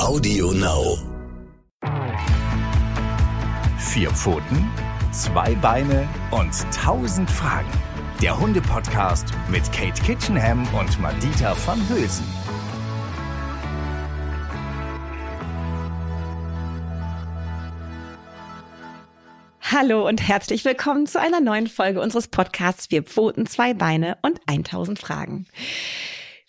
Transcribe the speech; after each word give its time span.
Audio 0.00 0.50
Now. 0.52 0.98
Vier 3.78 4.10
Pfoten, 4.10 4.70
zwei 5.12 5.54
Beine 5.56 6.08
und 6.30 6.54
tausend 6.74 7.30
Fragen. 7.30 7.70
Der 8.22 8.40
Hunde-Podcast 8.40 9.26
mit 9.50 9.70
Kate 9.72 10.00
Kitchenham 10.02 10.66
und 10.74 10.98
Madita 11.00 11.54
van 11.66 11.86
Hülsen. 11.90 12.24
Hallo 19.60 20.08
und 20.08 20.26
herzlich 20.26 20.64
willkommen 20.64 21.06
zu 21.06 21.20
einer 21.20 21.40
neuen 21.40 21.66
Folge 21.66 22.00
unseres 22.00 22.26
Podcasts 22.28 22.86
Vier 22.86 23.02
Pfoten, 23.02 23.44
zwei 23.46 23.74
Beine 23.74 24.16
und 24.22 24.40
1000 24.46 24.98
Fragen. 24.98 25.46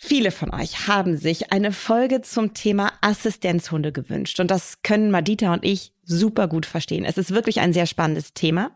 Viele 0.03 0.31
von 0.31 0.51
euch 0.51 0.87
haben 0.87 1.15
sich 1.15 1.51
eine 1.51 1.71
Folge 1.71 2.23
zum 2.23 2.55
Thema 2.55 2.91
Assistenzhunde 3.01 3.91
gewünscht 3.91 4.39
und 4.39 4.49
das 4.49 4.81
können 4.81 5.11
Madita 5.11 5.53
und 5.53 5.63
ich 5.63 5.93
super 6.03 6.47
gut 6.47 6.65
verstehen. 6.65 7.05
Es 7.05 7.19
ist 7.19 7.35
wirklich 7.35 7.59
ein 7.59 7.71
sehr 7.71 7.85
spannendes 7.85 8.33
Thema. 8.33 8.71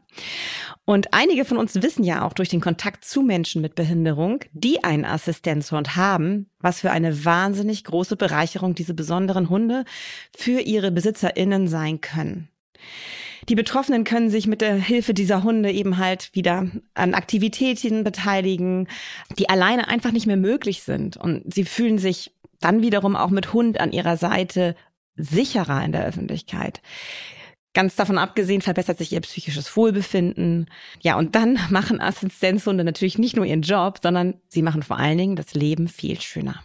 Und 0.86 1.16
einige 1.16 1.44
von 1.44 1.58
uns 1.58 1.82
wissen 1.82 2.04
ja 2.04 2.24
auch 2.24 2.34
durch 2.34 2.50
den 2.50 2.62
Kontakt 2.62 3.06
zu 3.06 3.24
Menschen 3.24 3.64
mit 3.64 3.74
Behinderung, 3.74 4.42
die 4.54 4.84
einen 4.84 5.04
Assistenzhund 5.04 5.96
haben, 5.96 6.52
was 6.60 6.82
für 6.82 6.92
eine 6.92 7.26
wahnsinnig 7.26 7.84
große 7.86 8.18
Bereicherung 8.18 8.76
diese 8.76 8.94
besonderen 8.94 9.50
Hunde 9.50 9.84
für 10.38 10.60
ihre 10.62 10.92
BesitzerInnen 10.92 11.68
sein 11.68 12.02
können. 12.02 12.50
Die 13.48 13.56
Betroffenen 13.56 14.04
können 14.04 14.30
sich 14.30 14.48
mit 14.48 14.62
der 14.62 14.76
Hilfe 14.76 15.14
dieser 15.14 15.44
Hunde 15.44 15.72
eben 15.72 15.98
halt 15.98 16.32
wieder 16.34 16.68
an 16.96 17.14
Aktivitäten 17.14 18.04
beteiligen, 18.04 18.88
die 19.38 19.50
alleine 19.50 19.88
einfach 19.88 20.12
nicht 20.12 20.26
mehr 20.26 20.38
möglich 20.38 20.82
sind. 20.82 21.18
Und 21.18 21.54
sie 21.54 21.64
fühlen 21.64 22.00
sich 22.00 22.32
dann 22.60 22.82
wiederum 22.82 23.16
auch 23.16 23.30
mit 23.30 23.54
Hund 23.54 23.80
an 23.80 23.92
ihrer 23.92 24.18
Seite 24.18 24.76
sicherer 25.16 25.84
in 25.84 25.92
der 25.92 26.06
Öffentlichkeit. 26.06 26.82
Ganz 27.74 27.96
davon 27.96 28.18
abgesehen 28.18 28.62
verbessert 28.62 28.98
sich 28.98 29.12
ihr 29.12 29.22
psychisches 29.22 29.76
Wohlbefinden. 29.76 30.68
Ja, 31.02 31.18
und 31.18 31.36
dann 31.36 31.60
machen 31.70 32.02
Assistenzhunde 32.02 32.84
natürlich 32.84 33.18
nicht 33.18 33.36
nur 33.36 33.46
ihren 33.46 33.62
Job, 33.62 34.00
sondern 34.02 34.36
sie 34.48 34.62
machen 34.62 34.82
vor 34.82 34.98
allen 34.98 35.18
Dingen 35.18 35.36
das 35.36 35.54
Leben 35.54 35.88
viel 35.88 36.20
schöner. 36.20 36.64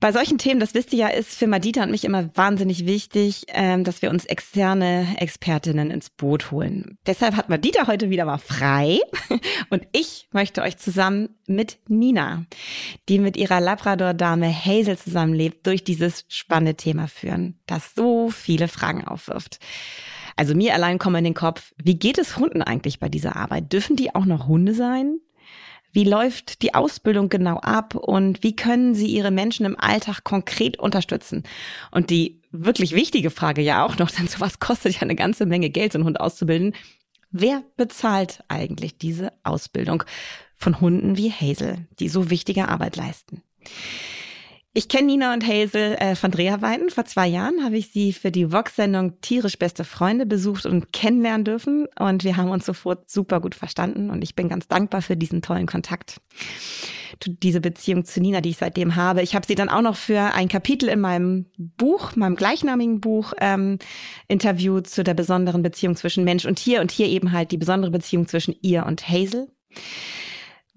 Bei 0.00 0.12
solchen 0.12 0.38
Themen, 0.38 0.60
das 0.60 0.74
wisst 0.74 0.92
ihr 0.92 0.98
ja, 1.00 1.08
ist 1.08 1.34
für 1.34 1.48
Madita 1.48 1.82
und 1.82 1.90
mich 1.90 2.04
immer 2.04 2.30
wahnsinnig 2.36 2.86
wichtig, 2.86 3.46
ähm, 3.48 3.82
dass 3.82 4.00
wir 4.00 4.10
uns 4.10 4.24
externe 4.26 5.16
Expertinnen 5.18 5.90
ins 5.90 6.08
Boot 6.08 6.52
holen. 6.52 6.98
Deshalb 7.04 7.34
hat 7.34 7.48
Madita 7.48 7.88
heute 7.88 8.08
wieder 8.08 8.24
mal 8.24 8.38
frei 8.38 9.00
und 9.70 9.82
ich 9.90 10.28
möchte 10.30 10.62
euch 10.62 10.76
zusammen 10.76 11.30
mit 11.48 11.78
Nina, 11.88 12.44
die 13.08 13.18
mit 13.18 13.36
ihrer 13.36 13.60
Labrador-Dame 13.60 14.52
Hazel 14.52 14.96
zusammenlebt, 14.96 15.66
durch 15.66 15.82
dieses 15.82 16.24
spannende 16.28 16.76
Thema 16.76 17.08
führen, 17.08 17.58
das 17.66 17.94
so 17.96 18.30
viele 18.30 18.68
Fragen 18.68 19.04
aufwirft. 19.04 19.58
Also 20.36 20.54
mir 20.54 20.74
allein 20.74 20.98
kommen 20.98 21.16
in 21.16 21.24
den 21.24 21.34
Kopf, 21.34 21.74
wie 21.82 21.98
geht 21.98 22.18
es 22.18 22.36
Hunden 22.36 22.62
eigentlich 22.62 23.00
bei 23.00 23.08
dieser 23.08 23.34
Arbeit? 23.34 23.72
Dürfen 23.72 23.96
die 23.96 24.14
auch 24.14 24.26
noch 24.26 24.46
Hunde 24.46 24.74
sein? 24.74 25.18
Wie 25.92 26.04
läuft 26.04 26.62
die 26.62 26.74
Ausbildung 26.74 27.28
genau 27.28 27.56
ab 27.58 27.94
und 27.94 28.42
wie 28.42 28.54
können 28.54 28.94
Sie 28.94 29.06
Ihre 29.06 29.30
Menschen 29.30 29.66
im 29.66 29.78
Alltag 29.78 30.22
konkret 30.24 30.78
unterstützen? 30.78 31.44
Und 31.90 32.10
die 32.10 32.40
wirklich 32.52 32.94
wichtige 32.94 33.30
Frage 33.30 33.62
ja 33.62 33.84
auch 33.84 33.98
noch, 33.98 34.10
denn 34.18 34.28
sowas 34.28 34.58
kostet 34.58 34.94
ja 34.94 35.02
eine 35.02 35.16
ganze 35.16 35.46
Menge 35.46 35.70
Geld, 35.70 35.92
so 35.92 35.98
einen 35.98 36.06
Hund 36.06 36.20
auszubilden. 36.20 36.74
Wer 37.30 37.62
bezahlt 37.76 38.42
eigentlich 38.48 38.96
diese 38.98 39.32
Ausbildung 39.42 40.02
von 40.54 40.80
Hunden 40.80 41.16
wie 41.16 41.30
Hazel, 41.30 41.86
die 41.98 42.08
so 42.08 42.30
wichtige 42.30 42.68
Arbeit 42.68 42.96
leisten? 42.96 43.42
Ich 44.74 44.88
kenne 44.88 45.06
Nina 45.06 45.32
und 45.32 45.46
Hazel 45.46 45.96
äh, 45.98 46.14
von 46.14 46.30
Dreharbeiten. 46.30 46.90
Vor 46.90 47.06
zwei 47.06 47.26
Jahren 47.26 47.64
habe 47.64 47.78
ich 47.78 47.90
sie 47.90 48.12
für 48.12 48.30
die 48.30 48.52
Vox-Sendung 48.52 49.20
Tierisch 49.22 49.58
beste 49.58 49.82
Freunde 49.82 50.26
besucht 50.26 50.66
und 50.66 50.92
kennenlernen 50.92 51.44
dürfen. 51.44 51.86
Und 51.98 52.22
wir 52.22 52.36
haben 52.36 52.50
uns 52.50 52.66
sofort 52.66 53.10
super 53.10 53.40
gut 53.40 53.54
verstanden. 53.54 54.10
Und 54.10 54.22
ich 54.22 54.36
bin 54.36 54.48
ganz 54.48 54.68
dankbar 54.68 55.00
für 55.00 55.16
diesen 55.16 55.40
tollen 55.40 55.66
Kontakt. 55.66 56.20
Diese 57.26 57.62
Beziehung 57.62 58.04
zu 58.04 58.20
Nina, 58.20 58.42
die 58.42 58.50
ich 58.50 58.58
seitdem 58.58 58.94
habe. 58.94 59.22
Ich 59.22 59.34
habe 59.34 59.46
sie 59.46 59.54
dann 59.54 59.70
auch 59.70 59.80
noch 59.80 59.96
für 59.96 60.34
ein 60.34 60.48
Kapitel 60.48 60.90
in 60.90 61.00
meinem 61.00 61.46
Buch, 61.56 62.14
meinem 62.14 62.36
gleichnamigen 62.36 63.00
Buch, 63.00 63.32
ähm, 63.40 63.78
interviewt 64.28 64.86
zu 64.86 65.02
der 65.02 65.14
besonderen 65.14 65.62
Beziehung 65.62 65.96
zwischen 65.96 66.24
Mensch 66.24 66.44
und 66.44 66.56
Tier. 66.56 66.82
Und 66.82 66.90
hier 66.90 67.08
eben 67.08 67.32
halt 67.32 67.52
die 67.52 67.58
besondere 67.58 67.90
Beziehung 67.90 68.28
zwischen 68.28 68.54
ihr 68.60 68.84
und 68.84 69.08
Hazel. 69.08 69.48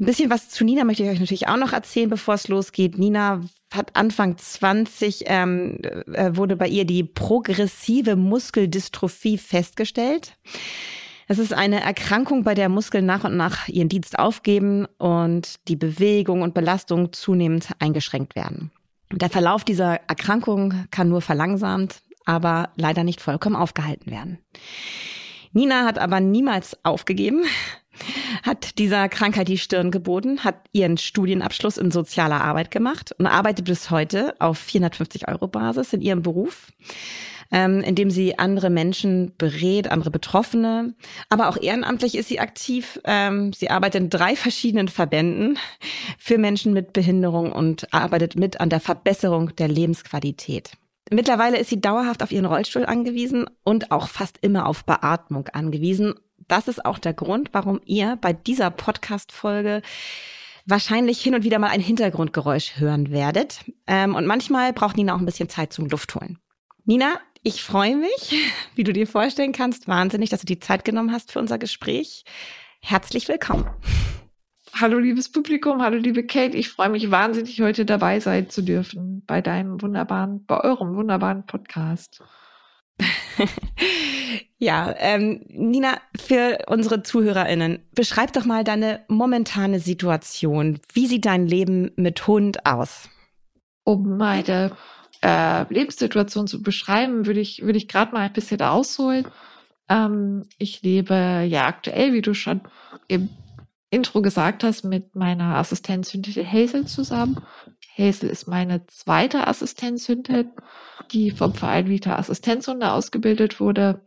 Ein 0.02 0.06
bisschen 0.06 0.32
was 0.32 0.50
zu 0.50 0.66
Nina 0.66 0.84
möchte 0.84 1.04
ich 1.04 1.10
euch 1.10 1.20
natürlich 1.20 1.48
auch 1.48 1.58
noch 1.58 1.74
erzählen, 1.74 2.10
bevor 2.10 2.34
es 2.34 2.48
losgeht. 2.48 2.98
Nina 2.98 3.42
hat 3.72 3.96
Anfang 3.96 4.36
20, 4.36 5.26
ähm, 5.28 5.78
äh, 6.12 6.32
wurde 6.34 6.56
bei 6.56 6.68
ihr 6.68 6.86
die 6.86 7.04
progressive 7.04 8.16
Muskeldystrophie 8.16 9.38
festgestellt. 9.38 10.40
Es 11.28 11.38
ist 11.38 11.54
eine 11.54 11.82
Erkrankung, 11.82 12.44
bei 12.44 12.56
der 12.56 12.68
Muskeln 12.68 13.06
nach 13.06 13.26
und 13.26 13.38
nach 13.38 13.68
ihren 13.68 13.90
Dienst 13.90 14.18
aufgeben 14.18 14.88
und 14.98 15.68
die 15.68 15.76
Bewegung 15.76 16.42
und 16.42 16.56
Belastung 16.56 17.14
zunehmend 17.14 17.70
eingeschränkt 17.78 18.36
werden. 18.36 18.72
Der 19.12 19.30
Verlauf 19.30 19.64
dieser 19.64 20.00
Erkrankung 20.10 20.88
kann 20.90 21.10
nur 21.10 21.22
verlangsamt, 21.22 22.02
aber 22.26 22.70
leider 22.76 23.04
nicht 23.04 23.22
vollkommen 23.22 23.56
aufgehalten 23.56 24.10
werden. 24.10 24.40
Nina 25.54 25.86
hat 25.86 26.00
aber 26.00 26.20
niemals 26.22 26.84
aufgegeben 26.84 27.44
hat 28.44 28.78
dieser 28.80 29.10
Krankheit 29.10 29.48
die 29.48 29.58
Stirn 29.58 29.92
geboten, 29.92 30.44
hat 30.44 30.56
ihren 30.72 30.98
Studienabschluss 30.98 31.78
in 31.78 31.92
sozialer 31.92 32.42
Arbeit 32.42 32.72
gemacht 32.72 33.14
und 33.18 33.28
arbeitet 33.28 33.66
bis 33.66 33.92
heute 33.92 34.36
auf 34.40 34.58
450 34.58 35.28
Euro 35.28 35.48
Basis 35.48 35.94
in 35.94 36.02
ihrem 36.02 36.22
Beruf, 36.22 36.72
ähm, 37.52 37.82
in 37.82 37.96
dem 37.96 38.10
sie 38.10 38.40
andere 38.40 38.70
Menschen 38.70 39.34
berät, 39.38 39.92
andere 39.92 40.12
Betroffene. 40.12 40.96
Aber 41.30 41.50
auch 41.50 41.58
ehrenamtlich 41.58 42.16
ist 42.16 42.30
sie 42.30 42.40
aktiv. 42.40 43.00
Ähm, 43.04 43.54
sie 43.54 43.70
arbeitet 43.70 44.02
in 44.02 44.10
drei 44.10 44.36
verschiedenen 44.36 44.88
Verbänden 44.88 45.58
für 46.18 46.38
Menschen 46.38 46.74
mit 46.74 46.94
Behinderung 46.94 47.52
und 47.52 47.94
arbeitet 47.94 48.36
mit 48.36 48.60
an 48.60 48.70
der 48.70 48.80
Verbesserung 48.80 49.56
der 49.56 49.68
Lebensqualität. 49.68 50.72
Mittlerweile 51.14 51.58
ist 51.58 51.70
sie 51.70 51.82
dauerhaft 51.82 52.24
auf 52.24 52.32
ihren 52.32 52.46
Rollstuhl 52.46 52.86
angewiesen 52.86 53.46
und 53.66 53.92
auch 53.92 54.08
fast 54.08 54.38
immer 54.42 54.66
auf 54.66 54.86
Beatmung 54.86 55.50
angewiesen 55.50 56.14
das 56.52 56.68
ist 56.68 56.86
auch 56.86 57.00
der 57.00 57.14
Grund, 57.14 57.50
warum 57.54 57.80
ihr 57.86 58.18
bei 58.20 58.34
dieser 58.34 58.72
Podcast-Folge 58.72 59.82
wahrscheinlich 60.66 61.22
hin 61.22 61.34
und 61.34 61.44
wieder 61.44 61.60
mal 61.60 61.70
ein 61.70 61.80
Hintergrundgeräusch 61.80 62.78
hören 62.78 63.10
werdet. 63.10 63.60
Ähm, 63.88 64.16
und 64.16 64.28
manchmal 64.28 64.74
braucht 64.74 64.98
Nina 64.98 65.16
auch 65.16 65.20
ein 65.20 65.26
bisschen 65.26 65.50
Zeit 65.50 65.72
zum 65.72 65.88
Luftholen. 65.88 66.40
Nina, 66.84 67.20
ich 67.42 67.64
freue 67.64 67.96
mich, 67.96 68.36
wie 68.76 68.84
du 68.84 68.92
dir 68.92 69.08
vorstellen 69.08 69.54
kannst, 69.54 69.88
wahnsinnig, 69.88 70.30
dass 70.30 70.42
du 70.42 70.46
die 70.46 70.60
Zeit 70.60 70.84
genommen 70.84 71.14
hast 71.14 71.32
für 71.32 71.40
unser 71.40 71.58
Gespräch. 71.58 72.26
Herzlich 72.82 73.30
willkommen. 73.30 73.68
Hallo 74.74 75.00
liebes 75.00 75.32
Publikum, 75.32 75.82
hallo 75.82 75.98
liebe 75.98 76.26
Kate, 76.26 76.58
ich 76.58 76.70
freue 76.70 76.90
mich 76.90 77.12
wahnsinnig, 77.12 77.62
heute 77.62 77.86
dabei 77.86 78.20
sein 78.20 78.50
zu 78.50 78.62
dürfen 78.62 79.24
bei 79.26 79.42
deinem 79.42 79.82
wunderbaren, 79.82 80.46
bei 80.46 80.62
eurem 80.62 80.96
wunderbaren 80.96 81.46
Podcast. 81.46 82.22
ja, 84.58 84.94
ähm, 84.98 85.44
Nina, 85.50 86.00
für 86.20 86.60
unsere 86.68 87.04
ZuhörerInnen, 87.04 87.80
beschreib 87.96 88.34
doch 88.34 88.46
mal 88.46 88.64
deine 88.64 89.04
momentane 89.08 89.80
Situation. 89.80 90.80
Wie 90.94 91.08
sieht 91.08 91.26
dein 91.26 91.48
Leben 91.48 91.92
mit 91.96 92.28
Hund 92.28 92.66
aus? 92.66 93.10
Um 93.84 94.18
meine 94.18 94.72
äh, 95.22 95.72
Lebenssituation 95.74 96.48
zu 96.48 96.62
beschreiben, 96.62 97.26
würde 97.26 97.40
ich, 97.40 97.62
würde 97.62 97.78
ich 97.78 97.88
gerade 97.88 98.14
mal 98.14 98.22
ein 98.22 98.34
bisschen 98.34 98.62
ausholen. 98.62 99.28
Ähm, 99.90 100.44
ich 100.58 100.82
lebe 100.82 101.46
ja 101.48 101.68
aktuell, 101.68 102.14
wie 102.14 102.22
du 102.22 102.34
schon 102.34 102.62
im 103.08 103.30
Intro 103.90 104.22
gesagt 104.22 104.64
hast, 104.64 104.84
mit 104.84 105.16
meiner 105.16 105.58
Assistenzhündin 105.58 106.50
Hazel 106.50 106.86
zusammen. 106.86 107.42
Hazel 107.98 108.30
ist 108.30 108.48
meine 108.48 108.86
zweite 108.88 109.48
Assistenzhündin, 109.48 110.52
die 111.12 111.32
vom 111.32 111.54
Verein 111.54 111.90
Vita 111.90 112.16
Assistenzhunde 112.16 112.92
ausgebildet 112.92 113.60
wurde. 113.60 114.06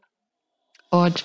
Und 0.90 1.24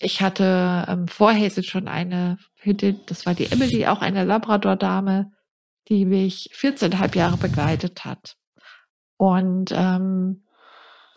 ich 0.00 0.20
hatte 0.20 0.84
ähm, 0.88 1.08
vor 1.08 1.32
Hazel 1.32 1.64
schon 1.64 1.88
eine 1.88 2.38
Hündin, 2.56 3.00
das 3.06 3.26
war 3.26 3.34
die 3.34 3.50
Emily, 3.50 3.86
auch 3.86 4.00
eine 4.00 4.24
Labrador-Dame, 4.24 5.32
die 5.88 6.04
mich 6.04 6.50
14,5 6.54 7.16
Jahre 7.16 7.36
begleitet 7.36 8.04
hat. 8.04 8.36
Und 9.16 9.70
ähm, 9.72 10.44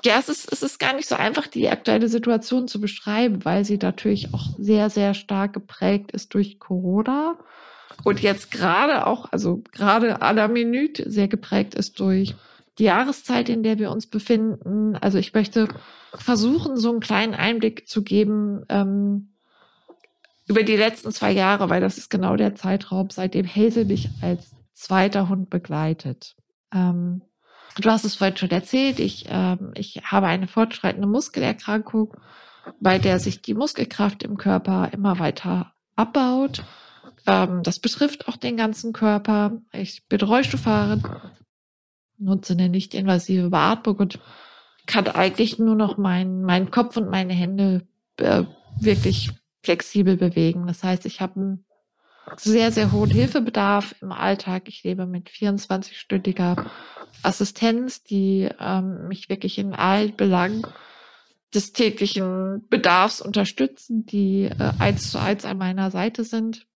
ja, 0.05 0.19
es 0.19 0.29
ist, 0.29 0.51
es 0.51 0.61
ist 0.61 0.79
gar 0.79 0.93
nicht 0.93 1.07
so 1.07 1.15
einfach, 1.15 1.47
die 1.47 1.69
aktuelle 1.69 2.07
Situation 2.07 2.67
zu 2.67 2.79
beschreiben, 2.79 3.43
weil 3.45 3.65
sie 3.65 3.77
natürlich 3.77 4.33
auch 4.33 4.49
sehr, 4.57 4.89
sehr 4.89 5.13
stark 5.13 5.53
geprägt 5.53 6.11
ist 6.11 6.33
durch 6.33 6.59
Corona. 6.59 7.37
Und 8.03 8.21
jetzt 8.21 8.51
gerade 8.51 9.07
auch, 9.07 9.31
also 9.31 9.63
gerade 9.71 10.21
à 10.21 10.33
la 10.33 10.47
Minute 10.47 11.09
sehr 11.09 11.27
geprägt 11.27 11.75
ist 11.75 11.99
durch 11.99 12.35
die 12.77 12.85
Jahreszeit, 12.85 13.49
in 13.49 13.63
der 13.63 13.79
wir 13.79 13.91
uns 13.91 14.07
befinden. 14.07 14.95
Also 14.95 15.17
ich 15.17 15.33
möchte 15.33 15.67
versuchen, 16.13 16.77
so 16.77 16.91
einen 16.91 16.99
kleinen 16.99 17.33
Einblick 17.33 17.87
zu 17.87 18.03
geben 18.03 18.63
ähm, 18.69 19.33
über 20.47 20.63
die 20.63 20.75
letzten 20.75 21.11
zwei 21.11 21.31
Jahre, 21.31 21.69
weil 21.69 21.81
das 21.81 21.97
ist 21.97 22.09
genau 22.09 22.35
der 22.35 22.55
Zeitraum, 22.55 23.09
seitdem 23.09 23.47
Hazel 23.47 23.85
mich 23.85 24.09
als 24.21 24.51
zweiter 24.73 25.27
Hund 25.27 25.49
begleitet. 25.49 26.35
Ähm, 26.73 27.21
du 27.79 27.89
hast 27.89 28.05
es 28.05 28.15
vorhin 28.15 28.37
schon 28.37 28.51
erzählt, 28.51 28.99
ich, 28.99 29.25
ähm, 29.27 29.71
ich 29.75 30.01
habe 30.03 30.27
eine 30.27 30.47
fortschreitende 30.47 31.07
Muskelerkrankung, 31.07 32.13
bei 32.79 32.99
der 32.99 33.19
sich 33.19 33.41
die 33.41 33.53
Muskelkraft 33.53 34.23
im 34.23 34.37
Körper 34.37 34.89
immer 34.93 35.19
weiter 35.19 35.73
abbaut. 35.95 36.63
Ähm, 37.27 37.61
das 37.61 37.79
betrifft 37.79 38.27
auch 38.27 38.37
den 38.37 38.57
ganzen 38.57 38.93
Körper. 38.93 39.61
Ich 39.73 40.07
bin 40.07 40.21
Rollstuhlfahrerin, 40.21 41.03
nutze 42.17 42.53
eine 42.53 42.69
nicht 42.69 42.95
invasive 42.95 43.49
Beatmung 43.49 43.97
und 43.97 44.19
kann 44.87 45.07
eigentlich 45.07 45.59
nur 45.59 45.75
noch 45.75 45.97
meinen 45.97 46.43
mein 46.43 46.71
Kopf 46.71 46.95
und 46.97 47.09
meine 47.09 47.33
Hände 47.33 47.85
äh, 48.15 48.43
wirklich 48.79 49.31
flexibel 49.61 50.15
bewegen. 50.15 50.65
Das 50.65 50.83
heißt, 50.83 51.05
ich 51.05 51.19
habe 51.19 51.35
einen 51.35 51.65
sehr, 52.37 52.71
sehr 52.71 52.91
hohen 52.91 53.09
Hilfebedarf 53.09 53.95
im 54.01 54.11
Alltag. 54.11 54.63
Ich 54.67 54.83
lebe 54.83 55.05
mit 55.05 55.29
24-stündiger 55.29 56.65
Assistenz, 57.23 58.03
die 58.03 58.49
ähm, 58.59 59.07
mich 59.07 59.29
wirklich 59.29 59.57
in 59.57 59.73
allen 59.73 60.15
Belangen 60.15 60.65
des 61.53 61.73
täglichen 61.73 62.67
Bedarfs 62.69 63.21
unterstützen, 63.21 64.05
die 64.05 64.43
äh, 64.43 64.71
eins 64.79 65.11
zu 65.11 65.19
eins 65.19 65.45
an 65.45 65.57
meiner 65.57 65.91
Seite 65.91 66.23
sind. 66.23 66.67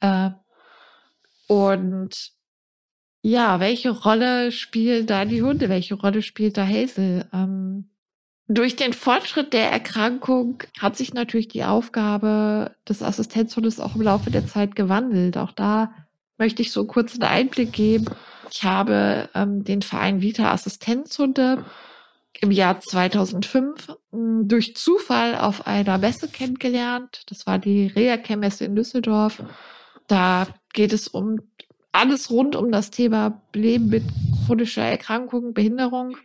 Äh, 0.00 0.30
und 1.46 2.32
ja, 3.22 3.60
welche 3.60 3.90
Rolle 3.90 4.52
spielen 4.52 5.06
da 5.06 5.24
die 5.24 5.42
Hunde? 5.42 5.68
Welche 5.68 5.94
Rolle 5.94 6.22
spielt 6.22 6.56
da 6.56 6.66
Hazel? 6.66 7.26
Ähm, 7.32 7.90
durch 8.46 8.76
den 8.76 8.94
Fortschritt 8.94 9.52
der 9.52 9.70
Erkrankung 9.70 10.62
hat 10.78 10.96
sich 10.96 11.12
natürlich 11.12 11.48
die 11.48 11.64
Aufgabe 11.64 12.74
des 12.88 13.02
Assistenzhundes 13.02 13.80
auch 13.80 13.94
im 13.94 14.02
Laufe 14.02 14.30
der 14.30 14.46
Zeit 14.46 14.74
gewandelt. 14.74 15.36
Auch 15.36 15.52
da 15.52 15.92
möchte 16.38 16.62
ich 16.62 16.72
so 16.72 16.86
kurz 16.86 17.14
einen 17.14 17.24
Einblick 17.24 17.72
geben. 17.72 18.06
Ich 18.50 18.64
habe 18.64 19.28
ähm, 19.34 19.64
den 19.64 19.82
Verein 19.82 20.22
Vita 20.22 20.50
Assistenzhunde 20.50 21.64
im 22.40 22.50
Jahr 22.50 22.80
2005 22.80 23.94
hm, 24.12 24.48
durch 24.48 24.76
Zufall 24.76 25.36
auf 25.36 25.66
einer 25.66 25.98
Messe 25.98 26.28
kennengelernt. 26.28 27.24
Das 27.28 27.46
war 27.46 27.58
die 27.58 27.88
Reha-Messe 27.88 28.64
in 28.64 28.76
Düsseldorf. 28.76 29.42
Da 30.08 30.48
geht 30.72 30.92
es 30.92 31.06
um 31.06 31.40
alles 31.92 32.30
rund 32.30 32.56
um 32.56 32.72
das 32.72 32.90
Thema 32.90 33.42
Leben 33.54 33.88
mit 33.88 34.04
chronischer 34.46 34.82
Erkrankung, 34.82 35.54
Behinderung. 35.54 36.16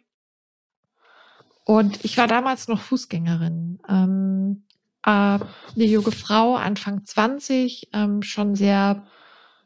Und 1.65 2.03
ich 2.03 2.17
war 2.17 2.27
damals 2.27 2.67
noch 2.67 2.81
Fußgängerin. 2.81 3.79
Ähm, 3.87 4.65
äh, 5.03 5.09
eine 5.09 5.49
junge 5.75 6.11
Frau, 6.11 6.55
Anfang 6.55 7.05
20, 7.05 7.89
ähm, 7.93 8.21
schon 8.21 8.55
sehr 8.55 9.05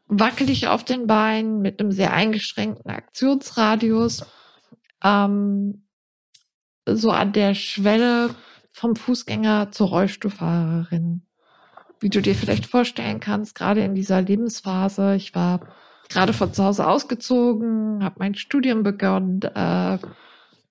wackelig 0.07 0.67
auf 0.67 0.83
den 0.83 1.07
Beinen, 1.07 1.61
mit 1.61 1.79
einem 1.79 1.91
sehr 1.91 2.13
eingeschränkten 2.13 2.89
Aktionsradius. 2.89 4.25
Ähm, 5.03 5.87
so 6.87 7.11
an 7.11 7.33
der 7.33 7.53
Schwelle 7.53 8.33
vom 8.71 8.95
Fußgänger 8.95 9.71
zur 9.71 9.89
Rollstuhlfahrerin. 9.89 11.26
Wie 11.99 12.09
du 12.09 12.21
dir 12.21 12.35
vielleicht 12.35 12.65
vorstellen 12.65 13.19
kannst, 13.19 13.55
gerade 13.55 13.81
in 13.81 13.95
dieser 13.95 14.21
Lebensphase, 14.21 15.15
ich 15.15 15.33
war 15.33 15.61
gerade 16.09 16.33
von 16.33 16.53
zu 16.53 16.63
Hause 16.63 16.87
ausgezogen, 16.87 18.03
habe 18.03 18.15
mein 18.19 18.35
Studium 18.35 18.83
begonnen, 18.83 19.41
äh, 19.41 19.97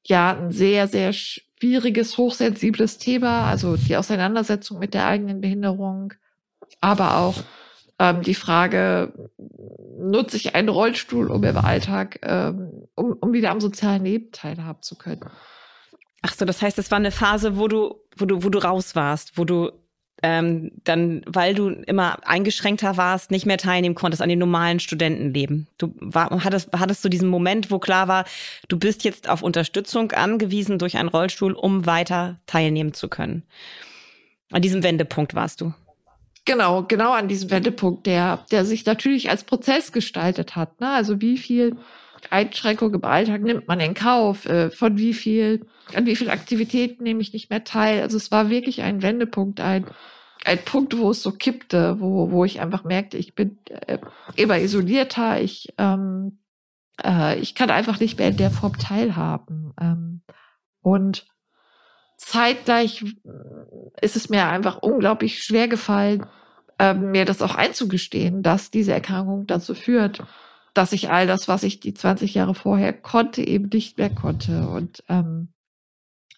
ja, 0.04 0.36
ein 0.36 0.52
sehr, 0.52 0.86
sehr 0.86 1.12
schwieriges, 1.12 2.16
hochsensibles 2.16 2.98
Thema, 2.98 3.48
also 3.48 3.76
die 3.76 3.96
Auseinandersetzung 3.96 4.78
mit 4.78 4.94
der 4.94 5.06
eigenen 5.06 5.40
Behinderung, 5.40 6.14
aber 6.80 7.16
auch 7.16 7.42
ähm, 7.98 8.22
die 8.22 8.34
Frage, 8.34 9.12
nutze 9.98 10.36
ich 10.36 10.54
einen 10.54 10.68
Rollstuhl, 10.68 11.30
um 11.30 11.42
im 11.42 11.56
Alltag, 11.56 12.20
ähm, 12.22 12.86
um, 12.94 13.12
um 13.14 13.32
wieder 13.32 13.50
am 13.50 13.60
sozialen 13.60 14.04
Leben 14.04 14.30
teilhaben 14.32 14.82
zu 14.82 14.96
können. 14.96 15.24
Ach 16.22 16.34
so, 16.34 16.44
das 16.44 16.60
heißt, 16.62 16.78
es 16.78 16.90
war 16.90 16.98
eine 16.98 17.10
Phase, 17.10 17.56
wo 17.56 17.68
du, 17.68 17.96
wo 18.16 18.26
du, 18.26 18.44
wo 18.44 18.48
du 18.48 18.58
raus 18.58 18.94
warst, 18.94 19.38
wo 19.38 19.44
du 19.44 19.70
ähm, 20.22 20.72
dann, 20.84 21.22
weil 21.26 21.54
du 21.54 21.68
immer 21.68 22.26
eingeschränkter 22.26 22.96
warst, 22.96 23.30
nicht 23.30 23.46
mehr 23.46 23.58
teilnehmen 23.58 23.94
konntest 23.94 24.22
an 24.22 24.28
dem 24.28 24.38
normalen 24.38 24.80
Studentenleben. 24.80 25.68
Du 25.78 25.94
war, 26.00 26.30
hattest, 26.42 26.70
hattest 26.72 27.04
du 27.04 27.08
diesen 27.08 27.28
Moment, 27.28 27.70
wo 27.70 27.78
klar 27.78 28.08
war, 28.08 28.24
du 28.68 28.78
bist 28.78 29.04
jetzt 29.04 29.28
auf 29.28 29.42
Unterstützung 29.42 30.12
angewiesen 30.12 30.78
durch 30.78 30.96
einen 30.96 31.08
Rollstuhl, 31.08 31.52
um 31.52 31.86
weiter 31.86 32.40
teilnehmen 32.46 32.94
zu 32.94 33.08
können. 33.08 33.42
An 34.50 34.62
diesem 34.62 34.82
Wendepunkt 34.82 35.34
warst 35.34 35.60
du. 35.60 35.74
Genau, 36.46 36.84
genau 36.84 37.12
an 37.12 37.28
diesem 37.28 37.50
Wendepunkt, 37.50 38.06
der, 38.06 38.44
der 38.52 38.64
sich 38.64 38.86
natürlich 38.86 39.30
als 39.30 39.42
Prozess 39.44 39.90
gestaltet 39.90 40.54
hat. 40.54 40.80
Ne? 40.80 40.88
Also 40.88 41.20
wie 41.20 41.36
viel 41.36 41.76
Einschränkung 42.30 42.94
im 42.94 43.04
Alltag 43.04 43.42
nimmt 43.42 43.68
man 43.68 43.80
in 43.80 43.94
Kauf? 43.94 44.46
Äh, 44.46 44.70
von 44.70 44.98
wie 44.98 45.14
viel, 45.14 45.66
an 45.94 46.06
wie 46.06 46.16
viel 46.16 46.30
Aktivitäten 46.30 47.02
nehme 47.02 47.20
ich 47.20 47.32
nicht 47.32 47.50
mehr 47.50 47.64
teil? 47.64 48.02
Also 48.02 48.16
es 48.16 48.30
war 48.30 48.50
wirklich 48.50 48.82
ein 48.82 49.02
Wendepunkt, 49.02 49.60
ein, 49.60 49.86
ein 50.44 50.58
Punkt, 50.64 50.96
wo 50.96 51.10
es 51.10 51.22
so 51.22 51.32
kippte, 51.32 52.00
wo, 52.00 52.30
wo 52.30 52.44
ich 52.44 52.60
einfach 52.60 52.84
merkte, 52.84 53.16
ich 53.16 53.34
bin 53.34 53.58
äh, 53.86 53.98
immer 54.34 54.58
isolierter, 54.58 55.40
ich, 55.40 55.74
ähm, 55.78 56.38
äh, 57.04 57.38
ich 57.38 57.54
kann 57.54 57.70
einfach 57.70 58.00
nicht 58.00 58.18
mehr 58.18 58.28
in 58.28 58.36
der 58.36 58.50
Form 58.50 58.76
teilhaben. 58.78 59.72
Ähm, 59.80 60.22
und 60.80 61.26
zeitgleich 62.16 63.04
ist 64.00 64.16
es 64.16 64.28
mir 64.28 64.46
einfach 64.46 64.78
unglaublich 64.78 65.42
schwer 65.42 65.68
gefallen, 65.68 66.26
äh, 66.78 66.94
mir 66.94 67.24
das 67.24 67.42
auch 67.42 67.54
einzugestehen, 67.54 68.42
dass 68.42 68.70
diese 68.70 68.92
Erkrankung 68.92 69.46
dazu 69.46 69.74
führt, 69.74 70.22
dass 70.76 70.92
ich 70.92 71.10
all 71.10 71.26
das, 71.26 71.48
was 71.48 71.62
ich 71.62 71.80
die 71.80 71.94
20 71.94 72.34
Jahre 72.34 72.54
vorher 72.54 72.92
konnte, 72.92 73.46
eben 73.46 73.70
nicht 73.72 73.96
mehr 73.96 74.10
konnte. 74.10 74.68
Und 74.68 75.02
ähm, 75.08 75.48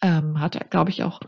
ähm, 0.00 0.40
hatte, 0.40 0.60
glaube 0.70 0.90
ich, 0.90 1.02
auch 1.02 1.20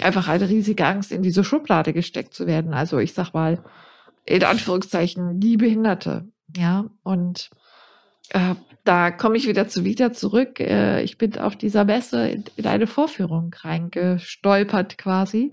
einfach 0.00 0.26
eine 0.26 0.48
riesige 0.48 0.84
Angst, 0.84 1.12
in 1.12 1.22
diese 1.22 1.44
Schublade 1.44 1.92
gesteckt 1.92 2.34
zu 2.34 2.46
werden. 2.46 2.74
Also 2.74 2.98
ich 2.98 3.14
sag 3.14 3.32
mal, 3.32 3.62
in 4.24 4.42
Anführungszeichen, 4.42 5.38
die 5.38 5.56
Behinderte. 5.56 6.28
Ja, 6.56 6.86
und 7.04 7.50
äh, 8.30 8.56
da 8.82 9.12
komme 9.12 9.36
ich 9.36 9.46
wieder 9.46 9.68
zu 9.68 9.84
Vita 9.84 10.12
zurück. 10.12 10.58
Äh, 10.58 11.02
ich 11.02 11.18
bin 11.18 11.38
auf 11.38 11.54
dieser 11.54 11.84
Messe 11.84 12.28
in, 12.28 12.44
in 12.56 12.66
eine 12.66 12.88
Vorführung 12.88 13.54
reingestolpert 13.56 14.98
quasi. 14.98 15.52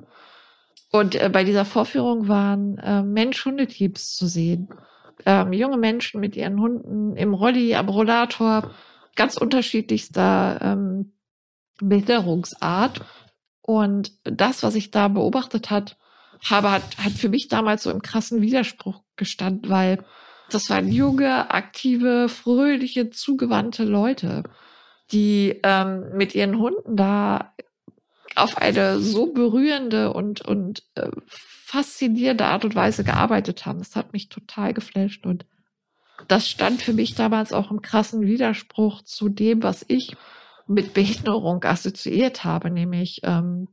Und 0.92 1.13
äh, 1.13 1.30
bei 1.31 1.44
dieser 1.44 1.66
Vorführung 1.66 2.27
waren 2.27 2.80
äh, 2.80 3.04
Mensch-Hundeteams 3.04 4.16
zu 4.16 4.25
sehen 4.25 4.69
ähm, 5.25 5.53
junge 5.53 5.77
Menschen 5.77 6.19
mit 6.19 6.35
ihren 6.35 6.59
Hunden 6.59 7.15
im 7.15 7.33
Rolli, 7.33 7.75
am 7.75 7.89
Rollator, 7.89 8.71
ganz 9.15 9.37
unterschiedlichster 9.37 10.59
ähm, 10.61 11.13
Behinderungsart. 11.80 13.01
Und 13.61 14.11
das, 14.23 14.63
was 14.63 14.75
ich 14.75 14.92
da 14.92 15.07
beobachtet 15.07 15.69
hat, 15.69 15.97
habe, 16.44 16.71
hat, 16.71 16.97
hat 16.97 17.13
für 17.13 17.30
mich 17.30 17.47
damals 17.47 17.83
so 17.83 17.92
im 17.92 18.01
krassen 18.01 18.42
Widerspruch 18.42 19.01
gestanden, 19.15 19.69
weil 19.69 20.03
das 20.49 20.69
waren 20.69 20.92
junge, 20.92 21.51
aktive, 21.51 22.27
fröhliche, 22.30 23.09
zugewandte 23.09 23.85
Leute, 23.85 24.44
die 25.11 25.59
ähm, 25.63 26.09
mit 26.13 26.35
ihren 26.35 26.59
Hunden 26.59 26.95
da 26.95 27.53
auf 28.35 28.57
eine 28.57 28.99
so 28.99 29.31
berührende 29.31 30.13
und, 30.13 30.42
und 30.42 30.83
äh, 30.95 31.09
faszinierende 31.73 32.45
Art 32.45 32.65
und 32.65 32.75
Weise 32.75 33.03
gearbeitet 33.03 33.65
haben. 33.65 33.80
Das 33.80 33.95
hat 33.95 34.13
mich 34.13 34.30
total 34.30 34.75
geflasht 34.75 35.25
und 35.25 35.47
das 36.27 36.47
stand 36.47 36.83
für 36.83 36.94
mich 36.94 37.15
damals 37.15 37.51
auch 37.51 37.71
im 37.71 37.81
krassen 37.81 38.21
Widerspruch 38.21 39.01
zu 39.01 39.27
dem, 39.27 39.63
was 39.63 39.83
ich 39.87 40.15
mit 40.68 40.94
Behinderung 40.94 41.63
assoziiert 41.63 42.44
habe, 42.44 42.69
nämlich 42.69 43.21
ähm, 43.23 43.69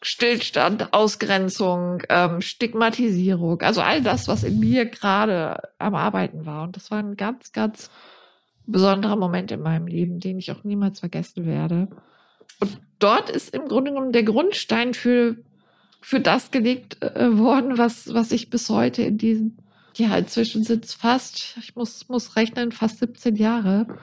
Stillstand, 0.00 0.94
Ausgrenzung, 0.94 2.02
ähm, 2.08 2.40
Stigmatisierung, 2.40 3.60
also 3.60 3.82
all 3.82 4.00
das, 4.00 4.26
was 4.26 4.42
in 4.42 4.58
mir 4.58 4.86
gerade 4.86 5.60
am 5.78 5.94
Arbeiten 5.94 6.46
war. 6.46 6.62
Und 6.62 6.76
das 6.76 6.90
war 6.90 6.98
ein 6.98 7.16
ganz, 7.16 7.52
ganz 7.52 7.90
besonderer 8.66 9.16
Moment 9.16 9.52
in 9.52 9.60
meinem 9.60 9.86
Leben, 9.86 10.18
den 10.18 10.38
ich 10.38 10.50
auch 10.50 10.64
niemals 10.64 11.00
vergessen 11.00 11.44
werde. 11.44 11.88
Und 12.58 12.80
dort 12.98 13.28
ist 13.28 13.54
im 13.54 13.68
Grunde 13.68 13.90
genommen 13.90 14.12
der 14.12 14.24
Grundstein 14.24 14.94
für 14.94 15.36
für 16.00 16.20
das 16.20 16.50
gelegt 16.50 17.02
äh, 17.02 17.36
worden, 17.36 17.78
was, 17.78 18.12
was 18.14 18.32
ich 18.32 18.50
bis 18.50 18.68
heute 18.68 19.02
in 19.02 19.18
diesem, 19.18 19.58
ja, 19.96 20.16
inzwischen 20.16 20.64
sind 20.64 20.84
es 20.84 20.94
fast, 20.94 21.56
ich 21.58 21.74
muss, 21.76 22.08
muss 22.08 22.36
rechnen, 22.36 22.72
fast 22.72 22.98
17 22.98 23.36
Jahre 23.36 23.98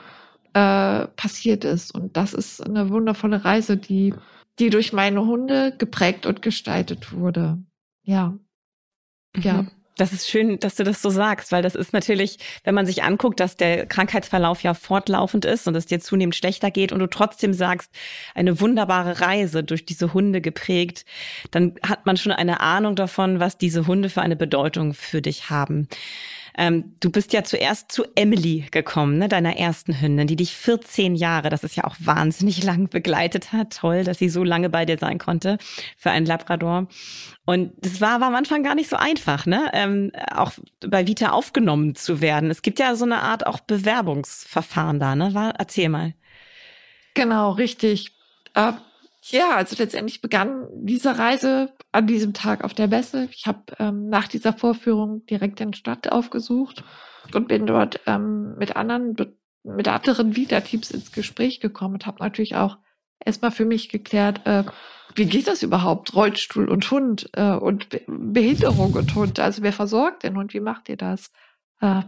äh, 0.53 1.07
passiert 1.15 1.63
ist. 1.63 1.93
Und 1.93 2.17
das 2.17 2.33
ist 2.33 2.61
eine 2.61 2.89
wundervolle 2.89 3.45
Reise, 3.45 3.77
die, 3.77 4.13
die 4.59 4.69
durch 4.69 4.93
meine 4.93 5.25
Hunde 5.25 5.73
geprägt 5.77 6.25
und 6.25 6.41
gestaltet 6.41 7.13
wurde. 7.13 7.59
Ja. 8.03 8.37
Ja. 9.37 9.65
Das 9.97 10.11
ist 10.11 10.29
schön, 10.29 10.59
dass 10.59 10.75
du 10.75 10.83
das 10.83 11.01
so 11.01 11.09
sagst, 11.09 11.53
weil 11.53 11.61
das 11.61 11.73
ist 11.73 11.93
natürlich, 11.93 12.37
wenn 12.65 12.75
man 12.75 12.85
sich 12.85 13.03
anguckt, 13.03 13.39
dass 13.39 13.55
der 13.55 13.85
Krankheitsverlauf 13.85 14.61
ja 14.61 14.73
fortlaufend 14.73 15.45
ist 15.45 15.67
und 15.67 15.75
es 15.75 15.85
dir 15.85 16.01
zunehmend 16.01 16.35
schlechter 16.35 16.69
geht 16.69 16.91
und 16.91 16.99
du 16.99 17.07
trotzdem 17.07 17.53
sagst, 17.53 17.89
eine 18.33 18.59
wunderbare 18.59 19.21
Reise 19.21 19.63
durch 19.63 19.85
diese 19.85 20.13
Hunde 20.13 20.41
geprägt, 20.41 21.05
dann 21.51 21.75
hat 21.81 22.05
man 22.05 22.17
schon 22.17 22.33
eine 22.33 22.59
Ahnung 22.59 22.97
davon, 22.97 23.39
was 23.39 23.57
diese 23.57 23.87
Hunde 23.87 24.09
für 24.09 24.21
eine 24.21 24.35
Bedeutung 24.35 24.93
für 24.93 25.21
dich 25.21 25.49
haben. 25.49 25.87
Ähm, 26.57 26.95
du 26.99 27.09
bist 27.09 27.33
ja 27.33 27.43
zuerst 27.43 27.91
zu 27.91 28.05
Emily 28.15 28.65
gekommen, 28.71 29.17
ne, 29.17 29.27
deiner 29.27 29.57
ersten 29.57 29.99
Hündin, 29.99 30.27
die 30.27 30.35
dich 30.35 30.55
14 30.55 31.15
Jahre, 31.15 31.49
das 31.49 31.63
ist 31.63 31.75
ja 31.75 31.83
auch 31.83 31.95
wahnsinnig 31.99 32.63
lang 32.63 32.89
begleitet 32.89 33.51
hat. 33.51 33.77
Toll, 33.77 34.03
dass 34.03 34.19
sie 34.19 34.29
so 34.29 34.43
lange 34.43 34.69
bei 34.69 34.85
dir 34.85 34.97
sein 34.97 35.17
konnte 35.17 35.57
für 35.97 36.11
einen 36.11 36.25
Labrador. 36.25 36.87
Und 37.45 37.73
das 37.77 38.01
war, 38.01 38.21
war 38.21 38.27
am 38.27 38.35
Anfang 38.35 38.63
gar 38.63 38.75
nicht 38.75 38.89
so 38.89 38.95
einfach, 38.95 39.45
ne? 39.45 39.69
Ähm, 39.73 40.11
auch 40.31 40.53
bei 40.79 41.07
Vita 41.07 41.31
aufgenommen 41.31 41.95
zu 41.95 42.21
werden. 42.21 42.49
Es 42.49 42.61
gibt 42.61 42.79
ja 42.79 42.95
so 42.95 43.05
eine 43.05 43.21
Art 43.21 43.45
auch 43.45 43.59
Bewerbungsverfahren 43.59 44.99
da, 44.99 45.15
ne? 45.15 45.33
War, 45.33 45.53
erzähl 45.57 45.89
mal. 45.89 46.13
Genau, 47.13 47.51
richtig. 47.51 48.11
Äh, 48.53 48.73
ja, 49.31 49.55
also 49.55 49.75
letztendlich 49.77 50.21
begann 50.21 50.67
diese 50.73 51.17
Reise 51.17 51.73
an 51.91 52.07
diesem 52.07 52.33
Tag 52.33 52.63
auf 52.63 52.73
der 52.73 52.87
Messe. 52.87 53.27
Ich 53.31 53.47
habe 53.47 53.63
ähm, 53.79 54.09
nach 54.09 54.27
dieser 54.27 54.53
Vorführung 54.53 55.25
direkt 55.25 55.59
den 55.59 55.73
Stadt 55.73 56.11
aufgesucht 56.11 56.83
und 57.33 57.47
bin 57.47 57.65
dort 57.65 58.01
ähm, 58.05 58.55
mit 58.57 58.75
anderen 58.75 59.15
mit 59.63 59.87
anderen 59.87 60.35
Vita-Teams 60.35 60.91
ins 60.91 61.11
Gespräch 61.11 61.59
gekommen 61.59 61.95
und 61.95 62.05
habe 62.05 62.19
natürlich 62.19 62.55
auch 62.55 62.77
erstmal 63.23 63.51
für 63.51 63.65
mich 63.65 63.89
geklärt, 63.89 64.45
äh, 64.45 64.63
wie 65.15 65.25
geht 65.25 65.47
das 65.47 65.63
überhaupt? 65.63 66.13
Rollstuhl 66.13 66.69
und 66.69 66.89
Hund 66.91 67.29
äh, 67.33 67.53
und 67.53 67.89
Be 67.89 68.01
Behinderung 68.07 68.93
und 68.93 69.15
Hund. 69.15 69.39
Also 69.39 69.63
wer 69.63 69.73
versorgt 69.73 70.23
den 70.23 70.37
Hund? 70.37 70.53
Wie 70.53 70.59
macht 70.59 70.89
ihr 70.89 70.97
das? 70.97 71.31
Äh, 71.81 72.01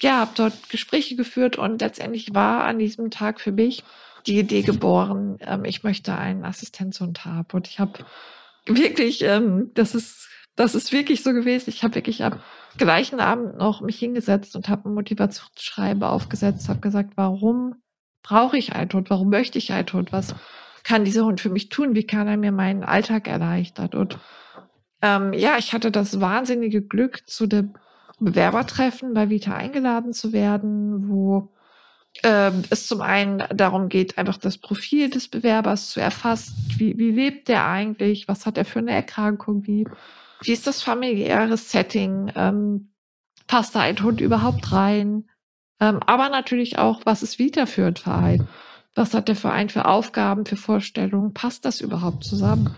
ja, 0.00 0.18
habe 0.18 0.32
dort 0.36 0.70
Gespräche 0.70 1.16
geführt 1.16 1.56
und 1.56 1.80
letztendlich 1.80 2.34
war 2.34 2.64
an 2.64 2.78
diesem 2.78 3.10
Tag 3.10 3.40
für 3.40 3.52
mich 3.52 3.82
die 4.26 4.38
Idee 4.38 4.62
geboren, 4.62 5.38
ähm, 5.40 5.64
ich 5.64 5.82
möchte 5.82 6.16
einen 6.16 6.44
Assistenzhund 6.44 7.24
haben. 7.24 7.48
Und 7.52 7.68
ich 7.68 7.78
habe 7.78 8.04
wirklich, 8.66 9.22
ähm, 9.22 9.70
das 9.74 9.94
ist, 9.94 10.28
das 10.56 10.74
ist 10.74 10.92
wirklich 10.92 11.22
so 11.22 11.32
gewesen. 11.32 11.70
Ich 11.70 11.82
habe 11.82 11.94
wirklich 11.94 12.22
am 12.24 12.40
gleichen 12.76 13.20
Abend 13.20 13.56
noch 13.56 13.80
mich 13.80 13.98
hingesetzt 13.98 14.56
und 14.56 14.68
habe 14.68 14.88
ein 14.88 14.94
Motivationsschreiben 14.94 16.02
aufgesetzt, 16.02 16.68
habe 16.68 16.80
gesagt, 16.80 17.12
warum 17.16 17.76
brauche 18.22 18.58
ich 18.58 18.74
einen 18.74 18.92
Hund? 18.92 19.10
Warum 19.10 19.30
möchte 19.30 19.58
ich 19.58 19.72
einen 19.72 19.92
Hund? 19.92 20.12
Was 20.12 20.34
kann 20.84 21.04
dieser 21.04 21.24
Hund 21.24 21.40
für 21.40 21.50
mich 21.50 21.68
tun? 21.68 21.94
Wie 21.94 22.06
kann 22.06 22.28
er 22.28 22.36
mir 22.36 22.52
meinen 22.52 22.84
Alltag 22.84 23.28
erleichtern? 23.28 23.90
Und 23.94 24.18
ähm, 25.02 25.32
ja, 25.32 25.56
ich 25.58 25.72
hatte 25.72 25.90
das 25.90 26.20
wahnsinnige 26.20 26.82
Glück, 26.82 27.26
zu 27.26 27.46
dem 27.46 27.74
Bewerbertreffen 28.18 29.14
bei 29.14 29.30
Vita 29.30 29.54
eingeladen 29.54 30.12
zu 30.12 30.32
werden, 30.32 31.08
wo 31.08 31.48
ähm, 32.22 32.64
es 32.70 32.86
zum 32.86 33.00
einen 33.00 33.42
darum 33.54 33.88
geht, 33.88 34.18
einfach 34.18 34.36
das 34.36 34.58
Profil 34.58 35.10
des 35.10 35.28
Bewerbers 35.28 35.90
zu 35.90 36.00
erfassen. 36.00 36.54
Wie, 36.76 36.98
wie 36.98 37.10
lebt 37.10 37.48
der 37.48 37.66
eigentlich? 37.66 38.28
Was 38.28 38.46
hat 38.46 38.58
er 38.58 38.64
für 38.64 38.80
eine 38.80 38.92
Erkrankung? 38.92 39.66
Wie, 39.66 39.86
wie 40.42 40.52
ist 40.52 40.66
das 40.66 40.82
familiäre 40.82 41.56
Setting? 41.56 42.32
Ähm, 42.34 42.90
passt 43.46 43.74
da 43.74 43.80
ein 43.80 44.02
Hund 44.02 44.20
überhaupt 44.20 44.72
rein? 44.72 45.28
Ähm, 45.80 46.00
aber 46.06 46.28
natürlich 46.28 46.78
auch, 46.78 47.00
was 47.04 47.22
ist 47.22 47.38
Vita 47.38 47.66
für 47.66 47.86
ein 47.86 47.96
Verein? 47.96 48.48
Was 48.94 49.14
hat 49.14 49.28
der 49.28 49.36
Verein 49.36 49.68
für 49.68 49.86
Aufgaben, 49.86 50.44
für 50.44 50.56
Vorstellungen? 50.56 51.32
Passt 51.32 51.64
das 51.64 51.80
überhaupt 51.80 52.24
zusammen? 52.24 52.76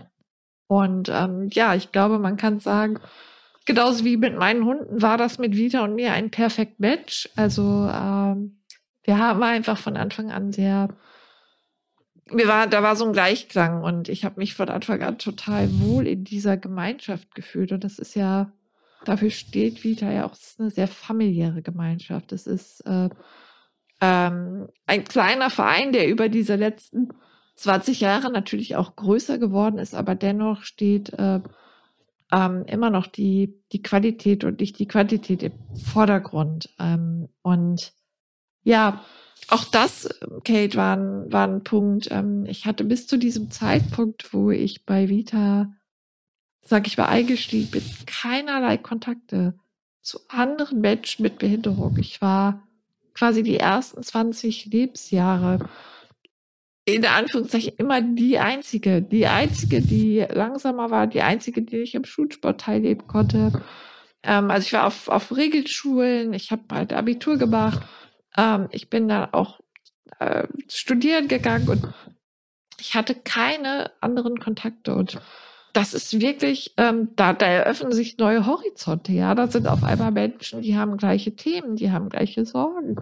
Und 0.67 1.09
ähm, 1.09 1.49
ja, 1.51 1.75
ich 1.75 1.91
glaube, 1.91 2.19
man 2.19 2.37
kann 2.37 2.59
sagen, 2.59 2.99
genauso 3.65 4.05
wie 4.05 4.17
mit 4.17 4.37
meinen 4.37 4.63
Hunden 4.65 5.01
war 5.01 5.17
das 5.17 5.37
mit 5.37 5.55
Vita 5.55 5.83
und 5.83 5.95
mir 5.95 6.13
ein 6.13 6.31
perfekt 6.31 6.79
Match. 6.79 7.29
Also 7.35 7.89
ähm, 7.91 8.62
wir 9.03 9.17
haben 9.17 9.43
einfach 9.43 9.77
von 9.77 9.97
Anfang 9.97 10.31
an 10.31 10.51
sehr, 10.51 10.89
mir 12.31 12.47
war, 12.47 12.67
da 12.67 12.81
war 12.83 12.95
so 12.95 13.05
ein 13.05 13.13
Gleichklang 13.13 13.83
und 13.83 14.09
ich 14.09 14.23
habe 14.25 14.39
mich 14.39 14.55
von 14.55 14.69
Anfang 14.69 15.01
an 15.03 15.17
total 15.17 15.69
wohl 15.81 16.07
in 16.07 16.23
dieser 16.23 16.57
Gemeinschaft 16.57 17.35
gefühlt. 17.35 17.71
Und 17.71 17.83
das 17.83 17.99
ist 17.99 18.15
ja, 18.15 18.51
dafür 19.03 19.29
steht 19.29 19.83
Vita 19.83 20.09
ja 20.11 20.25
auch, 20.25 20.33
es 20.33 20.51
ist 20.51 20.59
eine 20.59 20.69
sehr 20.69 20.87
familiäre 20.87 21.61
Gemeinschaft. 21.61 22.31
Es 22.31 22.47
ist 22.47 22.81
äh, 22.81 23.09
ähm, 24.01 24.69
ein 24.85 25.03
kleiner 25.03 25.49
Verein, 25.49 25.91
der 25.91 26.07
über 26.07 26.29
diese 26.29 26.55
letzten 26.55 27.09
20 27.55 27.99
Jahre 27.99 28.31
natürlich 28.31 28.75
auch 28.75 28.95
größer 28.95 29.37
geworden 29.37 29.77
ist, 29.77 29.93
aber 29.93 30.15
dennoch 30.15 30.63
steht 30.63 31.13
äh, 31.13 31.41
ähm, 32.31 32.65
immer 32.65 32.89
noch 32.89 33.07
die, 33.07 33.61
die 33.71 33.81
Qualität 33.81 34.43
und 34.43 34.59
nicht 34.59 34.79
die 34.79 34.87
Quantität 34.87 35.43
im 35.43 35.53
Vordergrund. 35.75 36.69
Ähm, 36.79 37.29
und 37.41 37.93
ja, 38.63 39.03
auch 39.49 39.65
das, 39.65 40.09
Kate, 40.43 40.75
war 40.77 40.95
ein, 40.95 41.31
war 41.31 41.47
ein 41.47 41.63
Punkt. 41.63 42.09
Ähm, 42.11 42.45
ich 42.47 42.65
hatte 42.65 42.83
bis 42.83 43.07
zu 43.07 43.17
diesem 43.17 43.51
Zeitpunkt, 43.51 44.33
wo 44.33 44.51
ich 44.51 44.85
bei 44.85 45.09
Vita, 45.09 45.73
sag 46.61 46.87
ich 46.87 46.97
mal, 46.97 47.05
eingestiegen 47.05 47.71
bin, 47.71 47.83
keinerlei 48.05 48.77
Kontakte 48.77 49.55
zu 50.01 50.19
anderen 50.29 50.81
Menschen 50.81 51.23
mit 51.23 51.39
Behinderung. 51.39 51.97
Ich 51.97 52.21
war 52.21 52.63
quasi 53.13 53.43
die 53.43 53.57
ersten 53.57 54.01
20 54.01 54.65
Lebensjahre 54.65 55.69
in 56.85 57.05
Anführungszeichen 57.05 57.73
immer 57.77 58.01
die 58.01 58.39
einzige, 58.39 59.01
die 59.01 59.25
einzige, 59.27 59.81
die 59.81 60.25
langsamer 60.29 60.91
war, 60.91 61.07
die 61.07 61.21
einzige, 61.21 61.61
die 61.61 61.77
nicht 61.77 61.95
im 61.95 62.03
Schulsport 62.03 62.59
teilnehmen 62.59 63.07
konnte. 63.07 63.63
Ähm, 64.21 64.51
also 64.51 64.65
ich 64.65 64.73
war 64.73 64.87
auf, 64.87 65.07
auf 65.07 65.35
Regelschulen, 65.35 66.33
ich 66.33 66.51
habe 66.51 66.63
halt 66.71 66.91
Abitur 66.91 67.37
gemacht 67.37 67.83
ähm, 68.37 68.67
ich 68.71 68.89
bin 68.89 69.07
dann 69.07 69.33
auch 69.33 69.59
äh, 70.19 70.47
studieren 70.67 71.27
gegangen 71.27 71.67
und 71.69 71.87
ich 72.79 72.95
hatte 72.95 73.15
keine 73.15 73.91
anderen 74.01 74.39
Kontakte 74.39 74.95
und 74.95 75.19
das 75.73 75.95
ist 75.95 76.19
wirklich, 76.19 76.73
ähm, 76.77 77.09
da, 77.15 77.33
da 77.33 77.47
eröffnen 77.47 77.91
sich 77.93 78.17
neue 78.19 78.45
Horizonte, 78.45 79.11
ja. 79.11 79.33
Da 79.33 79.47
sind 79.47 79.67
auf 79.67 79.83
einmal 79.83 80.11
Menschen, 80.11 80.61
die 80.61 80.77
haben 80.77 80.97
gleiche 80.97 81.35
Themen, 81.35 81.75
die 81.75 81.91
haben 81.91 82.09
gleiche 82.09 82.45
Sorgen, 82.45 82.97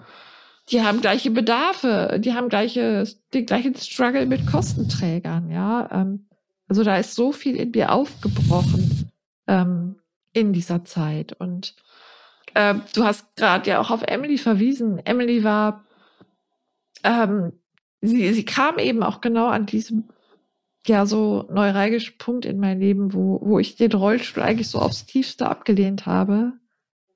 die 0.69 0.81
haben 0.81 1.01
gleiche 1.01 1.31
Bedarfe, 1.31 2.17
die 2.19 2.33
haben 2.33 2.47
gleiche, 2.47 3.05
den 3.33 3.45
gleichen 3.45 3.75
Struggle 3.75 4.25
mit 4.25 4.47
Kostenträgern, 4.47 5.51
ja. 5.51 5.89
Ähm, 5.91 6.27
also 6.69 6.85
da 6.85 6.95
ist 6.95 7.15
so 7.15 7.33
viel 7.33 7.57
in 7.57 7.71
mir 7.71 7.91
aufgebrochen 7.91 9.11
ähm, 9.47 9.97
in 10.31 10.53
dieser 10.53 10.85
Zeit. 10.85 11.33
Und 11.33 11.75
äh, 12.53 12.75
du 12.93 13.03
hast 13.03 13.35
gerade 13.35 13.69
ja 13.69 13.79
auch 13.79 13.91
auf 13.91 14.03
Emily 14.03 14.37
verwiesen. 14.37 14.99
Emily 15.05 15.43
war, 15.43 15.85
ähm, 17.03 17.53
sie, 18.01 18.33
sie 18.33 18.45
kam 18.45 18.79
eben 18.79 19.03
auch 19.03 19.21
genau 19.21 19.47
an 19.47 19.65
diesem, 19.65 20.09
ja, 20.87 21.05
so 21.05 21.47
neuralgischen 21.51 22.17
Punkt 22.17 22.45
in 22.45 22.59
mein 22.59 22.79
Leben, 22.79 23.13
wo, 23.13 23.39
wo 23.41 23.59
ich 23.59 23.75
den 23.75 23.93
Rollstuhl 23.93 24.43
eigentlich 24.43 24.69
so 24.69 24.79
aufs 24.79 25.05
Tiefste 25.05 25.47
abgelehnt 25.47 26.05
habe 26.05 26.53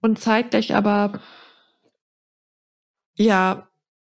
und 0.01 0.19
zeitgleich 0.19 0.75
aber, 0.75 1.19
ja, 3.17 3.67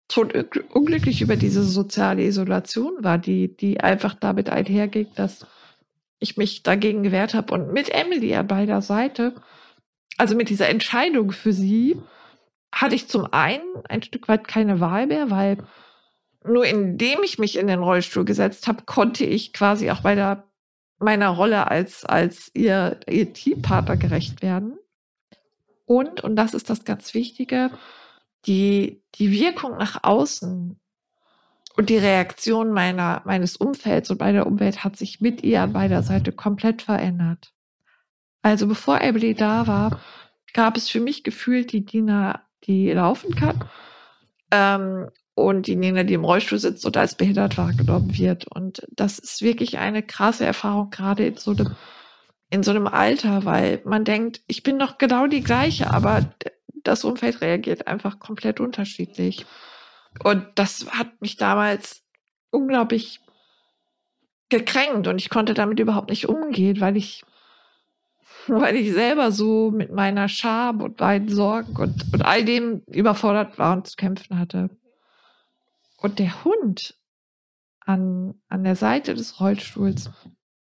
tot 0.08 0.34
unglücklich 0.72 1.22
über 1.22 1.36
diese 1.36 1.62
soziale 1.62 2.24
Isolation 2.24 3.02
war, 3.02 3.18
die, 3.18 3.56
die 3.56 3.80
einfach 3.80 4.14
damit 4.14 4.50
einherging, 4.50 5.06
dass 5.14 5.46
ich 6.18 6.36
mich 6.36 6.62
dagegen 6.62 7.02
gewehrt 7.02 7.34
habe 7.34 7.54
und 7.54 7.72
mit 7.72 7.88
Emily 7.90 8.34
an 8.34 8.46
beider 8.46 8.82
Seite 8.82 9.34
also 10.20 10.36
mit 10.36 10.50
dieser 10.50 10.68
Entscheidung 10.68 11.32
für 11.32 11.54
sie 11.54 11.98
hatte 12.70 12.94
ich 12.94 13.08
zum 13.08 13.32
einen 13.32 13.64
ein 13.88 14.02
Stück 14.02 14.28
weit 14.28 14.46
keine 14.46 14.78
Wahl 14.78 15.06
mehr, 15.06 15.30
weil 15.30 15.56
nur 16.44 16.66
indem 16.66 17.22
ich 17.24 17.38
mich 17.38 17.56
in 17.56 17.66
den 17.66 17.82
Rollstuhl 17.82 18.26
gesetzt 18.26 18.68
habe, 18.68 18.84
konnte 18.84 19.24
ich 19.24 19.54
quasi 19.54 19.90
auch 19.90 20.02
bei 20.02 20.14
der, 20.14 20.44
meiner 20.98 21.30
Rolle 21.30 21.70
als, 21.70 22.04
als 22.04 22.50
ihr, 22.52 23.00
ihr 23.08 23.32
Teampartner 23.32 23.96
gerecht 23.96 24.42
werden. 24.42 24.78
Und, 25.86 26.20
und 26.20 26.36
das 26.36 26.52
ist 26.52 26.68
das 26.68 26.84
ganz 26.84 27.14
Wichtige, 27.14 27.70
die, 28.44 29.02
die 29.14 29.32
Wirkung 29.32 29.78
nach 29.78 30.04
außen 30.04 30.78
und 31.76 31.88
die 31.88 31.98
Reaktion 31.98 32.72
meiner, 32.72 33.22
meines 33.24 33.56
Umfelds 33.56 34.10
und 34.10 34.20
meiner 34.20 34.46
Umwelt 34.46 34.84
hat 34.84 34.96
sich 34.96 35.22
mit 35.22 35.42
ihr 35.42 35.62
an 35.62 35.72
beider 35.72 36.02
Seite 36.02 36.30
komplett 36.30 36.82
verändert. 36.82 37.54
Also 38.42 38.66
bevor 38.66 39.00
Emily 39.00 39.34
da 39.34 39.66
war, 39.66 40.00
gab 40.52 40.76
es 40.76 40.88
für 40.88 41.00
mich 41.00 41.24
gefühlt 41.24 41.72
die 41.72 41.84
Dina, 41.84 42.42
die 42.64 42.90
laufen 42.92 43.34
kann. 43.34 43.64
Ähm, 44.50 45.10
und 45.34 45.66
die 45.66 45.76
Nina, 45.76 46.02
die 46.02 46.14
im 46.14 46.24
Rollstuhl 46.24 46.58
sitzt 46.58 46.84
und 46.84 46.96
als 46.96 47.14
behindert 47.14 47.56
wahrgenommen 47.56 48.16
wird. 48.16 48.46
Und 48.46 48.86
das 48.90 49.18
ist 49.18 49.42
wirklich 49.42 49.78
eine 49.78 50.02
krasse 50.02 50.44
Erfahrung, 50.44 50.90
gerade 50.90 51.26
in 51.26 51.36
so 51.36 51.52
einem, 51.52 51.76
in 52.50 52.62
so 52.62 52.70
einem 52.70 52.86
Alter, 52.86 53.44
weil 53.44 53.80
man 53.84 54.04
denkt, 54.04 54.42
ich 54.46 54.62
bin 54.62 54.78
doch 54.78 54.98
genau 54.98 55.26
die 55.26 55.42
gleiche, 55.42 55.90
aber 55.90 56.34
das 56.82 57.04
Umfeld 57.04 57.40
reagiert 57.40 57.86
einfach 57.86 58.18
komplett 58.18 58.60
unterschiedlich. 58.60 59.46
Und 60.24 60.46
das 60.56 60.86
hat 60.90 61.20
mich 61.20 61.36
damals 61.36 62.02
unglaublich 62.50 63.20
gekränkt 64.48 65.06
und 65.06 65.18
ich 65.18 65.30
konnte 65.30 65.54
damit 65.54 65.78
überhaupt 65.78 66.10
nicht 66.10 66.28
umgehen, 66.28 66.80
weil 66.80 66.96
ich 66.96 67.22
weil 68.46 68.76
ich 68.76 68.92
selber 68.92 69.32
so 69.32 69.70
mit 69.70 69.92
meiner 69.92 70.28
Scham 70.28 70.80
und 70.80 71.00
meinen 71.00 71.28
Sorgen 71.28 71.76
und, 71.76 72.12
und 72.12 72.22
all 72.22 72.44
dem 72.44 72.82
überfordert 72.86 73.58
war 73.58 73.76
und 73.76 73.86
zu 73.86 73.96
kämpfen 73.96 74.38
hatte. 74.38 74.70
Und 75.98 76.18
der 76.18 76.44
Hund 76.44 76.94
an, 77.80 78.34
an 78.48 78.64
der 78.64 78.76
Seite 78.76 79.14
des 79.14 79.40
Rollstuhls, 79.40 80.10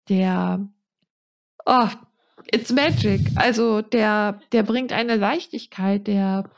der, 0.09 0.67
oh, 1.65 1.87
it's 2.51 2.71
magic. 2.71 3.21
Also 3.35 3.81
der, 3.81 4.39
der 4.51 4.63
bringt 4.63 4.91
eine 4.91 5.15
Leichtigkeit, 5.15 6.07
der, 6.07 6.49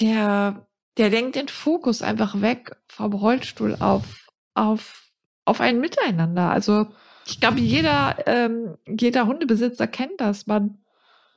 der, 0.00 0.66
der 0.96 1.10
lenkt 1.10 1.36
den 1.36 1.48
Fokus 1.48 2.02
einfach 2.02 2.40
weg 2.40 2.76
vom 2.88 3.12
Rollstuhl 3.12 3.76
auf, 3.78 4.28
auf, 4.54 5.10
auf 5.44 5.60
ein 5.60 5.80
Miteinander. 5.80 6.50
Also 6.50 6.86
ich 7.26 7.40
glaube, 7.40 7.58
jeder, 7.58 8.16
ähm, 8.26 8.76
jeder 8.86 9.26
Hundebesitzer 9.26 9.86
kennt 9.88 10.20
das. 10.20 10.46
Man, 10.46 10.78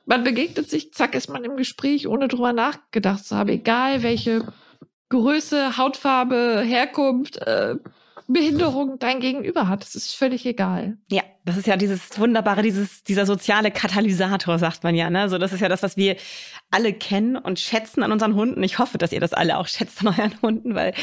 man 0.06 0.22
begegnet 0.22 0.70
sich, 0.70 0.92
zack, 0.92 1.14
ist 1.14 1.28
man 1.28 1.44
im 1.44 1.56
Gespräch, 1.56 2.06
ohne 2.06 2.28
drüber 2.28 2.52
nachgedacht 2.52 3.24
zu 3.24 3.36
haben, 3.36 3.48
egal 3.48 4.02
welche 4.02 4.46
Größe, 5.08 5.76
Hautfarbe, 5.76 6.62
Herkunft, 6.64 7.38
äh, 7.38 7.74
Behinderung 8.32 8.98
dein 8.98 9.20
Gegenüber 9.20 9.68
hat. 9.68 9.82
Das 9.82 9.94
ist 9.94 10.14
völlig 10.14 10.46
egal. 10.46 10.98
Ja, 11.10 11.22
das 11.44 11.56
ist 11.56 11.66
ja 11.66 11.76
dieses 11.76 12.18
wunderbare, 12.18 12.62
dieses, 12.62 13.02
dieser 13.02 13.26
soziale 13.26 13.70
Katalysator, 13.70 14.58
sagt 14.58 14.84
man 14.84 14.94
ja. 14.94 15.10
Ne? 15.10 15.28
So, 15.28 15.38
das 15.38 15.52
ist 15.52 15.60
ja 15.60 15.68
das, 15.68 15.82
was 15.82 15.96
wir 15.96 16.16
alle 16.70 16.92
kennen 16.92 17.36
und 17.36 17.58
schätzen 17.58 18.02
an 18.02 18.12
unseren 18.12 18.34
Hunden. 18.34 18.62
Ich 18.62 18.78
hoffe, 18.78 18.98
dass 18.98 19.12
ihr 19.12 19.20
das 19.20 19.32
alle 19.32 19.58
auch 19.58 19.66
schätzt 19.66 20.00
an 20.00 20.08
euren 20.08 20.42
Hunden, 20.42 20.74
weil 20.74 20.94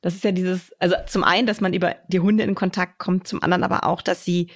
das 0.00 0.14
ist 0.14 0.24
ja 0.24 0.32
dieses, 0.32 0.72
also 0.78 0.96
zum 1.06 1.24
einen, 1.24 1.46
dass 1.46 1.60
man 1.60 1.72
über 1.72 1.96
die 2.08 2.20
Hunde 2.20 2.44
in 2.44 2.54
Kontakt 2.54 2.98
kommt, 2.98 3.26
zum 3.26 3.42
anderen 3.42 3.64
aber 3.64 3.84
auch, 3.84 4.02
dass 4.02 4.24
sie 4.24 4.48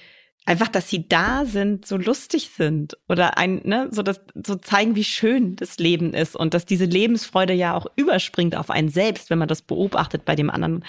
einfach, 0.45 0.67
dass 0.67 0.89
sie 0.89 1.07
da 1.07 1.45
sind, 1.45 1.85
so 1.85 1.97
lustig 1.97 2.51
sind 2.55 2.97
oder 3.09 3.37
ein, 3.37 3.61
ne, 3.63 3.87
so 3.91 4.03
das, 4.03 4.21
so 4.45 4.55
zeigen, 4.55 4.95
wie 4.95 5.03
schön 5.03 5.55
das 5.55 5.77
Leben 5.79 6.13
ist 6.13 6.35
und 6.35 6.53
dass 6.53 6.65
diese 6.65 6.85
Lebensfreude 6.85 7.53
ja 7.53 7.73
auch 7.73 7.87
überspringt 7.95 8.55
auf 8.55 8.69
einen 8.69 8.89
selbst, 8.89 9.29
wenn 9.29 9.39
man 9.39 9.47
das 9.47 9.63
beobachtet 9.63 10.23
bei 10.25 10.35
dem 10.35 10.49
anderen. 10.49 10.85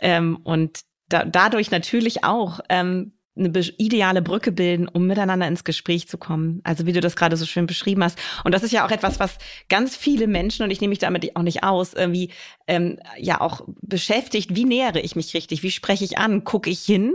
Ähm, 0.00 0.38
und 0.42 0.80
da, 1.08 1.24
dadurch 1.24 1.70
natürlich 1.70 2.24
auch 2.24 2.60
ähm, 2.68 3.12
eine 3.36 3.50
ideale 3.78 4.22
Brücke 4.22 4.52
bilden, 4.52 4.86
um 4.86 5.06
miteinander 5.06 5.48
ins 5.48 5.64
Gespräch 5.64 6.08
zu 6.08 6.18
kommen. 6.18 6.60
Also 6.62 6.86
wie 6.86 6.92
du 6.92 7.00
das 7.00 7.16
gerade 7.16 7.36
so 7.36 7.46
schön 7.46 7.66
beschrieben 7.66 8.04
hast. 8.04 8.18
Und 8.44 8.52
das 8.52 8.62
ist 8.62 8.72
ja 8.72 8.86
auch 8.86 8.90
etwas, 8.92 9.18
was 9.18 9.38
ganz 9.68 9.96
viele 9.96 10.28
Menschen, 10.28 10.62
und 10.62 10.70
ich 10.70 10.80
nehme 10.80 10.90
mich 10.90 11.00
damit 11.00 11.34
auch 11.34 11.42
nicht 11.42 11.64
aus, 11.64 11.94
irgendwie 11.94 12.30
ähm, 12.68 12.98
ja 13.18 13.40
auch 13.40 13.62
beschäftigt. 13.82 14.54
Wie 14.54 14.64
nähere 14.64 15.00
ich 15.00 15.16
mich 15.16 15.34
richtig? 15.34 15.62
Wie 15.62 15.72
spreche 15.72 16.04
ich 16.04 16.18
an? 16.18 16.44
Gucke 16.44 16.70
ich 16.70 16.80
hin? 16.80 17.12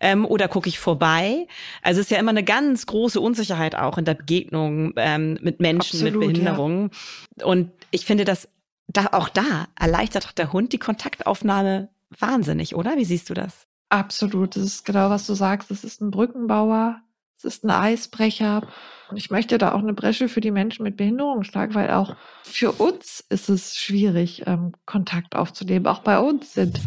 Ähm, 0.00 0.24
oder 0.24 0.48
gucke 0.48 0.68
ich 0.68 0.78
vorbei? 0.78 1.46
Also 1.82 2.00
es 2.00 2.06
ist 2.06 2.10
ja 2.10 2.18
immer 2.18 2.30
eine 2.30 2.44
ganz 2.44 2.86
große 2.86 3.20
Unsicherheit 3.20 3.74
auch 3.74 3.98
in 3.98 4.06
der 4.06 4.14
Begegnung 4.14 4.94
ähm, 4.96 5.38
mit 5.42 5.60
Menschen 5.60 5.98
Absolut, 5.98 6.20
mit 6.20 6.32
Behinderungen. 6.32 6.90
Ja. 7.38 7.46
Und 7.46 7.70
ich 7.90 8.06
finde, 8.06 8.24
dass 8.24 8.48
da 8.88 9.10
auch 9.12 9.28
da 9.28 9.68
erleichtert 9.78 10.38
der 10.38 10.52
Hund 10.52 10.72
die 10.72 10.78
Kontaktaufnahme 10.78 11.88
wahnsinnig, 12.18 12.74
oder? 12.74 12.96
Wie 12.96 13.04
siehst 13.04 13.30
du 13.30 13.34
das? 13.34 13.66
Absolut. 13.88 14.56
Das 14.56 14.62
ist 14.62 14.84
genau, 14.84 15.10
was 15.10 15.26
du 15.26 15.34
sagst. 15.34 15.70
Es 15.70 15.84
ist 15.84 16.00
ein 16.00 16.10
Brückenbauer. 16.10 17.00
Es 17.36 17.44
ist 17.44 17.64
ein 17.64 17.70
Eisbrecher. 17.70 18.66
Und 19.10 19.16
ich 19.16 19.30
möchte 19.30 19.58
da 19.58 19.72
auch 19.72 19.80
eine 19.80 19.92
Bresche 19.92 20.28
für 20.28 20.40
die 20.40 20.50
Menschen 20.50 20.84
mit 20.84 20.96
Behinderung 20.96 21.42
schlagen, 21.42 21.74
weil 21.74 21.90
auch 21.90 22.16
für 22.44 22.72
uns 22.72 23.24
ist 23.28 23.48
es 23.48 23.76
schwierig, 23.76 24.44
ähm, 24.46 24.72
Kontakt 24.86 25.34
aufzunehmen. 25.34 25.86
Auch 25.86 26.00
bei 26.00 26.18
uns 26.18 26.54
sind 26.54 26.80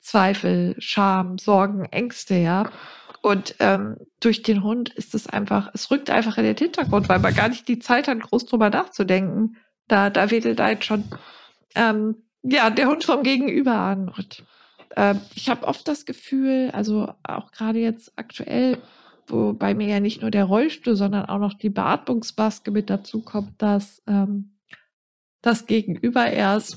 Zweifel, 0.00 0.74
Scham, 0.78 1.38
Sorgen, 1.38 1.84
Ängste, 1.86 2.34
ja. 2.34 2.70
Und 3.22 3.54
ähm, 3.60 3.96
durch 4.18 4.42
den 4.42 4.64
Hund 4.64 4.90
ist 4.90 5.14
es 5.14 5.28
einfach, 5.28 5.70
es 5.72 5.90
rückt 5.90 6.10
einfach 6.10 6.36
in 6.38 6.44
den 6.44 6.56
Hintergrund, 6.56 7.08
weil 7.08 7.20
man 7.20 7.34
gar 7.34 7.48
nicht 7.48 7.68
die 7.68 7.78
Zeit 7.78 8.08
hat, 8.08 8.20
groß 8.20 8.46
drüber 8.46 8.68
nachzudenken. 8.68 9.56
Da, 9.86 10.10
da 10.10 10.30
wedelt 10.30 10.60
einen 10.60 10.82
schon 10.82 11.04
ähm, 11.76 12.16
ja, 12.42 12.70
der 12.70 12.88
Hund 12.88 13.04
vom 13.04 13.22
Gegenüber 13.22 13.74
an. 13.74 14.08
Und 14.08 14.44
äh, 14.96 15.14
ich 15.34 15.48
habe 15.48 15.66
oft 15.66 15.86
das 15.88 16.04
Gefühl, 16.04 16.70
also 16.72 17.12
auch 17.22 17.52
gerade 17.52 17.78
jetzt 17.78 18.12
aktuell, 18.16 18.78
wo 19.26 19.52
bei 19.52 19.74
mir 19.74 19.88
ja 19.88 20.00
nicht 20.00 20.22
nur 20.22 20.30
der 20.30 20.44
Rollstuhl, 20.44 20.96
sondern 20.96 21.26
auch 21.26 21.38
noch 21.38 21.54
die 21.54 21.70
Beatmungsmaske 21.70 22.70
mit 22.70 22.90
dazu 22.90 23.20
kommt, 23.20 23.60
dass 23.60 24.02
ähm, 24.06 24.56
das 25.40 25.66
Gegenüber 25.66 26.26
erst 26.26 26.76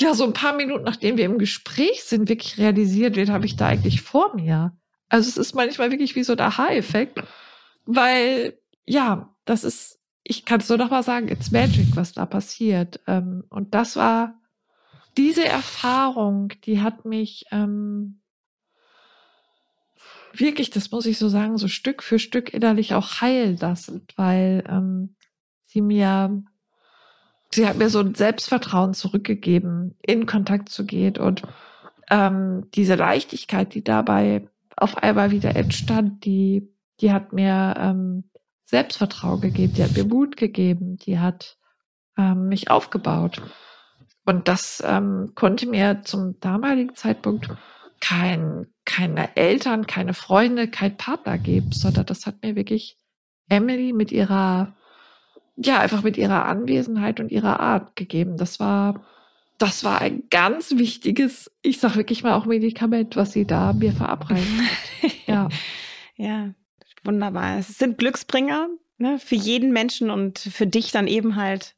ja 0.00 0.14
so 0.14 0.24
ein 0.24 0.32
paar 0.32 0.54
Minuten 0.54 0.84
nachdem 0.84 1.16
wir 1.16 1.26
im 1.26 1.38
Gespräch 1.38 2.04
sind, 2.04 2.28
wirklich 2.28 2.58
realisiert 2.58 3.16
wird, 3.16 3.28
habe 3.28 3.46
ich 3.46 3.56
da 3.56 3.68
eigentlich 3.68 4.02
vor 4.02 4.34
mir. 4.34 4.76
Also 5.08 5.28
es 5.28 5.36
ist 5.36 5.54
manchmal 5.54 5.90
wirklich 5.90 6.14
wie 6.14 6.22
so 6.22 6.34
der 6.34 6.46
Aha-Effekt, 6.46 7.22
weil 7.84 8.58
ja, 8.86 9.34
das 9.44 9.64
ist, 9.64 10.00
ich 10.24 10.44
kann 10.44 10.60
es 10.60 10.68
nur 10.68 10.78
noch 10.78 10.90
mal 10.90 11.02
sagen, 11.02 11.28
it's 11.28 11.50
magic, 11.50 11.96
was 11.96 12.12
da 12.12 12.26
passiert. 12.26 13.00
Ähm, 13.06 13.44
und 13.50 13.74
das 13.74 13.96
war 13.96 14.39
diese 15.16 15.44
Erfahrung, 15.44 16.52
die 16.64 16.80
hat 16.80 17.04
mich 17.04 17.46
ähm, 17.50 18.20
wirklich, 20.32 20.70
das 20.70 20.90
muss 20.90 21.06
ich 21.06 21.18
so 21.18 21.28
sagen, 21.28 21.58
so 21.58 21.68
Stück 21.68 22.02
für 22.02 22.18
Stück 22.18 22.52
innerlich 22.52 22.94
auch 22.94 23.20
heilen 23.20 23.56
lassen, 23.56 24.06
weil 24.16 24.64
ähm, 24.68 25.16
sie 25.66 25.80
mir, 25.80 26.42
sie 27.50 27.66
hat 27.66 27.76
mir 27.76 27.90
so 27.90 28.00
ein 28.00 28.14
Selbstvertrauen 28.14 28.94
zurückgegeben, 28.94 29.96
in 30.02 30.26
Kontakt 30.26 30.68
zu 30.68 30.84
gehen 30.84 31.16
und 31.16 31.42
ähm, 32.10 32.68
diese 32.74 32.94
Leichtigkeit, 32.94 33.74
die 33.74 33.84
dabei 33.84 34.48
auf 34.76 34.96
einmal 34.98 35.30
wieder 35.30 35.56
entstand, 35.56 36.24
die, 36.24 36.68
die 37.00 37.12
hat 37.12 37.32
mir 37.32 37.74
ähm, 37.78 38.24
Selbstvertrauen 38.64 39.40
gegeben, 39.40 39.74
die 39.74 39.82
hat 39.82 39.96
mir 39.96 40.04
Mut 40.04 40.36
gegeben, 40.36 40.96
die 40.96 41.18
hat 41.18 41.58
ähm, 42.16 42.48
mich 42.48 42.70
aufgebaut. 42.70 43.42
Und 44.24 44.48
das 44.48 44.82
ähm, 44.86 45.32
konnte 45.34 45.66
mir 45.66 46.02
zum 46.04 46.38
damaligen 46.40 46.94
Zeitpunkt 46.94 47.48
kein, 48.00 48.66
keine 48.84 49.36
Eltern, 49.36 49.86
keine 49.86 50.14
Freunde, 50.14 50.68
kein 50.68 50.96
Partner 50.96 51.38
geben, 51.38 51.72
sondern 51.72 52.06
das 52.06 52.26
hat 52.26 52.42
mir 52.42 52.56
wirklich 52.56 52.98
Emily 53.48 53.92
mit 53.92 54.12
ihrer, 54.12 54.74
ja, 55.56 55.78
einfach 55.80 56.02
mit 56.02 56.16
ihrer 56.16 56.46
Anwesenheit 56.46 57.20
und 57.20 57.30
ihrer 57.30 57.60
Art 57.60 57.96
gegeben. 57.96 58.36
Das 58.36 58.60
war, 58.60 59.04
das 59.58 59.84
war 59.84 60.00
ein 60.00 60.24
ganz 60.30 60.72
wichtiges, 60.72 61.50
ich 61.62 61.80
sag 61.80 61.96
wirklich 61.96 62.22
mal 62.22 62.34
auch 62.34 62.46
Medikament, 62.46 63.16
was 63.16 63.32
sie 63.32 63.46
da 63.46 63.72
mir 63.72 63.92
verabreicht. 63.92 64.46
Ja. 65.26 65.48
ja, 66.16 66.50
wunderbar. 67.04 67.58
Es 67.58 67.78
sind 67.78 67.98
Glücksbringer 67.98 68.68
ne, 68.98 69.20
für 69.20 69.36
jeden 69.36 69.72
Menschen 69.72 70.10
und 70.10 70.40
für 70.40 70.66
dich 70.66 70.90
dann 70.90 71.06
eben 71.06 71.36
halt 71.36 71.76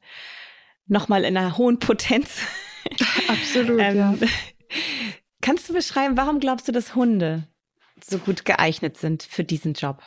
nochmal 0.87 1.23
in 1.23 1.37
einer 1.37 1.57
hohen 1.57 1.79
Potenz. 1.79 2.39
Absolut, 3.27 3.79
ähm, 3.79 3.97
ja. 3.97 4.15
Kannst 5.41 5.69
du 5.69 5.73
beschreiben, 5.73 6.17
warum 6.17 6.39
glaubst 6.39 6.67
du, 6.67 6.71
dass 6.71 6.95
Hunde 6.95 7.47
so 8.03 8.17
gut 8.17 8.45
geeignet 8.45 8.97
sind 8.97 9.23
für 9.23 9.43
diesen 9.43 9.73
Job? 9.73 10.01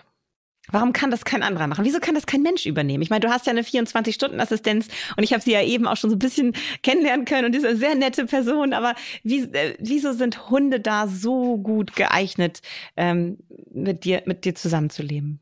Warum 0.69 0.93
kann 0.93 1.13
das 1.13 1.25
kein 1.25 1.43
anderer 1.45 1.69
machen? 1.69 1.85
Wieso 1.85 2.01
kann 2.01 2.17
das 2.17 2.27
kein 2.27 2.43
Mensch 2.43 2.67
übernehmen? 2.67 3.03
Ich 3.03 3.11
meine, 3.11 3.21
du 3.21 3.31
hast 3.31 3.47
ja 3.47 3.53
eine 3.53 3.63
24-Stunden-Assistenz 3.63 4.89
und 5.17 5.23
ich 5.23 5.33
habe 5.33 5.43
sie 5.43 5.53
ja 5.53 5.63
eben 5.63 5.87
auch 5.87 5.97
schon 5.97 6.11
so 6.11 6.17
ein 6.17 6.21
bisschen 6.21 6.55
kennenlernen 6.83 7.25
können 7.25 7.47
und 7.47 7.55
ist 7.55 7.65
eine 7.65 7.77
sehr 7.77 7.95
nette 7.95 8.27
Person. 8.27 8.73
Aber 8.73 8.95
wie, 9.23 9.43
äh, 9.43 9.77
wieso 9.79 10.13
sind 10.13 10.51
Hunde 10.51 10.81
da 10.81 11.07
so 11.07 11.57
gut 11.59 11.95
geeignet, 11.95 12.63
ähm, 12.97 13.39
mit 13.73 14.05
dir, 14.05 14.23
mit 14.27 14.45
dir 14.45 14.57
zusammenzuleben? 14.57 15.41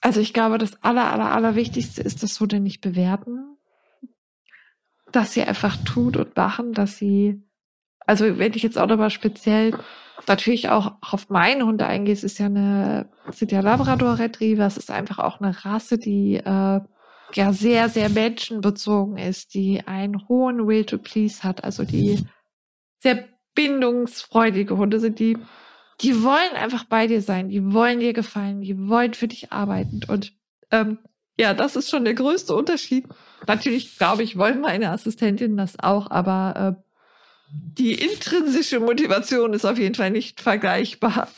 Also 0.00 0.20
ich 0.20 0.34
glaube, 0.34 0.58
das 0.58 0.82
aller, 0.82 1.12
aller, 1.12 1.32
aller 1.32 1.54
Wichtigste 1.54 2.02
ist, 2.02 2.22
dass 2.22 2.38
Hunde 2.38 2.60
nicht 2.60 2.82
bewerten 2.82 3.57
dass 5.12 5.32
sie 5.32 5.42
einfach 5.42 5.76
tun 5.84 6.16
und 6.16 6.36
machen, 6.36 6.72
dass 6.72 6.96
sie, 6.96 7.42
also 8.06 8.38
wenn 8.38 8.54
ich 8.54 8.62
jetzt 8.62 8.78
auch 8.78 8.86
nochmal 8.86 9.10
speziell 9.10 9.78
natürlich 10.26 10.68
auch 10.68 10.94
auf 11.00 11.30
meine 11.30 11.64
Hunde 11.64 11.86
eingehe, 11.86 12.12
es 12.12 12.24
ist 12.24 12.38
ja 12.38 12.46
eine, 12.46 13.08
sind 13.30 13.52
ja 13.52 13.60
Labrador 13.60 14.18
Retriever, 14.18 14.66
es 14.66 14.76
ist 14.76 14.90
einfach 14.90 15.18
auch 15.18 15.40
eine 15.40 15.64
Rasse, 15.64 15.98
die 15.98 16.36
äh, 16.36 16.80
ja 17.34 17.52
sehr, 17.52 17.88
sehr 17.88 18.08
menschenbezogen 18.08 19.16
ist, 19.16 19.54
die 19.54 19.86
einen 19.86 20.28
hohen 20.28 20.66
Will 20.66 20.84
to 20.84 20.98
Please 20.98 21.42
hat, 21.42 21.64
also 21.64 21.84
die 21.84 22.18
sehr 22.98 23.24
bindungsfreudige 23.54 24.76
Hunde 24.76 25.00
sind, 25.00 25.18
die, 25.18 25.36
die 26.00 26.22
wollen 26.22 26.54
einfach 26.54 26.84
bei 26.84 27.06
dir 27.06 27.22
sein, 27.22 27.48
die 27.48 27.72
wollen 27.72 28.00
dir 28.00 28.12
gefallen, 28.12 28.60
die 28.60 28.88
wollen 28.88 29.14
für 29.14 29.28
dich 29.28 29.52
arbeiten 29.52 30.00
und 30.08 30.32
ähm, 30.70 30.98
ja, 31.38 31.54
das 31.54 31.76
ist 31.76 31.90
schon 31.90 32.04
der 32.04 32.14
größte 32.14 32.54
Unterschied. 32.54 33.06
Natürlich, 33.46 33.96
glaube 33.96 34.22
ich, 34.22 34.36
wollen 34.36 34.60
meine 34.60 34.90
Assistentinnen 34.90 35.56
das 35.56 35.78
auch, 35.78 36.10
aber 36.10 36.76
äh, 36.76 36.82
die 37.50 37.94
intrinsische 37.94 38.80
Motivation 38.80 39.52
ist 39.54 39.64
auf 39.64 39.78
jeden 39.78 39.94
Fall 39.94 40.10
nicht 40.10 40.40
vergleichbar. 40.40 41.28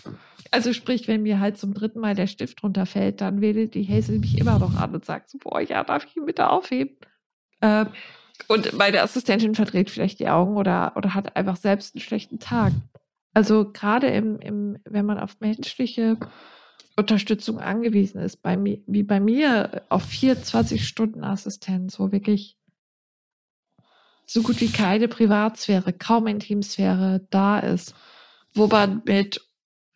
Also 0.51 0.73
sprich, 0.73 1.07
wenn 1.07 1.23
mir 1.23 1.39
halt 1.39 1.59
zum 1.59 1.75
dritten 1.75 2.01
Mal 2.01 2.15
der 2.15 2.27
Stift 2.27 2.63
runterfällt, 2.65 3.21
dann 3.21 3.41
wedelt 3.41 3.75
die 3.75 3.87
Hazel 3.87 4.19
mich 4.19 4.39
immer 4.39 4.59
noch 4.59 4.75
an 4.75 4.95
und 4.95 5.05
sagt 5.05 5.31
so, 5.31 5.39
boah, 5.39 5.61
ja, 5.61 5.85
darf 5.85 6.07
ich 6.07 6.17
ihn 6.17 6.27
bitte 6.27 6.51
aufheben? 6.51 6.97
Äh, 7.61 7.85
und 8.49 8.73
meine 8.73 9.03
Assistentin 9.03 9.55
verdreht 9.55 9.91
vielleicht 9.91 10.19
die 10.19 10.29
Augen 10.29 10.57
oder, 10.57 10.95
oder 10.97 11.15
hat 11.15 11.37
einfach 11.37 11.57
selbst 11.57 11.95
einen 11.95 12.03
schlechten 12.03 12.41
Tag. 12.41 12.73
Also 13.33 13.71
gerade 13.71 14.09
im, 14.09 14.41
im, 14.41 14.79
wenn 14.85 15.07
man 15.07 15.21
auf 15.21 15.39
menschliche 15.41 16.17
Unterstützung 16.97 17.59
angewiesen 17.59 18.21
ist, 18.21 18.43
bei 18.43 18.57
mir, 18.57 18.79
wie 18.87 19.03
bei 19.03 19.21
mir 19.21 19.83
auf 19.89 20.05
24 20.05 20.87
Stunden 20.87 21.25
Assistenz, 21.25 21.99
wo 21.99 22.13
wirklich 22.13 22.57
so 24.27 24.43
gut 24.43 24.61
wie 24.61 24.71
keine 24.71 25.09
Privatsphäre, 25.09 25.93
kaum 25.93 26.27
Intimsphäre 26.27 27.27
da 27.31 27.59
ist, 27.59 27.95
wo 28.55 28.67
man 28.67 29.03
mit, 29.05 29.41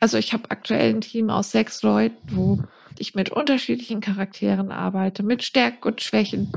also 0.00 0.18
ich 0.18 0.32
habe 0.32 0.50
aktuell 0.50 0.94
ein 0.94 1.00
Team 1.00 1.30
aus 1.30 1.50
sechs 1.50 1.82
Leuten, 1.82 2.18
wo 2.30 2.62
ich 2.98 3.14
mit 3.14 3.30
unterschiedlichen 3.30 4.00
Charakteren 4.00 4.72
arbeite, 4.72 5.22
mit 5.22 5.42
Stärken 5.42 5.86
und 5.86 6.00
Schwächen. 6.00 6.52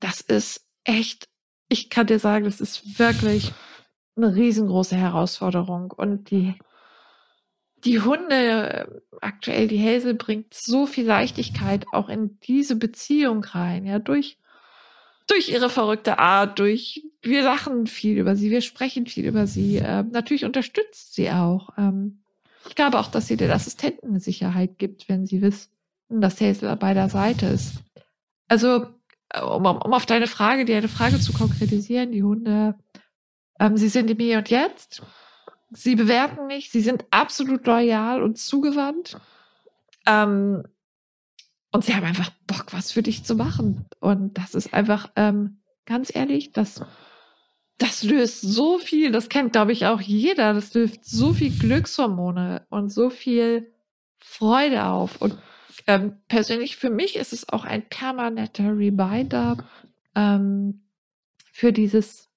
Das 0.00 0.20
ist 0.20 0.66
echt, 0.84 1.28
ich 1.68 1.90
kann 1.90 2.06
dir 2.06 2.18
sagen, 2.18 2.44
das 2.44 2.60
ist 2.60 2.98
wirklich 2.98 3.52
eine 4.16 4.34
riesengroße 4.34 4.96
Herausforderung. 4.96 5.90
Und 5.90 6.30
die, 6.30 6.54
die 7.84 8.00
Hunde, 8.00 9.02
aktuell 9.20 9.68
die 9.68 9.82
Hazel, 9.82 10.14
bringt 10.14 10.54
so 10.54 10.86
viel 10.86 11.06
Leichtigkeit 11.06 11.86
auch 11.92 12.08
in 12.08 12.38
diese 12.40 12.76
Beziehung 12.76 13.44
rein, 13.44 13.84
ja, 13.84 13.98
durch, 13.98 14.38
durch 15.26 15.48
ihre 15.50 15.70
verrückte 15.70 16.18
Art, 16.18 16.58
durch, 16.58 17.04
wir 17.22 17.42
lachen 17.42 17.86
viel 17.86 18.18
über 18.18 18.36
sie, 18.36 18.50
wir 18.50 18.60
sprechen 18.60 19.06
viel 19.06 19.26
über 19.26 19.46
sie. 19.46 19.76
Äh, 19.76 20.04
natürlich 20.04 20.44
unterstützt 20.44 21.14
sie 21.14 21.30
auch. 21.30 21.70
Ähm, 21.78 22.20
ich 22.68 22.74
glaube 22.74 22.98
auch, 22.98 23.08
dass 23.08 23.26
sie 23.26 23.36
den 23.36 23.50
Assistenten 23.50 24.08
eine 24.08 24.20
Sicherheit 24.20 24.78
gibt, 24.78 25.08
wenn 25.08 25.26
sie 25.26 25.42
wissen, 25.42 25.70
dass 26.08 26.40
Hazel 26.40 26.74
bei 26.76 26.94
der 26.94 27.08
Seite 27.08 27.46
ist. 27.46 27.74
Also, 28.48 28.86
um, 29.34 29.66
um 29.66 29.92
auf 29.92 30.06
deine 30.06 30.26
Frage, 30.26 30.64
die 30.64 30.74
eine 30.74 30.88
Frage 30.88 31.18
zu 31.18 31.32
konkretisieren, 31.32 32.12
die 32.12 32.22
Hunde, 32.22 32.76
ähm, 33.58 33.76
sie 33.76 33.88
sind 33.88 34.10
im 34.10 34.18
Hier 34.18 34.38
und 34.38 34.50
Jetzt. 34.50 35.02
Sie 35.70 35.96
bewerten 35.96 36.46
nicht, 36.46 36.70
sie 36.70 36.80
sind 36.80 37.04
absolut 37.10 37.66
loyal 37.66 38.22
und 38.22 38.38
zugewandt. 38.38 39.18
Ähm, 40.06 40.62
und 41.72 41.84
sie 41.84 41.94
haben 41.94 42.04
einfach 42.04 42.30
Bock, 42.46 42.72
was 42.72 42.92
für 42.92 43.02
dich 43.02 43.24
zu 43.24 43.34
machen. 43.34 43.86
Und 44.00 44.38
das 44.38 44.54
ist 44.54 44.72
einfach, 44.72 45.10
ähm, 45.16 45.60
ganz 45.86 46.14
ehrlich, 46.14 46.52
das 46.52 46.80
das 47.78 48.04
löst 48.04 48.40
so 48.40 48.78
viel, 48.78 49.10
das 49.10 49.28
kennt, 49.28 49.52
glaube 49.52 49.72
ich, 49.72 49.86
auch 49.86 50.00
jeder. 50.00 50.54
Das 50.54 50.74
löst 50.74 51.04
so 51.04 51.32
viel 51.32 51.50
Glückshormone 51.50 52.66
und 52.70 52.90
so 52.90 53.10
viel 53.10 53.72
Freude 54.18 54.84
auf. 54.84 55.20
Und 55.20 55.36
ähm, 55.86 56.18
persönlich 56.28 56.76
für 56.76 56.90
mich 56.90 57.16
ist 57.16 57.32
es 57.32 57.48
auch 57.48 57.64
ein 57.64 57.88
permanenter 57.88 58.76
Reminder 58.76 59.56
ähm, 60.14 60.84
für 61.52 61.72
dieses 61.72 62.30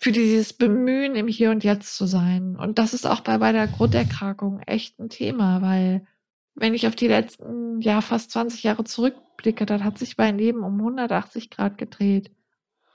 für 0.00 0.12
dieses 0.12 0.52
Bemühen, 0.52 1.16
im 1.16 1.26
Hier 1.26 1.50
und 1.50 1.64
Jetzt 1.64 1.96
zu 1.96 2.06
sein. 2.06 2.56
Und 2.56 2.78
das 2.78 2.94
ist 2.94 3.06
auch 3.06 3.20
bei, 3.20 3.38
bei 3.38 3.52
der 3.52 3.66
Grunderkrankung 3.66 4.60
echt 4.60 4.98
ein 4.98 5.08
Thema, 5.08 5.60
weil 5.60 6.06
wenn 6.54 6.74
ich 6.74 6.86
auf 6.86 6.96
die 6.96 7.08
letzten, 7.08 7.80
ja, 7.80 8.00
fast 8.00 8.30
20 8.30 8.62
Jahre 8.62 8.84
zurückblicke, 8.84 9.66
dann 9.66 9.84
hat 9.84 9.98
sich 9.98 10.16
mein 10.16 10.38
Leben 10.38 10.62
um 10.62 10.78
180 10.78 11.50
Grad 11.50 11.78
gedreht. 11.78 12.30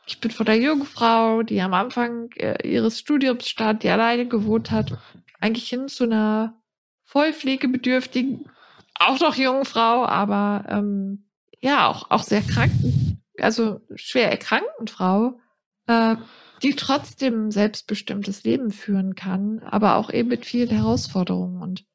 Ich 0.05 0.19
bin 0.19 0.31
von 0.31 0.45
der 0.45 0.57
Jungfrau, 0.57 1.43
die 1.43 1.61
am 1.61 1.73
Anfang 1.73 2.29
äh, 2.35 2.67
ihres 2.67 2.99
Studiums 2.99 3.47
stand, 3.47 3.83
die 3.83 3.89
alleine 3.89 4.27
gewohnt 4.27 4.71
hat, 4.71 4.97
eigentlich 5.39 5.69
hin 5.69 5.87
zu 5.87 6.05
einer 6.05 6.61
vollpflegebedürftigen, 7.03 8.49
auch 8.95 9.19
noch 9.19 9.35
jungen 9.35 9.65
Frau, 9.65 10.05
aber 10.05 10.65
ähm, 10.69 11.29
ja, 11.59 11.87
auch, 11.87 12.11
auch 12.11 12.23
sehr 12.23 12.41
kranken, 12.41 13.23
also 13.39 13.81
schwer 13.95 14.29
erkrankten 14.29 14.87
Frau, 14.87 15.39
äh, 15.87 16.15
die 16.63 16.75
trotzdem 16.75 17.51
selbstbestimmtes 17.51 18.43
Leben 18.43 18.71
führen 18.71 19.15
kann, 19.15 19.59
aber 19.59 19.97
auch 19.97 20.09
eben 20.09 20.29
mit 20.29 20.45
vielen 20.45 20.69
Herausforderungen. 20.69 21.61
Und 21.61 21.85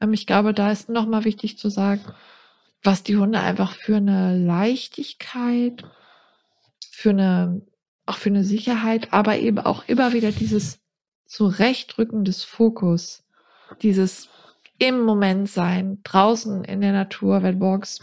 ähm, 0.00 0.12
ich 0.12 0.26
glaube, 0.26 0.52
da 0.54 0.70
ist 0.70 0.88
nochmal 0.88 1.24
wichtig 1.24 1.58
zu 1.58 1.70
sagen, 1.70 2.02
was 2.82 3.02
die 3.02 3.16
Hunde 3.16 3.40
einfach 3.40 3.74
für 3.74 3.96
eine 3.96 4.36
Leichtigkeit 4.38 5.84
für 7.00 7.10
eine, 7.10 7.62
auch 8.04 8.16
für 8.18 8.28
eine 8.28 8.44
Sicherheit, 8.44 9.12
aber 9.12 9.38
eben 9.38 9.58
auch 9.58 9.84
immer 9.88 10.12
wieder 10.12 10.32
dieses 10.32 10.80
Zurechtrücken 11.24 12.24
des 12.24 12.44
Fokus, 12.44 13.24
dieses 13.80 14.28
im 14.78 15.00
Moment 15.00 15.48
sein, 15.48 16.00
draußen 16.02 16.62
in 16.64 16.82
der 16.82 16.92
Natur, 16.92 17.42
wenn 17.42 17.58
morgens 17.58 18.00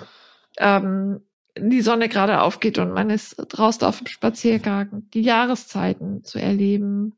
ähm, 0.57 1.21
die 1.59 1.81
Sonne 1.81 2.09
gerade 2.09 2.41
aufgeht 2.41 2.77
und 2.77 2.93
man 2.93 3.09
ist 3.09 3.35
draußen 3.37 3.85
auf 3.87 3.99
dem 3.99 4.07
Spaziergang, 4.07 5.07
die 5.13 5.21
Jahreszeiten 5.21 6.23
zu 6.23 6.39
erleben. 6.39 7.17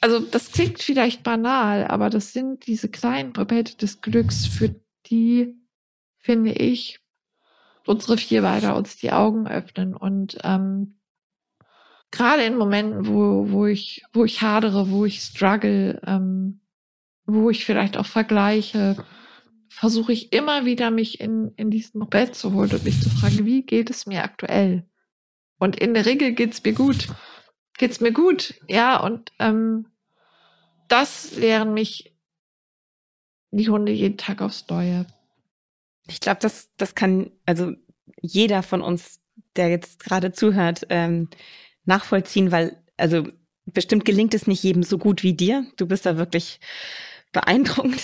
Also 0.00 0.20
das 0.20 0.52
klingt 0.52 0.80
vielleicht 0.80 1.22
banal, 1.22 1.86
aber 1.86 2.10
das 2.10 2.32
sind 2.32 2.66
diese 2.66 2.88
kleinen 2.88 3.32
Momente 3.36 3.76
des 3.76 4.00
Glücks, 4.00 4.46
für 4.46 4.74
die, 5.06 5.56
finde 6.18 6.52
ich, 6.52 7.00
unsere 7.86 8.16
Vierbeiner 8.16 8.76
uns 8.76 8.96
die 8.96 9.12
Augen 9.12 9.46
öffnen 9.46 9.94
und 9.94 10.38
ähm, 10.44 11.00
gerade 12.10 12.44
in 12.44 12.56
Momenten, 12.56 13.06
wo, 13.06 13.50
wo 13.50 13.66
ich, 13.66 14.02
wo 14.12 14.24
ich 14.24 14.42
hadere, 14.42 14.90
wo 14.90 15.04
ich 15.04 15.20
struggle, 15.20 16.00
ähm, 16.06 16.60
wo 17.26 17.50
ich 17.50 17.64
vielleicht 17.64 17.96
auch 17.96 18.06
vergleiche, 18.06 18.96
versuche 19.70 20.12
ich 20.12 20.32
immer 20.32 20.64
wieder 20.64 20.90
mich 20.90 21.20
in, 21.20 21.52
in 21.56 21.70
diesen 21.70 22.00
Moment 22.00 22.34
zu 22.34 22.52
holen 22.52 22.72
und 22.72 22.84
mich 22.84 23.00
zu 23.00 23.08
fragen, 23.08 23.46
wie 23.46 23.62
geht 23.62 23.88
es 23.88 24.04
mir 24.04 24.24
aktuell? 24.24 24.84
Und 25.58 25.76
in 25.76 25.94
der 25.94 26.06
Regel 26.06 26.32
geht's 26.32 26.62
mir 26.64 26.72
gut. 26.72 27.08
Geht's 27.78 28.00
mir 28.00 28.12
gut, 28.12 28.60
ja, 28.68 29.00
und 29.00 29.32
ähm, 29.38 29.86
das 30.88 31.36
lehren 31.36 31.72
mich 31.72 32.14
die 33.52 33.70
Hunde 33.70 33.92
jeden 33.92 34.18
Tag 34.18 34.42
aufs 34.42 34.66
Neue. 34.68 35.06
Ich 36.08 36.20
glaube, 36.20 36.40
das, 36.42 36.68
das 36.76 36.94
kann, 36.94 37.30
also 37.46 37.72
jeder 38.20 38.62
von 38.62 38.82
uns, 38.82 39.20
der 39.56 39.68
jetzt 39.68 40.00
gerade 40.00 40.32
zuhört, 40.32 40.86
ähm, 40.90 41.28
nachvollziehen, 41.84 42.52
weil, 42.52 42.76
also 42.96 43.26
bestimmt 43.64 44.04
gelingt 44.04 44.34
es 44.34 44.46
nicht 44.46 44.62
jedem 44.62 44.82
so 44.82 44.98
gut 44.98 45.22
wie 45.22 45.32
dir. 45.32 45.64
Du 45.76 45.86
bist 45.86 46.04
da 46.04 46.18
wirklich 46.18 46.60
beeindruckend 47.32 48.02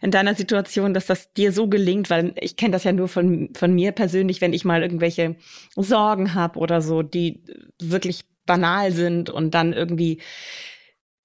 in 0.00 0.10
deiner 0.10 0.34
Situation, 0.34 0.94
dass 0.94 1.06
das 1.06 1.32
dir 1.32 1.52
so 1.52 1.68
gelingt, 1.68 2.10
weil 2.10 2.34
ich 2.40 2.56
kenne 2.56 2.72
das 2.72 2.84
ja 2.84 2.92
nur 2.92 3.08
von, 3.08 3.50
von 3.54 3.74
mir 3.74 3.92
persönlich, 3.92 4.40
wenn 4.40 4.52
ich 4.52 4.64
mal 4.64 4.82
irgendwelche 4.82 5.36
Sorgen 5.74 6.34
habe 6.34 6.58
oder 6.58 6.80
so, 6.80 7.02
die 7.02 7.42
wirklich 7.80 8.24
banal 8.46 8.92
sind 8.92 9.28
und 9.28 9.54
dann 9.54 9.72
irgendwie 9.72 10.20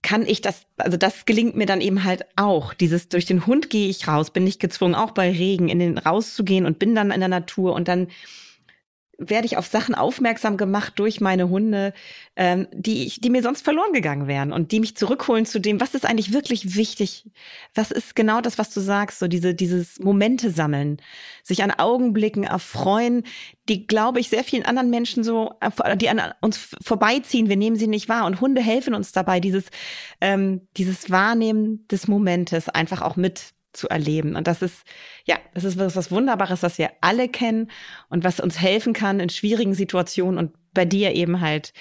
kann 0.02 0.26
ich 0.26 0.42
das, 0.42 0.66
also 0.78 0.98
das 0.98 1.26
gelingt 1.26 1.56
mir 1.56 1.68
dann 1.68 1.80
eben 1.80 2.04
halt 2.04 2.26
auch. 2.36 2.74
Dieses 2.74 3.08
durch 3.08 3.26
den 3.26 3.46
Hund 3.46 3.70
gehe 3.70 3.88
ich 3.88 4.08
raus, 4.08 4.32
bin 4.32 4.44
nicht 4.44 4.60
gezwungen, 4.60 4.96
auch 4.96 5.12
bei 5.12 5.30
Regen 5.30 5.70
in 5.70 5.80
den 5.80 5.98
rauszugehen 5.98 6.66
und 6.66 6.80
bin 6.80 6.96
dann 6.96 7.12
in 7.12 7.20
der 7.20 7.30
Natur 7.30 7.74
und 7.74 7.88
dann 7.88 8.08
werde 9.30 9.46
ich 9.46 9.58
auf 9.58 9.68
Sachen 9.68 9.96
aufmerksam 9.96 10.58
gemacht 10.58 10.94
durch 10.98 11.22
meine 11.22 11.50
Hunde, 11.50 11.94
ähm, 12.36 12.68
die 12.74 13.06
ich, 13.06 13.22
die 13.22 13.30
mir 13.30 13.44
sonst 13.44 13.64
verloren 13.64 13.94
gegangen 13.94 14.28
wären 14.28 14.52
und 14.52 14.72
die 14.72 14.80
mich 14.80 14.98
zurückholen 14.98 15.46
zu 15.46 15.60
dem, 15.60 15.80
was 15.80 15.94
ist 15.94 16.06
eigentlich 16.06 16.34
wirklich 16.34 16.76
wichtig? 16.76 17.30
Was 17.76 17.92
ist 17.92 18.16
genau 18.16 18.42
das, 18.42 18.58
was 18.58 18.74
du 18.74 18.82
sagst? 18.82 19.20
So 19.20 19.28
diese, 19.28 19.54
dieses 19.54 20.00
Momente 20.00 20.50
sammeln, 20.52 20.98
sich 21.44 21.64
an 21.64 21.72
Augenblicken 21.72 22.44
erfreuen, 22.44 23.24
die, 23.70 23.86
glaube 23.88 24.20
ich, 24.20 24.30
sehr 24.30 24.44
vielen 24.44 24.66
anderen 24.66 24.90
Menschen 24.90 25.24
so, 25.24 25.52
äh, 25.62 25.96
die 25.96 26.10
an 26.10 26.22
uns 26.42 26.76
vorbeiziehen. 26.82 27.50
Wir 27.50 27.58
nehmen 27.58 27.76
sie 27.76 27.88
nicht 27.88 28.10
wahr. 28.10 28.26
Und 28.26 28.42
Hunde 28.42 28.62
helfen 28.62 28.94
uns 28.94 29.12
dabei, 29.12 29.40
dieses, 29.40 29.66
ähm, 30.20 30.68
dieses 30.78 31.10
Wahrnehmen 31.12 31.88
des 31.88 32.08
Momentes 32.08 32.70
einfach 32.70 33.02
auch 33.02 33.16
mit 33.16 33.54
zu 33.74 33.90
erleben. 33.90 34.36
Und 34.36 34.48
das 34.48 34.62
ist, 34.62 34.84
ja, 35.26 35.38
das 35.54 35.64
ist 35.64 35.78
was, 35.78 35.96
was 35.96 36.12
Wunderbares, 36.12 36.64
was 36.64 36.78
wir 36.78 36.92
alle 37.02 37.30
kennen 37.30 37.72
und 38.10 38.24
was 38.24 38.40
uns 38.40 38.60
helfen 38.60 38.94
kann 38.94 39.20
in 39.20 39.30
schwierigen 39.30 39.74
Situationen 39.74 40.38
und 40.38 40.54
bei 40.74 40.86
dir 40.86 41.14
eben 41.14 41.42
halt 41.42 41.74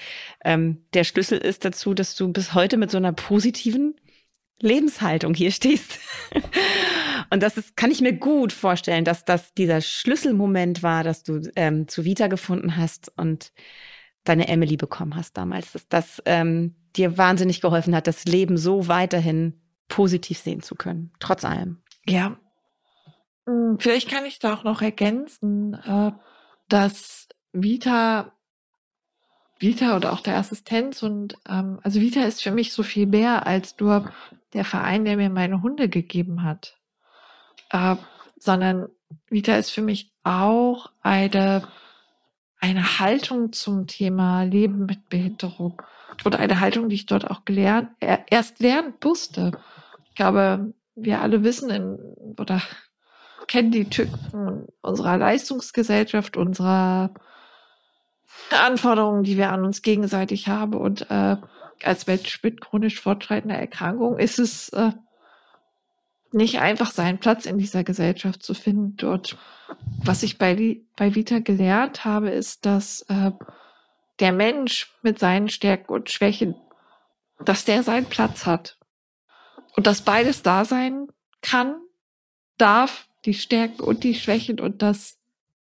ähm, 0.43 0.83
der 0.93 1.03
Schlüssel 1.03 1.37
ist 1.37 1.63
dazu, 1.63 1.93
dass 1.93 2.15
du 2.15 2.31
bis 2.31 2.53
heute 2.53 2.77
mit 2.77 2.91
so 2.91 2.97
einer 2.97 3.13
positiven 3.13 3.95
Lebenshaltung 4.61 5.33
hier 5.33 5.51
stehst. 5.51 5.99
und 7.29 7.41
das 7.41 7.57
ist, 7.57 7.75
kann 7.75 7.91
ich 7.91 8.01
mir 8.01 8.13
gut 8.13 8.53
vorstellen, 8.53 9.05
dass 9.05 9.25
das 9.25 9.53
dieser 9.53 9.81
Schlüsselmoment 9.81 10.83
war, 10.83 11.03
dass 11.03 11.23
du 11.23 11.41
ähm, 11.55 11.87
zu 11.87 12.05
Vita 12.05 12.27
gefunden 12.27 12.77
hast 12.77 13.11
und 13.17 13.53
deine 14.23 14.47
Emily 14.47 14.77
bekommen 14.77 15.15
hast 15.15 15.37
damals, 15.37 15.71
dass 15.71 15.87
das 15.87 16.21
ähm, 16.25 16.75
dir 16.95 17.17
wahnsinnig 17.17 17.61
geholfen 17.61 17.95
hat, 17.95 18.07
das 18.07 18.25
Leben 18.25 18.57
so 18.57 18.87
weiterhin 18.87 19.60
positiv 19.91 20.39
sehen 20.39 20.61
zu 20.61 20.75
können, 20.75 21.11
trotz 21.19 21.43
allem. 21.43 21.81
Ja. 22.07 22.37
Hm, 23.45 23.77
vielleicht 23.79 24.09
kann 24.09 24.25
ich 24.25 24.39
da 24.39 24.53
auch 24.55 24.63
noch 24.63 24.81
ergänzen, 24.81 25.75
äh, 25.75 26.11
dass 26.69 27.27
Vita, 27.51 28.31
Vita 29.59 29.95
oder 29.95 30.13
auch 30.13 30.21
der 30.21 30.37
Assistenz 30.37 31.03
und 31.03 31.37
ähm, 31.47 31.79
also 31.83 31.99
Vita 31.99 32.21
ist 32.21 32.41
für 32.41 32.51
mich 32.51 32.73
so 32.73 32.81
viel 32.81 33.05
mehr 33.05 33.45
als 33.45 33.77
nur 33.79 34.11
der 34.53 34.65
Verein, 34.65 35.05
der 35.05 35.17
mir 35.17 35.29
meine 35.29 35.61
Hunde 35.61 35.89
gegeben 35.89 36.43
hat, 36.43 36.79
äh, 37.69 37.95
sondern 38.37 38.87
Vita 39.29 39.55
ist 39.57 39.71
für 39.71 39.81
mich 39.81 40.11
auch 40.23 40.89
eine 41.01 41.67
eine 42.61 42.99
Haltung 42.99 43.51
zum 43.51 43.87
Thema 43.87 44.43
Leben 44.43 44.85
mit 44.85 45.09
Behinderung 45.09 45.81
oder 46.23 46.39
eine 46.39 46.59
Haltung, 46.59 46.89
die 46.89 46.95
ich 46.95 47.07
dort 47.07 47.29
auch 47.29 47.43
gelernt, 47.43 47.89
erst 47.99 48.59
lernen 48.59 48.93
musste. 49.03 49.51
Ich 50.11 50.15
glaube, 50.15 50.73
wir 50.95 51.21
alle 51.21 51.43
wissen 51.43 51.69
in, 51.69 51.95
oder 52.37 52.61
kennen 53.47 53.71
die 53.71 53.89
Tücken 53.89 54.67
unserer 54.81 55.17
Leistungsgesellschaft, 55.17 56.37
unserer 56.37 57.13
Anforderungen, 58.51 59.23
die 59.23 59.37
wir 59.37 59.51
an 59.51 59.63
uns 59.63 59.81
gegenseitig 59.81 60.47
haben. 60.47 60.73
Und 60.73 61.09
äh, 61.09 61.37
als 61.83 62.07
Mensch 62.07 62.43
mit 62.43 62.61
chronisch 62.61 62.99
fortschreitender 62.99 63.57
Erkrankung 63.57 64.17
ist 64.17 64.39
es 64.39 64.69
äh, 64.69 64.91
nicht 66.33 66.59
einfach 66.59 66.91
seinen 66.91 67.19
Platz 67.19 67.45
in 67.45 67.57
dieser 67.57 67.83
Gesellschaft 67.83 68.43
zu 68.43 68.53
finden 68.53 68.95
dort. 68.97 69.37
Was 70.03 70.23
ich 70.23 70.37
bei, 70.37 70.81
bei 70.95 71.15
Vita 71.15 71.39
gelernt 71.39 72.05
habe, 72.05 72.29
ist, 72.29 72.65
dass 72.65 73.01
äh, 73.09 73.31
der 74.19 74.31
Mensch 74.31 74.93
mit 75.01 75.19
seinen 75.19 75.49
Stärken 75.49 75.91
und 75.91 76.09
Schwächen, 76.09 76.55
dass 77.43 77.65
der 77.65 77.83
seinen 77.83 78.05
Platz 78.05 78.45
hat. 78.45 78.77
Und 79.75 79.87
dass 79.87 80.01
beides 80.03 80.43
da 80.43 80.65
sein 80.65 81.07
kann, 81.41 81.79
darf, 82.57 83.07
die 83.25 83.33
Stärken 83.33 83.81
und 83.81 84.03
die 84.03 84.15
Schwächen 84.15 84.59
und 84.59 84.81
dass 84.81 85.17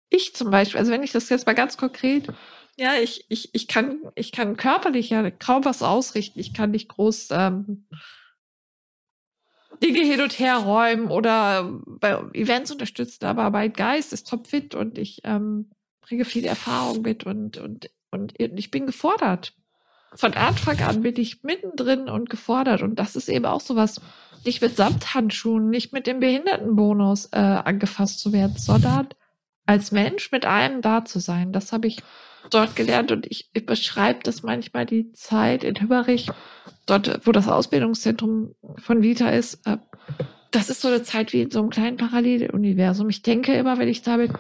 ich 0.10 0.34
zum 0.36 0.52
Beispiel, 0.52 0.80
also 0.80 0.92
wenn 0.92 1.04
ich 1.04 1.12
das 1.12 1.30
jetzt 1.30 1.46
mal 1.46 1.54
ganz 1.54 1.78
konkret, 1.78 2.28
ja, 2.76 2.96
ich, 2.96 3.26
ich, 3.30 3.54
ich 3.54 3.68
kann, 3.68 4.00
ich 4.16 4.32
kann 4.32 4.58
körperlich 4.58 5.10
ja 5.10 5.30
kaum 5.30 5.64
was 5.64 5.84
ausrichten. 5.84 6.40
Ich 6.40 6.54
kann 6.54 6.72
nicht 6.72 6.90
groß 6.90 7.30
ähm, 7.32 7.88
Dinge 9.82 10.02
hin 10.02 10.22
und 10.22 10.40
her 10.40 10.58
räumen 10.58 11.12
oder 11.12 11.82
bei 11.86 12.14
Events 12.34 12.72
unterstützen, 12.72 13.26
aber 13.26 13.50
mein 13.52 13.74
Geist 13.74 14.14
ist 14.14 14.28
topfit 14.28 14.74
und 14.74 14.98
ich 14.98 15.22
ähm, 15.24 15.70
bringe 16.02 16.26
viel 16.26 16.46
Erfahrung 16.46 17.02
mit 17.02 17.26
und, 17.26 17.58
und, 17.58 17.92
und 18.12 18.34
ich 18.40 18.72
bin 18.72 18.88
gefordert. 18.88 19.54
Von 20.16 20.34
Anfang 20.34 20.80
an 20.82 21.02
bin 21.02 21.16
ich 21.18 21.44
mittendrin 21.44 22.10
und 22.10 22.30
gefordert 22.30 22.82
und 22.82 23.00
das 23.00 23.16
ist 23.16 23.30
eben 23.30 23.46
auch 23.46 23.62
sowas, 23.62 24.00
nicht 24.46 24.62
mit 24.62 24.76
Samthandschuhen, 24.76 25.70
nicht 25.70 25.94
mit 25.94 26.08
dem 26.08 26.20
Behindertenbonus 26.20 27.30
äh, 27.32 27.38
angefasst 27.40 28.20
zu 28.20 28.34
werden, 28.34 28.56
sondern 28.58 29.08
als 29.66 29.92
Mensch 29.92 30.32
mit 30.32 30.46
allem 30.46 30.82
da 30.82 31.06
zu 31.06 31.20
sein. 31.20 31.54
Das 31.54 31.72
habe 31.72 31.88
ich 31.88 32.04
dort 32.50 32.76
gelernt 32.76 33.12
und 33.12 33.26
ich, 33.26 33.50
ich 33.54 33.66
beschreibe 33.66 34.20
das 34.24 34.44
manchmal 34.44 34.86
die 34.86 35.12
Zeit 35.14 35.64
in 35.64 35.80
Hüberich, 35.80 36.30
dort, 36.86 37.26
wo 37.26 37.32
das 37.32 37.48
Ausbildungszentrum 37.48 38.56
von 38.78 39.02
Vita 39.02 39.30
ist. 39.30 39.66
Äh, 39.66 39.78
das 40.52 40.70
ist 40.70 40.82
so 40.82 40.88
eine 40.90 41.04
Zeit 41.04 41.34
wie 41.34 41.42
in 41.42 41.52
so 41.52 41.60
einem 41.60 41.70
kleinen 41.70 41.98
Paralleluniversum. 41.98 43.10
Ich 43.10 43.24
denke 43.24 43.54
immer, 43.54 43.80
wenn 43.80 43.88
ich 43.88 44.04
da 44.04 44.18
bin, 44.18 44.34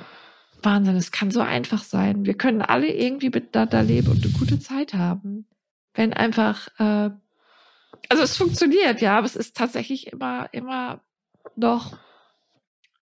Wahnsinn, 0.62 0.96
es 0.96 1.12
kann 1.12 1.32
so 1.32 1.42
einfach 1.42 1.84
sein. 1.84 2.26
Wir 2.26 2.36
können 2.36 2.62
alle 2.62 2.88
irgendwie 2.88 3.30
miteinander 3.30 3.84
leben 3.84 4.10
und 4.10 4.24
eine 4.24 4.34
gute 4.34 4.60
Zeit 4.60 4.94
haben. 4.94 5.46
Wenn 5.94 6.14
einfach, 6.14 6.68
äh, 6.80 7.12
also 8.10 8.24
es 8.24 8.38
funktioniert, 8.38 9.02
ja, 9.02 9.18
aber 9.18 9.26
es 9.26 9.36
ist 9.36 9.56
tatsächlich 9.56 10.08
immer, 10.08 10.50
immer 10.52 11.02
noch, 11.56 11.98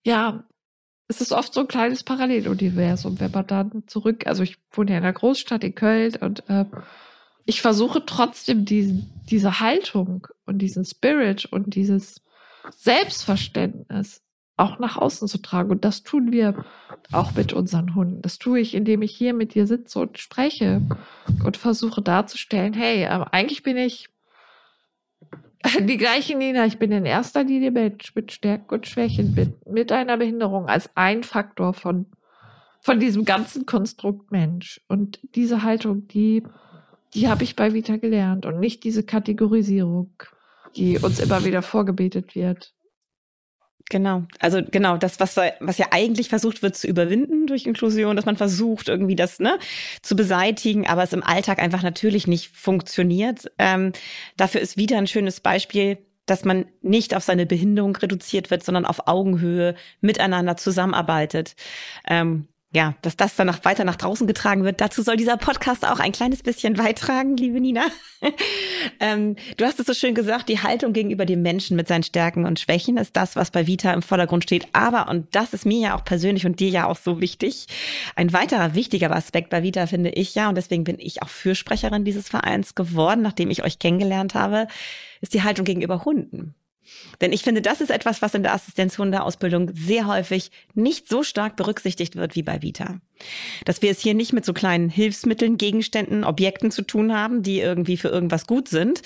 ja, 0.04 0.44
es 1.08 1.22
ist 1.22 1.32
oft 1.32 1.54
so 1.54 1.62
ein 1.62 1.68
kleines 1.68 2.04
Paralleluniversum, 2.04 3.20
wenn 3.20 3.32
man 3.32 3.48
dann 3.48 3.88
zurück, 3.88 4.26
also 4.28 4.44
ich 4.44 4.58
wohne 4.72 4.92
ja 4.92 4.98
in 4.98 5.04
einer 5.04 5.14
Großstadt 5.14 5.64
in 5.64 5.76
Köln 5.76 6.16
und 6.16 6.50
äh, 6.50 6.66
ich 7.46 7.62
versuche 7.62 8.06
trotzdem 8.06 8.66
diesen, 8.66 9.12
diese 9.30 9.60
Haltung 9.60 10.28
und 10.46 10.60
diesen 10.60 10.84
Spirit 10.84 11.46
und 11.46 11.76
dieses 11.76 12.22
Selbstverständnis 12.76 14.25
auch 14.58 14.80
nach 14.80 14.98
außen 14.98 15.28
zu 15.28 15.40
tragen. 15.40 15.72
Und 15.72 15.86
das 15.86 16.04
tun 16.04 16.32
wir 16.32 16.66
auch 17.12 17.34
mit 17.34 17.54
unseren 17.54 17.96
Hunden. 17.96 18.22
Das 18.22 18.38
tue 18.38 18.60
ich, 18.60 18.74
indem 18.74 19.02
ich 19.02 19.16
hier 19.16 19.34
mit 19.34 19.54
dir 19.54 19.68
sitze 19.68 20.00
und 20.00 20.18
spreche 20.18 20.82
und 21.44 21.58
versuche 21.58 22.02
darzustellen, 22.02 22.74
hey, 22.74 23.04
äh, 23.04 23.26
eigentlich 23.32 23.64
bin 23.64 23.78
ich 23.78 24.10
die 25.80 25.98
gleiche 25.98 26.38
Nina, 26.38 26.66
ich 26.66 26.80
bin 26.80 26.92
in 26.92 27.06
erster 27.06 27.44
Linie 27.44 27.72
Mensch 27.72 28.16
mit 28.16 28.32
Stärken 28.32 28.74
und 28.74 28.88
Schwächen, 28.88 29.34
mit, 29.34 29.66
mit 29.68 29.92
einer 29.92 30.18
Behinderung 30.18 30.68
als 30.68 30.90
ein 30.96 31.24
Faktor 31.24 31.74
von, 31.74 32.06
von 32.82 33.00
diesem 33.00 33.26
ganzen 33.26 33.66
Konstrukt 33.66 34.32
Mensch. 34.32 34.82
Und 34.88 35.20
diese 35.36 35.64
Haltung, 35.64 36.08
die, 36.08 36.44
die 37.14 37.28
habe 37.28 37.44
ich 37.44 37.56
bei 37.56 37.74
Vita 37.74 37.98
gelernt 37.98 38.46
und 38.46 38.60
nicht 38.60 38.84
diese 38.84 39.04
Kategorisierung, 39.04 40.14
die 40.76 40.98
uns 40.98 41.20
immer 41.20 41.44
wieder 41.46 41.62
vorgebetet 41.62 42.36
wird. 42.36 42.74
Genau, 43.92 44.24
also 44.40 44.62
genau, 44.64 44.98
das, 44.98 45.20
was, 45.20 45.38
was 45.60 45.78
ja 45.78 45.88
eigentlich 45.92 46.30
versucht 46.30 46.64
wird 46.64 46.76
zu 46.76 46.88
überwinden 46.88 47.46
durch 47.46 47.68
Inklusion, 47.68 48.16
dass 48.16 48.26
man 48.26 48.36
versucht, 48.36 48.90
irgendwie 48.90 49.16
das 49.16 49.40
ne, 49.40 49.60
zu 50.02 50.16
beseitigen, 50.16 50.88
aber 50.88 51.04
es 51.04 51.14
im 51.14 51.22
Alltag 51.22 51.60
einfach 51.60 51.84
natürlich 51.84 52.26
nicht 52.26 52.56
funktioniert. 52.56 53.52
Ähm, 53.60 53.92
dafür 54.38 54.62
ist 54.62 54.76
wieder 54.78 54.98
ein 54.98 55.06
schönes 55.06 55.40
Beispiel, 55.40 56.00
dass 56.26 56.46
man 56.46 56.66
nicht 56.82 57.16
auf 57.16 57.24
seine 57.24 57.46
Behinderung 57.46 57.96
reduziert 57.96 58.50
wird, 58.50 58.64
sondern 58.64 58.86
auf 58.86 59.08
Augenhöhe 59.08 59.76
miteinander 60.02 60.58
zusammenarbeitet. 60.58 61.56
Ähm, 62.08 62.48
ja, 62.76 62.94
dass 63.02 63.16
das 63.16 63.36
dann 63.38 63.48
noch 63.48 63.64
weiter 63.64 63.86
nach 63.86 63.96
draußen 63.96 64.28
getragen 64.28 64.66
wird. 64.66 64.82
Dazu 64.82 65.02
soll 65.02 65.16
dieser 65.16 65.38
Podcast 65.38 65.88
auch 65.88 66.00
ein 66.00 66.12
kleines 66.12 66.44
bisschen 66.44 66.74
beitragen, 66.74 67.38
liebe 67.38 67.62
Nina. 67.62 67.86
ähm, 69.00 69.38
du 69.56 69.66
hast 69.66 69.80
es 69.80 69.88
so 69.88 69.94
schön 69.94 70.14
gesagt, 70.14 70.50
die 70.50 70.62
Haltung 70.62 70.92
gegenüber 70.92 71.26
dem 71.26 71.42
Menschen 71.42 71.78
mit 71.78 71.88
seinen 71.88 72.04
Stärken 72.04 72.46
und 72.46 72.60
Schwächen 72.60 72.98
ist 72.98 73.16
das, 73.16 73.38
was 73.38 73.50
bei 73.50 73.66
Vita 73.66 73.94
im 73.94 74.02
Vordergrund 74.02 74.44
steht. 74.44 74.68
Aber, 74.74 75.08
und 75.10 75.34
das 75.34 75.54
ist 75.54 75.66
mir 75.66 75.80
ja 75.80 75.96
auch 75.96 76.04
persönlich 76.04 76.46
und 76.46 76.60
dir 76.60 76.70
ja 76.70 76.86
auch 76.86 76.98
so 76.98 77.22
wichtig, 77.22 77.68
ein 78.18 78.34
weiterer 78.34 78.76
wichtiger 78.76 79.16
Aspekt 79.16 79.50
bei 79.50 79.64
Vita 79.64 79.88
finde 79.88 80.10
ich 80.10 80.36
ja, 80.36 80.50
und 80.50 80.56
deswegen 80.56 80.84
bin 80.84 81.00
ich 81.00 81.24
auch 81.24 81.30
Fürsprecherin 81.30 82.04
dieses 82.04 82.28
Vereins 82.28 82.76
geworden, 82.76 83.22
nachdem 83.22 83.50
ich 83.52 83.64
euch 83.64 83.80
kennengelernt 83.80 84.36
habe, 84.36 84.68
ist 85.22 85.34
die 85.34 85.44
Haltung 85.44 85.64
gegenüber 85.64 86.04
Hunden. 86.04 86.56
Denn 87.22 87.34
ich 87.34 87.44
finde, 87.44 87.62
das 87.62 87.82
ist 87.82 87.92
etwas, 87.92 88.22
was 88.22 88.34
in 88.34 88.44
der 88.44 88.54
Assistenzhundeausbildung 88.54 89.72
sehr 89.74 90.08
häufig 90.08 90.52
nicht 90.74 91.08
so 91.08 91.24
stark 91.24 91.56
berücksichtigt 91.56 92.16
wird 92.16 92.36
wie 92.36 92.44
bei 92.44 92.62
Vita. 92.62 93.00
Dass 93.64 93.82
wir 93.82 93.92
es 93.92 94.02
hier 94.02 94.14
nicht 94.14 94.34
mit 94.34 94.46
so 94.46 94.54
kleinen 94.54 94.90
Hilfsmitteln, 94.90 95.58
Gegenständen, 95.58 96.24
Objekten 96.24 96.72
zu 96.72 96.82
tun 96.82 97.14
haben, 97.14 97.44
die 97.44 97.60
irgendwie 97.60 97.98
für 97.98 98.10
irgendwas 98.10 98.46
gut 98.46 98.68
sind, 98.68 99.02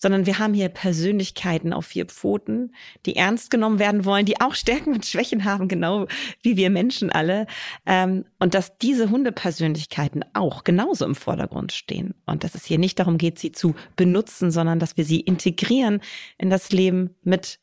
sondern 0.00 0.26
wir 0.26 0.38
haben 0.38 0.54
hier 0.54 0.68
Persönlichkeiten 0.68 1.72
auf 1.72 1.86
vier 1.86 2.06
Pfoten, 2.06 2.74
die 3.06 3.16
ernst 3.16 3.50
genommen 3.50 3.78
werden 3.78 4.04
wollen, 4.04 4.26
die 4.26 4.40
auch 4.40 4.54
Stärken 4.54 4.94
und 4.94 5.04
Schwächen 5.04 5.44
haben, 5.44 5.68
genau 5.68 6.06
wie 6.42 6.56
wir 6.56 6.70
Menschen 6.70 7.10
alle. 7.10 7.46
Ähm, 7.86 8.24
und 8.38 8.54
dass 8.54 8.78
diese 8.78 9.10
Hundepersönlichkeiten 9.10 10.24
auch 10.34 10.64
genauso 10.64 11.04
im 11.04 11.14
Vordergrund 11.14 11.72
stehen. 11.72 12.14
Und 12.26 12.44
dass 12.44 12.54
es 12.54 12.64
hier 12.64 12.78
nicht 12.78 12.98
darum 12.98 13.18
geht, 13.18 13.38
sie 13.38 13.52
zu 13.52 13.74
benutzen, 13.96 14.50
sondern 14.50 14.78
dass 14.78 14.96
wir 14.96 15.04
sie 15.04 15.20
integrieren 15.20 16.00
in 16.38 16.50
das 16.50 16.70
Leben 16.70 17.14
mit 17.22 17.58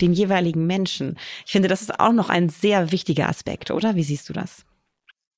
den 0.00 0.12
jeweiligen 0.12 0.66
Menschen. 0.66 1.16
Ich 1.46 1.52
finde, 1.52 1.68
das 1.68 1.82
ist 1.82 1.98
auch 1.98 2.12
noch 2.12 2.28
ein 2.28 2.48
sehr 2.48 2.92
wichtiger 2.92 3.28
Aspekt, 3.28 3.70
oder? 3.70 3.94
Wie 3.96 4.02
siehst 4.02 4.28
du 4.28 4.32
das? 4.32 4.66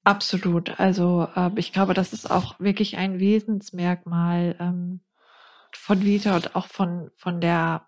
Absolut. 0.05 0.81
Also 0.81 1.29
äh, 1.37 1.51
ich 1.57 1.73
glaube, 1.73 1.95
das 1.95 2.13
ist 2.13 2.31
auch 2.31 2.59
wirklich 2.59 2.97
ein 2.97 3.21
Wesensmerkmal 3.21 4.57
ähm, 4.59 5.01
von 5.77 6.05
Vita 6.05 6.37
und 6.37 6.57
auch 6.57 6.67
von, 6.67 7.11
von 7.17 7.41
der 7.41 7.87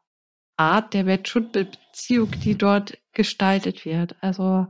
Art 0.57 0.95
der 0.95 1.05
Mensch-Hund-Beziehung, 1.05 2.31
die 2.43 2.57
dort 2.57 2.99
gestaltet 3.13 3.85
wird. 3.85 4.17
Also 4.21 4.67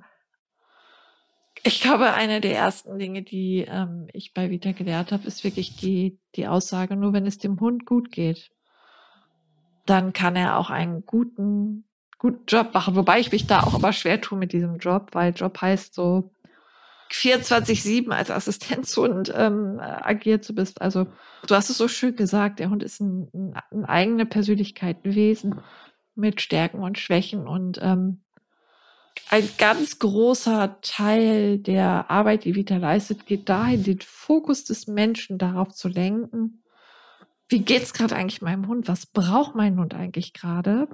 ich 1.62 1.80
glaube, 1.82 2.12
eine 2.14 2.40
der 2.40 2.56
ersten 2.56 2.98
Dinge, 2.98 3.22
die 3.22 3.66
ähm, 3.68 4.08
ich 4.12 4.32
bei 4.32 4.50
Vita 4.50 4.72
gelernt 4.72 5.12
habe, 5.12 5.26
ist 5.26 5.44
wirklich 5.44 5.76
die, 5.76 6.18
die 6.36 6.46
Aussage, 6.46 6.96
nur 6.96 7.12
wenn 7.12 7.26
es 7.26 7.38
dem 7.38 7.60
Hund 7.60 7.84
gut 7.84 8.10
geht, 8.10 8.50
dann 9.84 10.12
kann 10.12 10.36
er 10.36 10.58
auch 10.58 10.70
einen 10.70 11.04
guten, 11.04 11.84
guten 12.18 12.44
Job 12.46 12.72
machen. 12.72 12.96
Wobei 12.96 13.20
ich 13.20 13.32
mich 13.32 13.46
da 13.46 13.62
auch 13.62 13.76
immer 13.76 13.92
schwer 13.92 14.20
tue 14.20 14.38
mit 14.38 14.52
diesem 14.52 14.78
Job, 14.78 15.08
weil 15.12 15.34
Job 15.34 15.60
heißt 15.60 15.94
so 15.94 16.30
24-7 17.10 18.10
als 18.10 18.30
Assistenzhund 18.30 19.32
ähm, 19.34 19.80
agiert 19.80 20.44
zu 20.44 20.54
bist. 20.54 20.80
Also 20.80 21.06
du 21.46 21.54
hast 21.54 21.70
es 21.70 21.78
so 21.78 21.88
schön 21.88 22.14
gesagt, 22.14 22.58
der 22.58 22.70
Hund 22.70 22.82
ist 22.82 23.00
ein, 23.00 23.28
ein, 23.34 23.54
ein 23.70 23.84
eigene 23.84 24.26
Persönlichkeit, 24.26 25.04
ein 25.04 25.14
Wesen 25.14 25.60
mit 26.14 26.40
Stärken 26.40 26.82
und 26.82 26.98
Schwächen 26.98 27.46
und 27.46 27.78
ähm, 27.82 28.20
ein 29.28 29.48
ganz 29.58 29.98
großer 29.98 30.78
Teil 30.82 31.58
der 31.58 32.10
Arbeit, 32.10 32.44
die 32.44 32.54
Vita 32.54 32.76
leistet, 32.76 33.26
geht 33.26 33.48
dahin, 33.48 33.82
den 33.82 34.00
Fokus 34.00 34.64
des 34.64 34.86
Menschen 34.86 35.38
darauf 35.38 35.72
zu 35.72 35.88
lenken. 35.88 36.62
Wie 37.48 37.60
geht's 37.60 37.92
gerade 37.92 38.14
eigentlich 38.16 38.42
meinem 38.42 38.68
Hund? 38.68 38.88
Was 38.88 39.06
braucht 39.06 39.54
mein 39.56 39.78
Hund 39.78 39.94
eigentlich 39.94 40.32
gerade? 40.32 40.88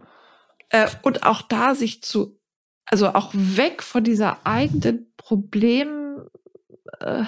Äh, 0.70 0.88
und 1.02 1.22
auch 1.24 1.42
da 1.42 1.74
sich 1.74 2.02
zu, 2.02 2.38
also 2.86 3.08
auch 3.08 3.30
weg 3.34 3.82
von 3.82 4.04
dieser 4.04 4.46
eigenen 4.46 5.12
Problem 5.16 6.05
äh, 7.00 7.24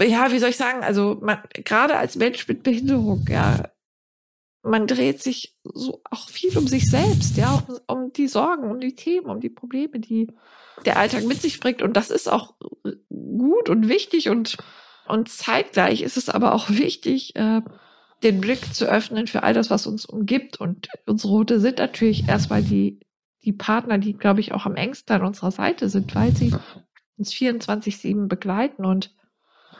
ja, 0.00 0.32
wie 0.32 0.38
soll 0.38 0.50
ich 0.50 0.56
sagen, 0.56 0.82
also 0.82 1.18
man, 1.20 1.38
gerade 1.52 1.96
als 1.96 2.16
Mensch 2.16 2.46
mit 2.48 2.62
Behinderung, 2.62 3.24
ja, 3.28 3.68
man 4.62 4.86
dreht 4.86 5.22
sich 5.22 5.56
so 5.64 6.00
auch 6.10 6.28
viel 6.28 6.56
um 6.56 6.66
sich 6.66 6.88
selbst, 6.88 7.36
ja, 7.36 7.62
um, 7.66 7.78
um 7.86 8.12
die 8.12 8.28
Sorgen, 8.28 8.70
um 8.70 8.80
die 8.80 8.94
Themen, 8.94 9.26
um 9.26 9.40
die 9.40 9.50
Probleme, 9.50 9.98
die 9.98 10.28
der 10.84 10.98
Alltag 10.98 11.24
mit 11.24 11.40
sich 11.42 11.60
bringt. 11.60 11.82
Und 11.82 11.96
das 11.96 12.10
ist 12.10 12.30
auch 12.30 12.54
gut 13.08 13.68
und 13.68 13.88
wichtig 13.88 14.28
und, 14.28 14.56
und 15.06 15.28
zeitgleich 15.28 16.02
ist 16.02 16.16
es 16.16 16.28
aber 16.28 16.54
auch 16.54 16.70
wichtig, 16.70 17.34
äh, 17.36 17.60
den 18.22 18.40
Blick 18.40 18.72
zu 18.72 18.86
öffnen 18.86 19.26
für 19.26 19.42
all 19.42 19.52
das, 19.52 19.68
was 19.68 19.86
uns 19.86 20.06
umgibt. 20.06 20.60
Und 20.60 20.88
unsere 21.06 21.32
Hunde 21.32 21.60
sind 21.60 21.78
natürlich 21.78 22.28
erstmal 22.28 22.62
die, 22.62 23.00
die 23.44 23.52
Partner, 23.52 23.98
die, 23.98 24.12
glaube 24.12 24.40
ich, 24.40 24.52
auch 24.52 24.64
am 24.64 24.76
engsten 24.76 25.16
an 25.16 25.26
unserer 25.26 25.50
Seite 25.50 25.88
sind, 25.88 26.14
weil 26.14 26.34
sie 26.34 26.54
uns 27.18 27.32
24-7 27.32 28.28
begleiten. 28.28 28.84
Und 28.84 29.14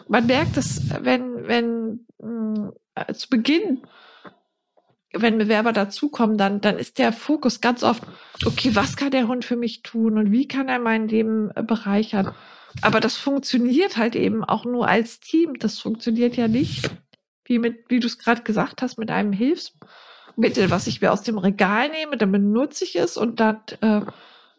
man 0.09 0.27
merkt 0.27 0.57
es, 0.57 0.83
wenn, 1.03 1.47
wenn 1.47 2.07
mh, 2.19 2.73
hm, 2.97 3.15
zu 3.15 3.29
Beginn 3.31 3.83
wenn 5.13 5.39
Bewerber 5.39 5.73
dazukommen, 5.73 6.39
dann, 6.39 6.61
dann 6.61 6.79
ist 6.79 6.99
der 6.99 7.13
Fokus 7.13 7.61
ganz 7.61 7.83
oft, 7.83 8.03
okay, 8.47 8.75
was 8.75 8.97
kann 8.97 9.11
der 9.11 9.29
Hund 9.29 9.45
für 9.45 9.57
mich 9.57 9.83
tun 9.83 10.17
und 10.17 10.33
wie 10.33 10.49
kann 10.49 10.69
er 10.69 10.79
mein 10.79 11.09
Leben 11.09 11.51
äh, 11.55 11.63
bereichern? 11.63 12.35
Aber 12.81 13.01
das 13.01 13.17
funktioniert 13.17 13.99
halt 13.99 14.17
eben 14.17 14.45
auch 14.45 14.65
nur 14.65 14.89
als 14.89 15.21
Team. 15.21 15.59
Das 15.59 15.79
funktioniert 15.79 16.37
ja 16.37 16.49
nicht, 16.49 16.91
wie 17.45 17.63
wie 17.89 18.01
du 18.01 18.07
es 18.07 18.19
gerade 18.19 18.43
gesagt 18.43 18.81
hast, 18.81 18.99
mit 18.99 19.11
einem 19.11 19.33
Hilfsmittel, 19.33 20.71
was 20.71 20.87
ich 20.87 21.03
mir 21.03 21.13
aus 21.13 21.23
dem 21.23 21.37
Regal 21.37 21.91
nehme, 21.91 22.17
dann 22.17 22.33
benutze 22.33 22.85
ich 22.85 22.97
es 22.97 23.19
und 23.19 23.41
dann 23.41 23.61
äh, 23.83 24.01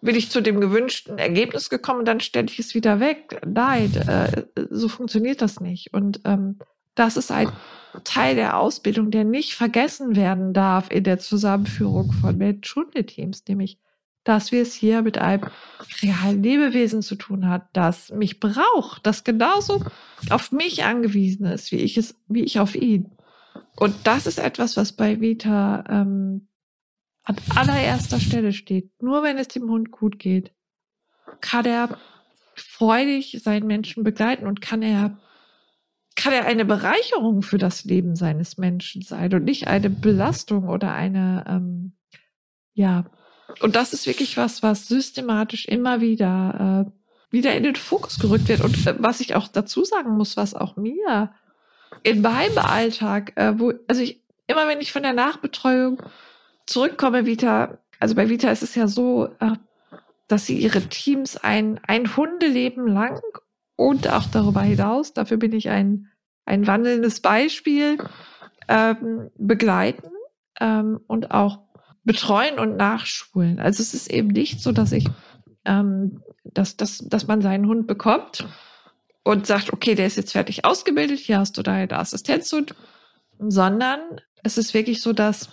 bin 0.04 0.16
ich 0.16 0.30
zu 0.30 0.42
dem 0.42 0.60
gewünschten 0.60 1.18
Ergebnis 1.18 1.70
gekommen, 1.70 2.04
dann 2.04 2.20
stelle 2.20 2.48
ich 2.48 2.60
es 2.60 2.76
wieder 2.76 3.00
weg. 3.00 3.42
Nein, 3.46 3.94
äh, 3.96 4.44
so 4.70 4.90
funktioniert 4.90 5.42
das 5.42 5.62
nicht. 5.62 5.94
Und 5.94 6.20
ähm, 6.26 6.60
das 6.94 7.16
ist 7.16 7.32
ein 7.32 7.50
Teil 8.04 8.36
der 8.36 8.58
Ausbildung, 8.58 9.12
der 9.12 9.24
nicht 9.24 9.56
vergessen 9.56 10.16
werden 10.16 10.54
darf 10.54 10.92
in 10.92 11.06
der 11.06 11.20
Zusammenführung 11.20 12.12
von 12.12 12.38
Mensch-Hunde-Teams, 12.38 13.44
nämlich, 13.48 13.80
dass 14.26 14.52
wir 14.52 14.62
es 14.62 14.74
hier 14.74 15.02
mit 15.02 15.18
einem 15.18 15.46
realen 16.02 16.44
Lebewesen 16.44 17.02
zu 17.02 17.16
tun 17.16 17.48
hat, 17.48 17.68
das 17.74 18.12
mich 18.12 18.40
braucht, 18.42 19.06
das 19.06 19.24
genauso 19.24 19.86
auf 20.30 20.52
mich 20.52 20.84
angewiesen 20.84 21.46
ist, 21.46 21.72
wie 21.72 21.78
ich 21.78 21.98
es, 21.98 22.16
wie 22.28 22.44
ich 22.44 22.60
auf 22.60 22.76
ihn. 22.76 23.12
Und 23.78 23.96
das 24.04 24.28
ist 24.28 24.40
etwas, 24.40 24.76
was 24.76 24.94
bei 24.94 25.22
Vita 25.22 25.84
ähm, 25.90 26.48
an 27.24 27.38
allererster 27.56 28.20
Stelle 28.20 28.54
steht. 28.54 28.92
Nur 29.02 29.24
wenn 29.24 29.38
es 29.38 29.48
dem 29.48 29.70
Hund 29.70 29.92
gut 29.92 30.20
geht, 30.20 30.52
kann 31.42 31.66
er 31.66 31.98
freudig 32.56 33.40
seinen 33.44 33.68
Menschen 33.68 34.04
begleiten 34.04 34.46
und 34.46 34.62
kann 34.62 34.82
er 34.82 35.18
kann 36.16 36.34
er 36.34 36.46
eine 36.46 36.66
Bereicherung 36.66 37.42
für 37.42 37.58
das 37.58 37.86
Leben 37.86 38.16
seines 38.16 38.58
Menschen 38.58 39.02
sein 39.02 39.34
und 39.34 39.44
nicht 39.44 39.68
eine 39.68 39.90
Belastung 39.90 40.70
oder 40.70 40.94
eine, 40.94 41.44
ähm, 41.48 41.94
ja. 42.74 43.06
Und 43.62 43.76
das 43.76 43.94
ist 43.94 44.06
wirklich 44.06 44.38
was, 44.38 44.64
was 44.64 44.88
systematisch 44.88 45.66
immer 45.66 46.02
wieder, 46.02 46.88
äh, 46.88 47.34
wieder 47.34 47.56
in 47.56 47.64
den 47.64 47.76
Fokus 47.76 48.20
gerückt 48.20 48.48
wird. 48.48 48.62
Und 48.62 48.86
äh, 48.86 48.96
was 49.00 49.22
ich 49.22 49.36
auch 49.36 49.48
dazu 49.48 49.84
sagen 49.84 50.16
muss, 50.16 50.38
was 50.38 50.54
auch 50.54 50.76
mir 50.76 51.34
in 52.04 52.22
meinem 52.22 52.58
Alltag, 52.58 53.34
äh, 53.36 53.54
wo, 53.58 53.74
also 53.88 54.02
ich, 54.02 54.22
immer 54.48 54.68
wenn 54.68 54.82
ich 54.82 54.92
von 54.92 55.04
der 55.04 55.14
Nachbetreuung 55.14 56.02
zurückkomme, 56.66 57.26
Vita, 57.26 57.78
also 58.00 58.16
bei 58.16 58.30
Vita 58.30 58.52
ist 58.52 58.64
es 58.64 58.76
ja 58.76 58.88
so, 58.88 59.30
äh, 59.40 59.52
dass 60.28 60.46
sie 60.46 60.58
ihre 60.58 60.82
Teams 60.82 61.38
ein, 61.38 61.80
ein 61.86 62.16
Hundeleben 62.16 62.88
lang 62.88 63.22
und 63.76 64.10
auch 64.10 64.26
darüber 64.26 64.62
hinaus, 64.62 65.14
dafür 65.14 65.38
bin 65.38 65.54
ich 65.54 65.70
ein, 65.70 66.10
ein 66.46 66.68
wandelndes 66.68 67.20
Beispiel, 67.20 67.98
ähm, 68.68 69.30
begleiten 69.38 70.12
ähm, 70.60 71.00
und 71.08 71.32
auch 71.32 71.60
betreuen 72.04 72.60
und 72.60 72.78
nachschulen. 72.78 73.60
Also 73.60 73.82
es 73.82 73.94
ist 73.94 74.12
eben 74.12 74.30
nicht 74.30 74.62
so, 74.62 74.72
dass 74.72 74.92
ich, 74.92 75.08
ähm, 75.66 76.22
dass, 76.44 76.78
dass, 76.78 77.00
dass 77.00 77.28
man 77.28 77.42
seinen 77.42 77.68
Hund 77.68 77.88
bekommt 77.88 78.48
und 79.24 79.48
sagt, 79.48 79.72
okay, 79.72 79.96
der 79.96 80.08
ist 80.08 80.18
jetzt 80.18 80.34
fertig 80.34 80.66
ausgebildet, 80.66 81.20
hier 81.20 81.40
hast 81.40 81.58
du 81.58 81.64
deine 81.64 81.98
Assistenzhund, 81.98 82.76
sondern 83.40 84.00
es 84.44 84.58
ist 84.58 84.74
wirklich 84.74 85.02
so, 85.02 85.14
dass 85.14 85.50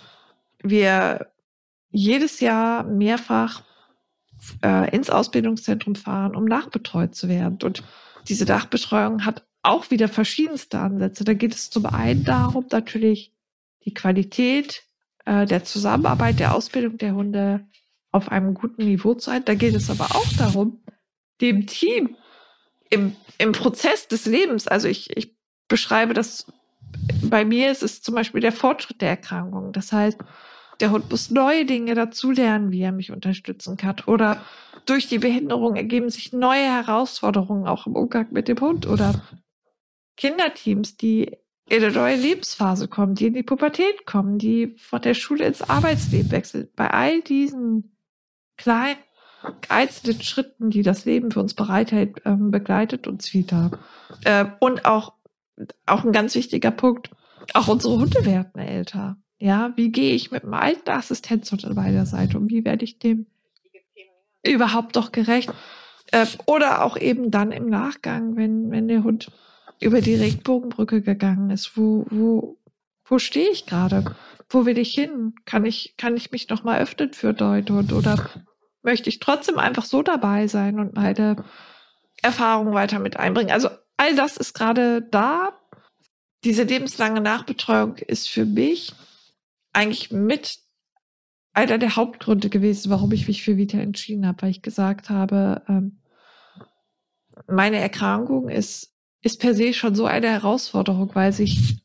wir 0.63 1.31
jedes 1.89 2.39
Jahr 2.39 2.83
mehrfach 2.83 3.63
äh, 4.63 4.95
ins 4.95 5.09
Ausbildungszentrum 5.09 5.95
fahren, 5.95 6.35
um 6.35 6.45
nachbetreut 6.45 7.15
zu 7.15 7.27
werden. 7.29 7.59
Und 7.63 7.83
diese 8.27 8.45
Nachbetreuung 8.45 9.25
hat 9.25 9.45
auch 9.63 9.91
wieder 9.91 10.07
verschiedenste 10.07 10.79
Ansätze. 10.79 11.23
Da 11.23 11.33
geht 11.33 11.53
es 11.53 11.69
zum 11.69 11.85
einen 11.85 12.23
darum, 12.23 12.65
natürlich 12.71 13.33
die 13.85 13.93
Qualität 13.93 14.83
äh, 15.25 15.45
der 15.45 15.63
Zusammenarbeit, 15.63 16.39
der 16.39 16.55
Ausbildung 16.55 16.97
der 16.97 17.13
Hunde 17.13 17.67
auf 18.11 18.31
einem 18.31 18.53
guten 18.53 18.85
Niveau 18.85 19.13
zu 19.13 19.31
halten. 19.31 19.45
Da 19.45 19.55
geht 19.55 19.75
es 19.75 19.89
aber 19.89 20.15
auch 20.15 20.33
darum, 20.37 20.83
dem 21.41 21.67
Team 21.67 22.15
im, 22.89 23.15
im 23.37 23.51
Prozess 23.53 24.07
des 24.07 24.25
Lebens, 24.25 24.67
also 24.67 24.87
ich, 24.87 25.15
ich 25.15 25.35
beschreibe 25.67 26.13
das, 26.13 26.51
bei 27.23 27.45
mir 27.45 27.71
ist 27.71 27.83
es 27.83 28.01
zum 28.01 28.15
Beispiel 28.15 28.41
der 28.41 28.51
Fortschritt 28.51 29.01
der 29.01 29.09
Erkrankung. 29.09 29.71
Das 29.71 29.91
heißt, 29.91 30.17
der 30.79 30.91
Hund 30.91 31.09
muss 31.11 31.29
neue 31.29 31.65
Dinge 31.65 31.93
dazulernen, 31.93 32.71
wie 32.71 32.81
er 32.81 32.91
mich 32.91 33.11
unterstützen 33.11 33.77
kann. 33.77 33.97
Oder 34.07 34.41
durch 34.85 35.07
die 35.07 35.19
Behinderung 35.19 35.75
ergeben 35.75 36.09
sich 36.09 36.33
neue 36.33 36.65
Herausforderungen 36.65 37.67
auch 37.67 37.85
im 37.87 37.95
Umgang 37.95 38.27
mit 38.31 38.47
dem 38.47 38.59
Hund. 38.59 38.87
Oder 38.87 39.21
Kinderteams, 40.17 40.97
die 40.97 41.37
in 41.69 41.83
eine 41.83 41.91
neue 41.93 42.15
Lebensphase 42.15 42.87
kommen, 42.87 43.15
die 43.15 43.27
in 43.27 43.33
die 43.33 43.43
Pubertät 43.43 44.05
kommen, 44.05 44.37
die 44.37 44.75
von 44.77 45.01
der 45.01 45.13
Schule 45.13 45.45
ins 45.45 45.61
Arbeitsleben 45.61 46.31
wechseln. 46.31 46.67
Bei 46.75 46.89
all 46.89 47.21
diesen 47.21 47.95
kleinen 48.57 48.99
einzelnen 49.69 50.21
Schritten, 50.21 50.69
die 50.69 50.83
das 50.83 51.05
Leben 51.05 51.31
für 51.31 51.39
uns 51.39 51.53
bereithält, 51.53 52.21
ähm, 52.25 52.51
begleitet 52.51 53.07
uns 53.07 53.33
wieder. 53.33 53.71
Äh, 54.23 54.45
und 54.59 54.85
auch, 54.85 55.13
auch 55.85 56.03
ein 56.03 56.11
ganz 56.11 56.35
wichtiger 56.35 56.71
Punkt, 56.71 57.11
auch 57.53 57.67
unsere 57.67 57.97
Hunde 57.97 58.25
werden 58.25 58.61
älter. 58.61 59.17
Ja, 59.37 59.73
wie 59.75 59.91
gehe 59.91 60.13
ich 60.13 60.31
mit 60.31 60.43
einem 60.43 60.53
alten 60.53 60.89
Assistenzhund 60.91 61.65
an 61.65 61.73
meiner 61.73 62.05
Seite 62.05 62.37
um? 62.37 62.49
Wie 62.49 62.63
werde 62.63 62.83
ich 62.83 62.99
dem 62.99 63.25
überhaupt 64.43 64.95
doch 64.95 65.11
gerecht? 65.11 65.51
Äh, 66.11 66.27
oder 66.45 66.83
auch 66.83 66.97
eben 66.97 67.31
dann 67.31 67.51
im 67.51 67.67
Nachgang, 67.67 68.35
wenn, 68.35 68.69
wenn 68.69 68.87
der 68.87 69.03
Hund 69.03 69.31
über 69.79 70.01
die 70.01 70.15
Regenbogenbrücke 70.15 71.01
gegangen 71.01 71.49
ist. 71.49 71.75
Wo, 71.75 72.05
wo, 72.09 72.57
wo 73.03 73.19
stehe 73.19 73.49
ich 73.49 73.65
gerade? 73.65 74.15
Wo 74.47 74.65
will 74.65 74.77
ich 74.77 74.93
hin? 74.93 75.33
Kann 75.45 75.65
ich, 75.65 75.95
kann 75.97 76.15
ich 76.15 76.31
mich 76.31 76.49
noch 76.49 76.63
mal 76.63 76.79
öffnen 76.79 77.13
für 77.13 77.33
Deutschland 77.33 77.93
oder 77.93 78.29
möchte 78.83 79.09
ich 79.09 79.19
trotzdem 79.19 79.57
einfach 79.57 79.85
so 79.85 80.03
dabei 80.03 80.47
sein 80.47 80.79
und 80.79 80.93
meine 80.93 81.43
Erfahrungen 82.21 82.73
weiter 82.73 82.99
mit 82.99 83.17
einbringen? 83.17 83.51
Also 83.51 83.69
all 84.01 84.15
das 84.15 84.35
ist 84.35 84.53
gerade 84.53 85.03
da. 85.03 85.53
Diese 86.43 86.63
lebenslange 86.63 87.21
Nachbetreuung 87.21 87.97
ist 87.97 88.29
für 88.29 88.45
mich 88.45 88.93
eigentlich 89.73 90.09
mit 90.09 90.57
einer 91.53 91.77
der 91.77 91.95
Hauptgründe 91.95 92.49
gewesen, 92.49 92.89
warum 92.89 93.11
ich 93.11 93.27
mich 93.27 93.43
für 93.43 93.57
Vita 93.57 93.77
entschieden 93.77 94.25
habe, 94.25 94.41
weil 94.41 94.49
ich 94.49 94.63
gesagt 94.63 95.11
habe, 95.11 95.61
ähm, 95.67 96.01
meine 97.47 97.77
Erkrankung 97.77 98.49
ist 98.49 98.91
ist 99.23 99.39
per 99.39 99.53
se 99.53 99.71
schon 99.73 99.93
so 99.93 100.05
eine 100.05 100.29
Herausforderung, 100.29 101.13
weil 101.13 101.31
sich 101.31 101.83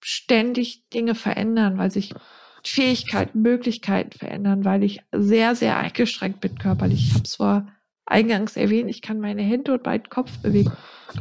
ständig 0.00 0.88
Dinge 0.90 1.16
verändern, 1.16 1.78
weil 1.78 1.90
sich 1.90 2.14
Fähigkeiten, 2.62 3.42
Möglichkeiten 3.42 4.16
verändern, 4.16 4.64
weil 4.64 4.84
ich 4.84 5.00
sehr, 5.10 5.56
sehr 5.56 5.78
eingeschränkt 5.78 6.40
bin 6.40 6.56
körperlich. 6.58 7.08
Ich 7.08 7.14
habe 7.14 7.28
vor 7.28 7.79
eingangs 8.10 8.56
erwähnt, 8.56 8.90
ich 8.90 9.02
kann 9.02 9.20
meine 9.20 9.42
Hände 9.42 9.72
und 9.72 9.84
meinen 9.84 10.08
Kopf 10.08 10.38
bewegen. 10.38 10.72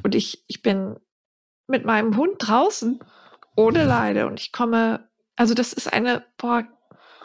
Und 0.04 0.16
ich, 0.16 0.44
ich 0.48 0.62
bin 0.62 0.96
mit 1.68 1.86
meinem 1.86 2.18
Hund 2.18 2.36
draußen 2.40 3.00
ohne 3.56 3.86
Leide 3.86 4.26
und 4.28 4.40
ich 4.40 4.52
komme, 4.52 5.08
also 5.36 5.54
das 5.54 5.74
ist 5.74 5.92
eine, 5.92 6.26
boah, 6.38 6.68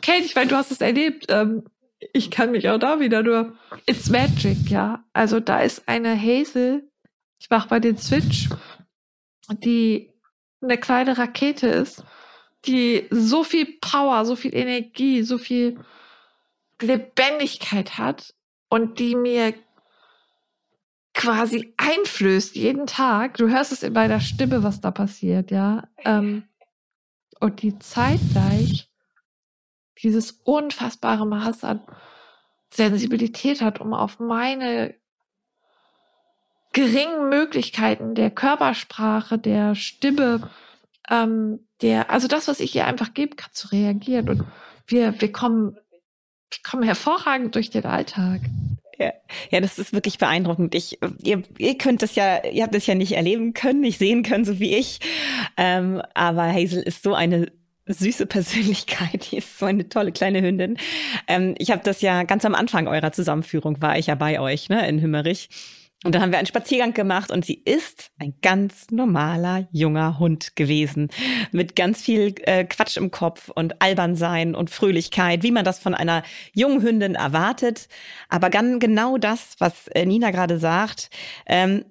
Kate, 0.02 0.24
ich 0.24 0.34
meine, 0.34 0.48
du 0.48 0.56
hast 0.56 0.70
es 0.70 0.80
erlebt, 0.80 1.26
ähm, 1.28 1.64
ich 2.12 2.30
kann 2.30 2.50
mich 2.50 2.68
auch 2.68 2.78
da 2.78 3.00
wieder 3.00 3.22
nur, 3.22 3.56
it's 3.86 4.10
magic, 4.10 4.68
ja. 4.68 5.04
Also 5.12 5.40
da 5.40 5.60
ist 5.60 5.88
eine 5.88 6.20
Hazel, 6.20 6.90
ich 7.38 7.48
mache 7.48 7.68
bei 7.68 7.80
den 7.80 7.96
Switch, 7.96 8.48
die 9.48 10.10
eine 10.60 10.78
kleine 10.78 11.16
Rakete 11.16 11.68
ist, 11.68 12.04
die 12.66 13.06
so 13.10 13.44
viel 13.44 13.66
Power, 13.80 14.24
so 14.24 14.36
viel 14.36 14.54
Energie, 14.54 15.22
so 15.22 15.38
viel 15.38 15.78
Lebendigkeit 16.80 17.98
hat 17.98 18.34
und 18.68 18.98
die 18.98 19.14
mir 19.14 19.54
quasi 21.14 21.72
einflößt 21.76 22.56
jeden 22.56 22.86
Tag. 22.86 23.36
Du 23.36 23.48
hörst 23.48 23.72
es 23.72 23.82
in 23.82 23.92
meiner 23.92 24.20
Stimme, 24.20 24.62
was 24.62 24.80
da 24.80 24.90
passiert, 24.90 25.50
ja. 25.50 25.88
Ähm, 26.04 26.44
und 27.40 27.62
die 27.62 27.78
zeitgleich 27.78 28.90
dieses 30.02 30.32
unfassbare 30.32 31.26
Maß 31.26 31.64
an 31.64 31.80
Sensibilität 32.72 33.60
hat, 33.60 33.80
um 33.80 33.94
auf 33.94 34.18
meine 34.18 34.94
geringen 36.72 37.28
Möglichkeiten 37.28 38.14
der 38.14 38.30
Körpersprache, 38.30 39.38
der 39.38 39.74
Stimme, 39.76 40.50
ähm, 41.08 41.60
der, 41.80 42.10
also 42.10 42.26
das, 42.28 42.48
was 42.48 42.60
ich 42.60 42.74
ihr 42.74 42.86
einfach 42.86 43.14
geben 43.14 43.36
kann, 43.36 43.52
zu 43.52 43.68
reagieren. 43.68 44.28
Und 44.28 44.44
wir, 44.86 45.20
wir 45.20 45.32
kommen, 45.32 45.78
wir 46.54 46.70
kommen 46.70 46.82
hervorragend 46.82 47.54
durch 47.54 47.70
den 47.70 47.84
Alltag. 47.84 48.40
Ja, 48.98 49.12
ja, 49.50 49.60
das 49.60 49.78
ist 49.78 49.92
wirklich 49.92 50.18
beeindruckend. 50.18 50.74
Ich, 50.74 50.98
ihr, 51.22 51.42
ihr 51.58 51.78
könnt 51.78 52.02
das 52.02 52.14
ja, 52.14 52.44
ihr 52.44 52.62
habt 52.62 52.74
das 52.74 52.86
ja 52.86 52.94
nicht 52.94 53.12
erleben 53.12 53.52
können, 53.52 53.80
nicht 53.80 53.98
sehen 53.98 54.22
können, 54.22 54.44
so 54.44 54.60
wie 54.60 54.76
ich. 54.76 55.00
Ähm, 55.56 56.00
aber 56.14 56.52
Hazel 56.52 56.82
ist 56.82 57.02
so 57.02 57.14
eine 57.14 57.50
süße 57.86 58.26
Persönlichkeit. 58.26 59.30
Die 59.30 59.38
ist 59.38 59.58
so 59.58 59.66
eine 59.66 59.88
tolle 59.88 60.12
kleine 60.12 60.42
Hündin. 60.42 60.78
Ähm, 61.26 61.54
ich 61.58 61.70
habe 61.70 61.82
das 61.84 62.02
ja 62.02 62.22
ganz 62.22 62.44
am 62.44 62.54
Anfang 62.54 62.86
eurer 62.86 63.12
Zusammenführung 63.12 63.82
war 63.82 63.98
ich 63.98 64.06
ja 64.06 64.14
bei 64.14 64.40
euch, 64.40 64.68
ne, 64.68 64.86
in 64.88 65.00
Hümmerich. 65.00 65.48
Und 66.04 66.14
dann 66.14 66.20
haben 66.20 66.32
wir 66.32 66.38
einen 66.38 66.46
Spaziergang 66.46 66.92
gemacht 66.92 67.30
und 67.30 67.46
sie 67.46 67.54
ist 67.54 68.10
ein 68.18 68.34
ganz 68.42 68.90
normaler 68.90 69.66
junger 69.72 70.18
Hund 70.18 70.54
gewesen. 70.54 71.08
Mit 71.50 71.76
ganz 71.76 72.02
viel 72.02 72.34
äh, 72.42 72.64
Quatsch 72.64 72.98
im 72.98 73.10
Kopf 73.10 73.48
und 73.48 73.80
Albernsein 73.80 74.54
und 74.54 74.68
Fröhlichkeit, 74.68 75.42
wie 75.42 75.50
man 75.50 75.64
das 75.64 75.78
von 75.78 75.94
einer 75.94 76.22
jungen 76.52 76.82
Hündin 76.82 77.14
erwartet. 77.14 77.88
Aber 78.28 78.50
ganz 78.50 78.80
genau 78.80 79.16
das, 79.16 79.56
was 79.58 79.88
äh, 79.88 80.04
Nina 80.04 80.30
gerade 80.30 80.58
sagt, 80.58 81.08
ähm, 81.46 81.86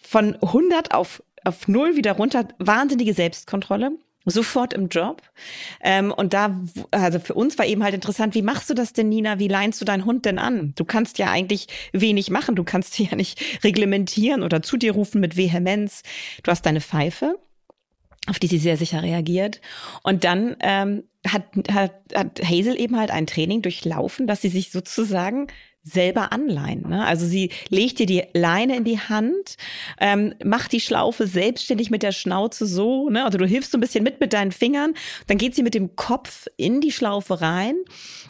von 0.00 0.36
100 0.36 0.94
auf, 0.94 1.22
auf 1.44 1.68
0 1.68 1.96
wieder 1.96 2.12
runter, 2.12 2.48
wahnsinnige 2.58 3.12
Selbstkontrolle 3.12 3.92
sofort 4.24 4.72
im 4.72 4.88
Job. 4.88 5.22
Ähm, 5.82 6.12
und 6.12 6.34
da, 6.34 6.60
also 6.90 7.18
für 7.20 7.34
uns 7.34 7.58
war 7.58 7.66
eben 7.66 7.82
halt 7.82 7.94
interessant, 7.94 8.34
wie 8.34 8.42
machst 8.42 8.68
du 8.70 8.74
das 8.74 8.92
denn, 8.92 9.08
Nina? 9.08 9.38
Wie 9.38 9.48
leinst 9.48 9.80
du 9.80 9.84
deinen 9.84 10.04
Hund 10.04 10.26
denn 10.26 10.38
an? 10.38 10.74
Du 10.76 10.84
kannst 10.84 11.18
ja 11.18 11.30
eigentlich 11.30 11.68
wenig 11.92 12.30
machen. 12.30 12.54
Du 12.54 12.64
kannst 12.64 12.98
ja 12.98 13.14
nicht 13.16 13.64
reglementieren 13.64 14.42
oder 14.42 14.62
zu 14.62 14.76
dir 14.76 14.92
rufen 14.92 15.20
mit 15.20 15.36
Vehemenz. 15.36 16.02
Du 16.42 16.50
hast 16.50 16.66
deine 16.66 16.80
Pfeife 16.80 17.38
auf 18.26 18.38
die 18.38 18.46
sie 18.46 18.58
sehr 18.58 18.76
sicher 18.76 19.02
reagiert. 19.02 19.60
Und 20.02 20.24
dann 20.24 20.56
ähm, 20.60 21.04
hat, 21.26 21.44
hat, 21.70 21.94
hat 22.14 22.40
Hazel 22.42 22.78
eben 22.78 22.98
halt 22.98 23.10
ein 23.10 23.26
Training 23.26 23.62
durchlaufen, 23.62 24.26
dass 24.26 24.42
sie 24.42 24.48
sich 24.48 24.70
sozusagen 24.70 25.48
selber 25.82 26.32
anleihen. 26.32 26.88
Ne? 26.88 27.04
Also 27.06 27.26
sie 27.26 27.50
legt 27.70 27.98
dir 27.98 28.06
die 28.06 28.24
Leine 28.34 28.76
in 28.76 28.84
die 28.84 28.98
Hand, 28.98 29.56
ähm, 29.98 30.34
macht 30.44 30.72
die 30.72 30.80
Schlaufe 30.80 31.26
selbstständig 31.26 31.90
mit 31.90 32.02
der 32.02 32.12
Schnauze 32.12 32.66
so, 32.66 33.08
ne? 33.08 33.24
also 33.24 33.38
du 33.38 33.46
hilfst 33.46 33.72
so 33.72 33.78
ein 33.78 33.80
bisschen 33.80 34.04
mit 34.04 34.20
mit 34.20 34.32
deinen 34.32 34.52
Fingern, 34.52 34.94
dann 35.26 35.38
geht 35.38 35.54
sie 35.54 35.62
mit 35.62 35.74
dem 35.74 35.96
Kopf 35.96 36.46
in 36.56 36.80
die 36.80 36.92
Schlaufe 36.92 37.40
rein 37.40 37.76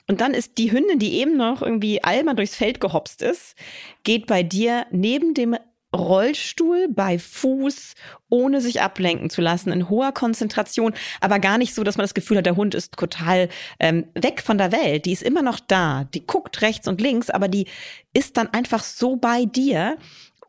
und 0.07 0.20
dann 0.20 0.32
ist 0.32 0.59
die 0.59 0.70
Hündin, 0.70 1.01
die 1.01 1.14
eben 1.14 1.36
noch 1.36 1.61
irgendwie 1.62 2.05
albern 2.05 2.36
durchs 2.36 2.55
Feld 2.55 2.80
gehopst 2.80 3.20
ist, 3.22 3.57
geht 4.05 4.26
bei 4.26 4.42
dir 4.44 4.86
neben 4.92 5.34
dem 5.34 5.57
Rollstuhl 5.95 6.88
bei 6.88 7.18
Fuß, 7.18 7.95
ohne 8.28 8.61
sich 8.61 8.80
ablenken 8.80 9.28
zu 9.28 9.41
lassen, 9.41 9.72
in 9.72 9.88
hoher 9.88 10.12
Konzentration, 10.12 10.95
aber 11.20 11.38
gar 11.38 11.59
nicht 11.59 11.74
so, 11.74 11.82
dass 11.82 11.97
man 11.97 12.05
das 12.05 12.14
Gefühl 12.14 12.38
hat, 12.38 12.47
der 12.47 12.57
Hund 12.57 12.74
ist 12.74 12.97
total 12.97 13.49
ähm, 13.80 14.07
weg 14.14 14.43
von 14.43 14.59
der 14.59 14.72
Welt. 14.72 15.07
Die 15.07 15.12
ist 15.12 15.22
immer 15.22 15.43
noch 15.43 15.59
da. 15.59 16.05
Die 16.14 16.26
guckt 16.26 16.62
rechts 16.62 16.86
und 16.86 17.01
links, 17.01 17.30
aber 17.30 17.49
die 17.49 17.66
ist 18.12 18.36
dann 18.36 18.49
einfach 18.53 18.84
so 18.84 19.16
bei 19.16 19.45
dir, 19.45 19.97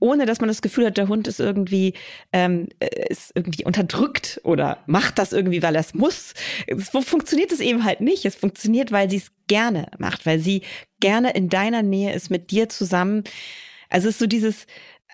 ohne 0.01 0.25
dass 0.25 0.39
man 0.41 0.47
das 0.47 0.61
Gefühl 0.61 0.87
hat, 0.87 0.97
der 0.97 1.07
Hund 1.07 1.27
ist 1.27 1.39
irgendwie, 1.39 1.93
ähm, 2.33 2.67
äh, 2.79 3.07
ist 3.09 3.31
irgendwie 3.35 3.63
unterdrückt 3.63 4.41
oder 4.43 4.79
macht 4.87 5.19
das 5.19 5.31
irgendwie, 5.31 5.61
weil 5.63 5.75
er 5.75 5.81
es 5.81 5.93
muss. 5.93 6.33
So 6.91 7.01
funktioniert 7.01 7.51
es 7.51 7.59
eben 7.59 7.85
halt 7.85 8.01
nicht. 8.01 8.25
Es 8.25 8.35
funktioniert, 8.35 8.91
weil 8.91 9.09
sie 9.09 9.17
es 9.17 9.31
gerne 9.47 9.87
macht, 9.99 10.25
weil 10.25 10.39
sie 10.39 10.63
gerne 10.99 11.31
in 11.31 11.49
deiner 11.49 11.83
Nähe 11.83 12.13
ist, 12.13 12.31
mit 12.31 12.51
dir 12.51 12.67
zusammen. 12.67 13.23
Also 13.89 14.07
es 14.07 14.15
ist 14.15 14.19
so 14.19 14.27
dieses, 14.27 14.65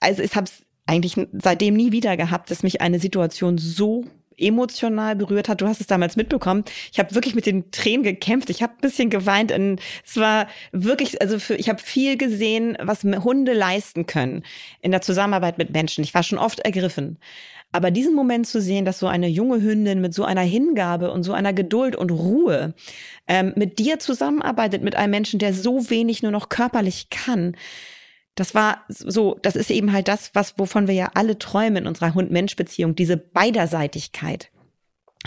also 0.02 0.22
ich 0.22 0.36
habe 0.36 0.45
es 0.45 0.64
eigentlich 0.86 1.16
seitdem 1.34 1.76
nie 1.76 1.91
wieder 1.91 2.18
gehabt, 2.18 2.50
dass 2.50 2.64
mich 2.64 2.82
eine 2.82 3.00
Situation 3.00 3.58
so 3.58 4.06
emotional 4.38 5.16
berührt 5.16 5.50
hat. 5.50 5.62
Du 5.62 5.68
hast 5.68 5.82
es 5.82 5.88
damals 5.88 6.16
mitbekommen. 6.16 6.64
Ich 6.91 7.00
habe 7.00 7.14
wirklich 7.16 7.36
mit 7.36 7.45
den 7.45 7.72
Tränen 7.72 8.04
gekämpft. 8.04 8.50
Ich 8.50 8.62
habe 8.62 8.74
ein 8.74 8.82
bisschen 8.82 9.10
geweint. 9.10 9.52
Und 9.52 9.80
es 10.06 10.18
war 10.18 10.48
wirklich, 10.72 11.22
also 11.22 11.39
für, 11.39 11.56
ich 11.56 11.70
habe 11.70 11.82
viel 11.82 12.18
gesehen, 12.18 12.78
was 12.80 13.04
Hunde 13.04 13.54
leisten 13.54 14.06
können 14.06 14.43
in 14.82 14.91
der 14.91 15.02
Zusammenarbeit 15.02 15.58
mit 15.58 15.72
Menschen. 15.72 16.04
Ich 16.04 16.14
war 16.14 16.24
schon 16.24 16.39
oft 16.39 16.60
ergriffen. 16.60 17.18
Aber 17.74 17.91
diesen 17.91 18.16
Moment 18.16 18.48
zu 18.48 18.62
sehen, 18.62 18.86
dass 18.86 19.00
so 19.00 19.08
eine 19.08 19.28
junge 19.28 19.62
Hündin 19.62 20.00
mit 20.00 20.14
so 20.14 20.24
einer 20.24 20.41
Hingabe 20.41 21.12
und 21.12 21.24
so 21.24 21.34
einer 21.34 21.52
Geduld 21.52 21.95
und 21.95 22.12
Ruhe 22.12 22.74
ähm, 23.28 23.54
mit 23.56 23.78
dir 23.80 24.00
zusammenarbeitet, 24.00 24.84
mit 24.84 24.95
einem 24.95 25.12
Menschen, 25.12 25.39
der 25.39 25.54
so 25.54 25.89
wenig 25.89 26.24
nur 26.24 26.32
noch 26.32 26.48
körperlich 26.48 27.10
kann, 27.10 27.58
das 28.38 28.54
war 28.54 28.86
so, 28.88 29.38
das 29.42 29.56
ist 29.56 29.72
eben 29.72 29.92
halt 29.92 30.08
das, 30.08 30.30
was, 30.36 30.60
wovon 30.60 30.88
wir 30.88 30.94
ja 30.94 31.12
alle 31.16 31.40
träumen 31.40 31.78
in 31.78 31.88
unserer 31.88 32.14
Hund-Mensch-Beziehung, 32.14 32.96
diese 32.96 33.18
Beiderseitigkeit. 33.18 34.52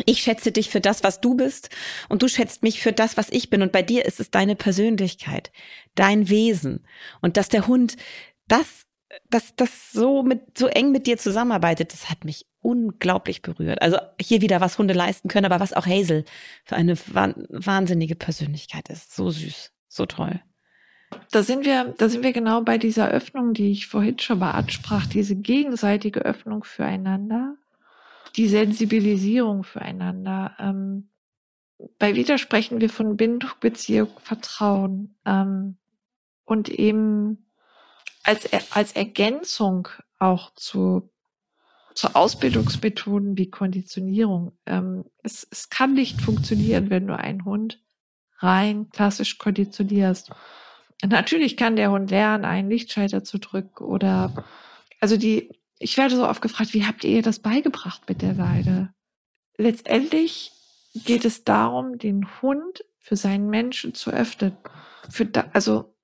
Ich 0.06 0.20
schätze 0.20 0.52
dich 0.52 0.70
für 0.70 0.80
das, 0.80 1.02
was 1.02 1.20
du 1.20 1.34
bist, 1.34 1.70
und 2.08 2.22
du 2.22 2.28
schätzt 2.28 2.62
mich 2.62 2.80
für 2.80 2.92
das, 2.92 3.16
was 3.16 3.28
ich 3.30 3.50
bin. 3.50 3.62
Und 3.62 3.72
bei 3.72 3.82
dir 3.82 4.04
ist 4.04 4.20
es 4.20 4.30
deine 4.30 4.54
Persönlichkeit, 4.54 5.50
dein 5.96 6.28
Wesen. 6.28 6.86
Und 7.20 7.36
dass 7.36 7.48
der 7.48 7.66
Hund 7.66 7.96
das, 8.46 8.86
das, 9.28 9.56
das 9.56 9.90
so 9.90 10.22
mit, 10.22 10.56
so 10.56 10.68
eng 10.68 10.92
mit 10.92 11.08
dir 11.08 11.18
zusammenarbeitet, 11.18 11.92
das 11.92 12.10
hat 12.10 12.24
mich 12.24 12.46
unglaublich 12.60 13.42
berührt. 13.42 13.82
Also 13.82 13.98
hier 14.20 14.40
wieder, 14.40 14.60
was 14.60 14.78
Hunde 14.78 14.94
leisten 14.94 15.28
können, 15.28 15.46
aber 15.46 15.58
was 15.58 15.72
auch 15.72 15.86
Hazel 15.86 16.24
für 16.64 16.76
eine 16.76 16.96
wahnsinnige 16.96 18.14
Persönlichkeit 18.14 18.88
ist. 18.88 19.16
So 19.16 19.30
süß, 19.30 19.72
so 19.88 20.06
toll. 20.06 20.40
Da 21.30 21.42
sind 21.42 21.64
wir, 21.64 21.94
da 21.98 22.08
sind 22.08 22.22
wir 22.22 22.32
genau 22.32 22.62
bei 22.62 22.78
dieser 22.78 23.08
Öffnung, 23.08 23.54
die 23.54 23.70
ich 23.70 23.86
vorhin 23.86 24.18
schon 24.18 24.38
mal 24.38 24.52
ansprach, 24.52 25.06
diese 25.06 25.36
gegenseitige 25.36 26.20
Öffnung 26.20 26.64
füreinander, 26.64 27.56
die 28.36 28.48
Sensibilisierung 28.48 29.64
füreinander. 29.64 30.56
Ähm, 30.58 31.10
bei 31.98 32.14
Vita 32.14 32.38
sprechen 32.38 32.80
wir 32.80 32.90
von 32.90 33.16
Bindung, 33.16 33.50
Beziehung, 33.60 34.10
Vertrauen 34.22 35.16
ähm, 35.24 35.76
und 36.44 36.68
eben 36.68 37.50
als, 38.22 38.48
als 38.72 38.92
Ergänzung 38.92 39.88
auch 40.18 40.52
zu, 40.54 41.10
zu 41.94 42.14
Ausbildungsmethoden 42.14 43.38
wie 43.38 43.50
Konditionierung. 43.50 44.52
Ähm, 44.66 45.04
es, 45.22 45.46
es 45.50 45.70
kann 45.70 45.94
nicht 45.94 46.20
funktionieren, 46.20 46.90
wenn 46.90 47.06
du 47.06 47.16
einen 47.16 47.44
Hund 47.44 47.80
rein 48.38 48.90
klassisch 48.90 49.38
konditionierst. 49.38 50.30
Natürlich 51.06 51.56
kann 51.56 51.76
der 51.76 51.90
Hund 51.90 52.10
lernen, 52.10 52.44
einen 52.44 52.68
Lichtschalter 52.68 53.24
zu 53.24 53.38
drücken 53.38 53.84
oder, 53.84 54.44
also 55.00 55.16
die, 55.16 55.50
ich 55.78 55.96
werde 55.96 56.16
so 56.16 56.28
oft 56.28 56.42
gefragt, 56.42 56.74
wie 56.74 56.84
habt 56.84 57.04
ihr 57.04 57.22
das 57.22 57.38
beigebracht 57.38 58.02
mit 58.08 58.20
der 58.22 58.34
Leide? 58.34 58.92
Letztendlich 59.56 60.52
geht 60.94 61.24
es 61.24 61.44
darum, 61.44 61.98
den 61.98 62.26
Hund 62.42 62.84
für 62.98 63.16
seinen 63.16 63.48
Menschen 63.48 63.94
zu 63.94 64.10
öffnen, 64.10 64.56
für 65.08 65.24
da, 65.24 65.46
also 65.52 65.94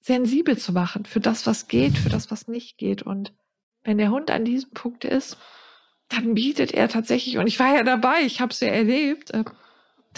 sensibel 0.00 0.56
zu 0.56 0.72
machen 0.72 1.04
für 1.04 1.20
das, 1.20 1.46
was 1.46 1.68
geht, 1.68 1.98
für 1.98 2.08
das, 2.08 2.30
was 2.30 2.48
nicht 2.48 2.78
geht. 2.78 3.02
Und 3.02 3.34
wenn 3.82 3.98
der 3.98 4.10
Hund 4.10 4.30
an 4.30 4.44
diesem 4.44 4.70
Punkt 4.70 5.04
ist, 5.04 5.36
dann 6.08 6.34
bietet 6.34 6.72
er 6.72 6.88
tatsächlich, 6.88 7.36
und 7.36 7.46
ich 7.46 7.58
war 7.58 7.74
ja 7.74 7.82
dabei, 7.82 8.22
ich 8.22 8.40
habe 8.40 8.52
es 8.52 8.60
ja 8.60 8.68
erlebt, 8.68 9.30
äh, 9.32 9.44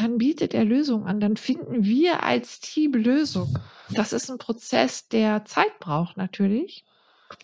dann 0.00 0.18
bietet 0.18 0.54
er 0.54 0.64
Lösungen 0.64 1.06
an, 1.06 1.20
dann 1.20 1.36
finden 1.36 1.84
wir 1.84 2.22
als 2.22 2.60
Team 2.60 2.92
Lösungen. 2.92 3.58
Das 3.90 4.12
ist 4.12 4.30
ein 4.30 4.38
Prozess, 4.38 5.08
der 5.08 5.44
Zeit 5.44 5.78
braucht 5.80 6.16
natürlich. 6.16 6.84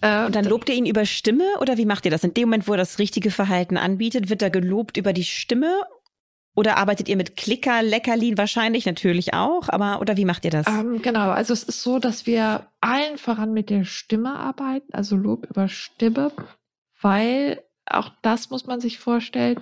Äh, 0.00 0.26
und 0.26 0.34
dann 0.34 0.44
lobt 0.44 0.68
ihr 0.68 0.74
ihn 0.74 0.86
über 0.86 1.06
Stimme 1.06 1.44
oder 1.60 1.76
wie 1.76 1.86
macht 1.86 2.04
ihr 2.04 2.10
das? 2.10 2.24
In 2.24 2.34
dem 2.34 2.48
Moment, 2.48 2.68
wo 2.68 2.72
er 2.72 2.78
das 2.78 2.98
richtige 2.98 3.30
Verhalten 3.30 3.76
anbietet, 3.76 4.30
wird 4.30 4.42
er 4.42 4.50
gelobt 4.50 4.96
über 4.96 5.12
die 5.12 5.24
Stimme 5.24 5.82
oder 6.54 6.78
arbeitet 6.78 7.08
ihr 7.08 7.16
mit 7.16 7.36
Klicker, 7.36 7.82
Leckerlin 7.82 8.38
wahrscheinlich 8.38 8.86
natürlich 8.86 9.34
auch, 9.34 9.68
aber 9.68 10.00
oder 10.00 10.16
wie 10.16 10.24
macht 10.24 10.44
ihr 10.44 10.50
das? 10.50 10.66
Ähm, 10.66 11.02
genau, 11.02 11.30
also 11.30 11.52
es 11.52 11.62
ist 11.62 11.82
so, 11.82 11.98
dass 11.98 12.26
wir 12.26 12.66
allen 12.80 13.18
voran 13.18 13.52
mit 13.52 13.70
der 13.70 13.84
Stimme 13.84 14.36
arbeiten, 14.36 14.92
also 14.92 15.16
Lob 15.16 15.46
über 15.50 15.68
Stimme, 15.68 16.32
weil 17.00 17.62
auch 17.84 18.10
das 18.22 18.50
muss 18.50 18.66
man 18.66 18.80
sich 18.80 18.98
vorstellen 18.98 19.60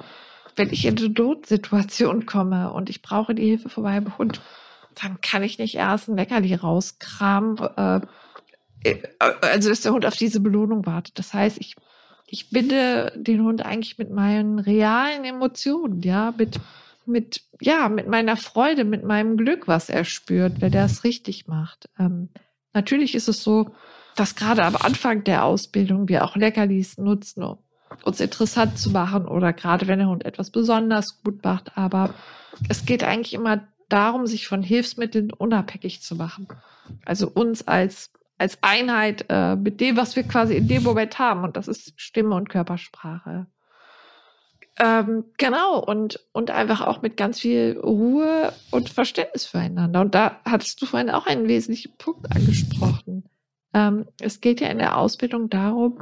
wenn 0.57 0.73
ich 0.73 0.85
in 0.87 0.97
eine 0.99 1.09
Notsituation 1.09 2.27
komme 2.27 2.73
und 2.73 2.91
ich 2.91 3.03
brauche 3.03 3.35
die 3.35 3.47
Hilfe 3.47 3.69
von 3.69 3.83
meinem 3.83 4.17
Hund, 4.19 4.41
dann 5.01 5.21
kann 5.21 5.43
ich 5.43 5.59
nicht 5.59 5.75
erst 5.75 6.09
ein 6.09 6.17
Leckerli 6.17 6.55
rauskramen, 6.55 7.59
äh, 7.77 8.01
äh, 8.85 8.99
also 9.41 9.69
dass 9.69 9.81
der 9.81 9.93
Hund 9.93 10.07
auf 10.07 10.17
diese 10.17 10.41
Belohnung 10.41 10.87
wartet. 10.87 11.19
Das 11.19 11.35
heißt, 11.35 11.59
ich, 11.59 11.75
ich 12.27 12.51
binde 12.51 13.13
den 13.17 13.43
Hund 13.43 13.65
eigentlich 13.65 13.99
mit 13.99 14.11
meinen 14.11 14.59
realen 14.59 15.25
Emotionen, 15.25 16.03
ja, 16.03 16.33
mit, 16.37 16.61
mit, 17.07 17.43
ja, 17.61 17.89
mit 17.89 18.09
meiner 18.09 18.37
Freude, 18.37 18.85
mit 18.85 19.05
meinem 19.05 19.37
Glück, 19.37 19.67
was 19.67 19.89
er 19.89 20.05
spürt, 20.05 20.61
wenn 20.61 20.73
er 20.73 20.87
es 20.87 21.05
richtig 21.05 21.49
macht. 21.49 21.89
Ähm, 21.99 22.29
natürlich 22.73 23.15
ist 23.15 23.29
es 23.29 23.43
so, 23.43 23.75
dass 24.17 24.37
gerade 24.37 24.65
am 24.65 24.77
Anfang 24.77 25.25
der 25.25 25.45
Ausbildung 25.45 26.09
wir 26.09 26.25
auch 26.25 26.37
Leckerlis 26.37 26.99
nutzen, 26.99 27.43
um 27.43 27.59
uns 28.03 28.21
interessant 28.21 28.79
zu 28.79 28.91
machen 28.91 29.27
oder 29.27 29.53
gerade 29.53 29.87
wenn 29.87 29.99
der 29.99 30.09
Hund 30.09 30.25
etwas 30.25 30.51
besonders 30.51 31.23
gut 31.23 31.45
macht. 31.45 31.77
Aber 31.77 32.15
es 32.69 32.85
geht 32.85 33.05
eigentlich 33.05 33.35
immer 33.35 33.67
darum, 33.89 34.27
sich 34.27 34.49
von 34.49 34.63
Hilfsmitteln 34.63 35.33
unabhängig 35.33 36.03
zu 36.03 36.17
machen. 36.17 36.49
Also 37.05 37.31
uns 37.31 37.67
als, 37.67 38.13
als 38.39 38.59
Einheit 38.63 39.27
äh, 39.29 39.57
mit 39.57 39.81
dem, 39.81 39.97
was 39.97 40.17
wir 40.17 40.25
quasi 40.25 40.57
in 40.57 40.69
dem 40.69 40.83
Moment 40.83 41.19
haben. 41.19 41.45
Und 41.45 41.57
das 41.57 41.69
ist 41.69 41.93
Stimme 41.97 42.35
und 42.35 42.49
Körpersprache. 42.49 43.47
Ähm, 44.77 45.27
genau, 45.39 45.79
und, 45.79 46.19
und 46.33 46.51
einfach 46.51 46.81
auch 46.81 47.01
mit 47.01 47.17
ganz 47.17 47.39
viel 47.39 47.79
Ruhe 47.81 48.53
und 48.73 48.89
Verständnis 48.89 49.47
füreinander. 49.47 50.01
Und 50.01 50.15
da 50.15 50.41
hattest 50.45 50.83
du 50.83 50.87
vorhin 50.87 51.11
auch 51.11 51.27
einen 51.27 51.47
wesentlichen 51.47 51.97
Punkt 51.97 52.35
angesprochen. 52.35 53.29
Ähm, 53.73 54.07
es 54.21 54.41
geht 54.41 54.61
ja 54.61 54.69
in 54.69 54.79
der 54.79 54.99
Ausbildung 54.99 55.49
darum, 55.49 56.01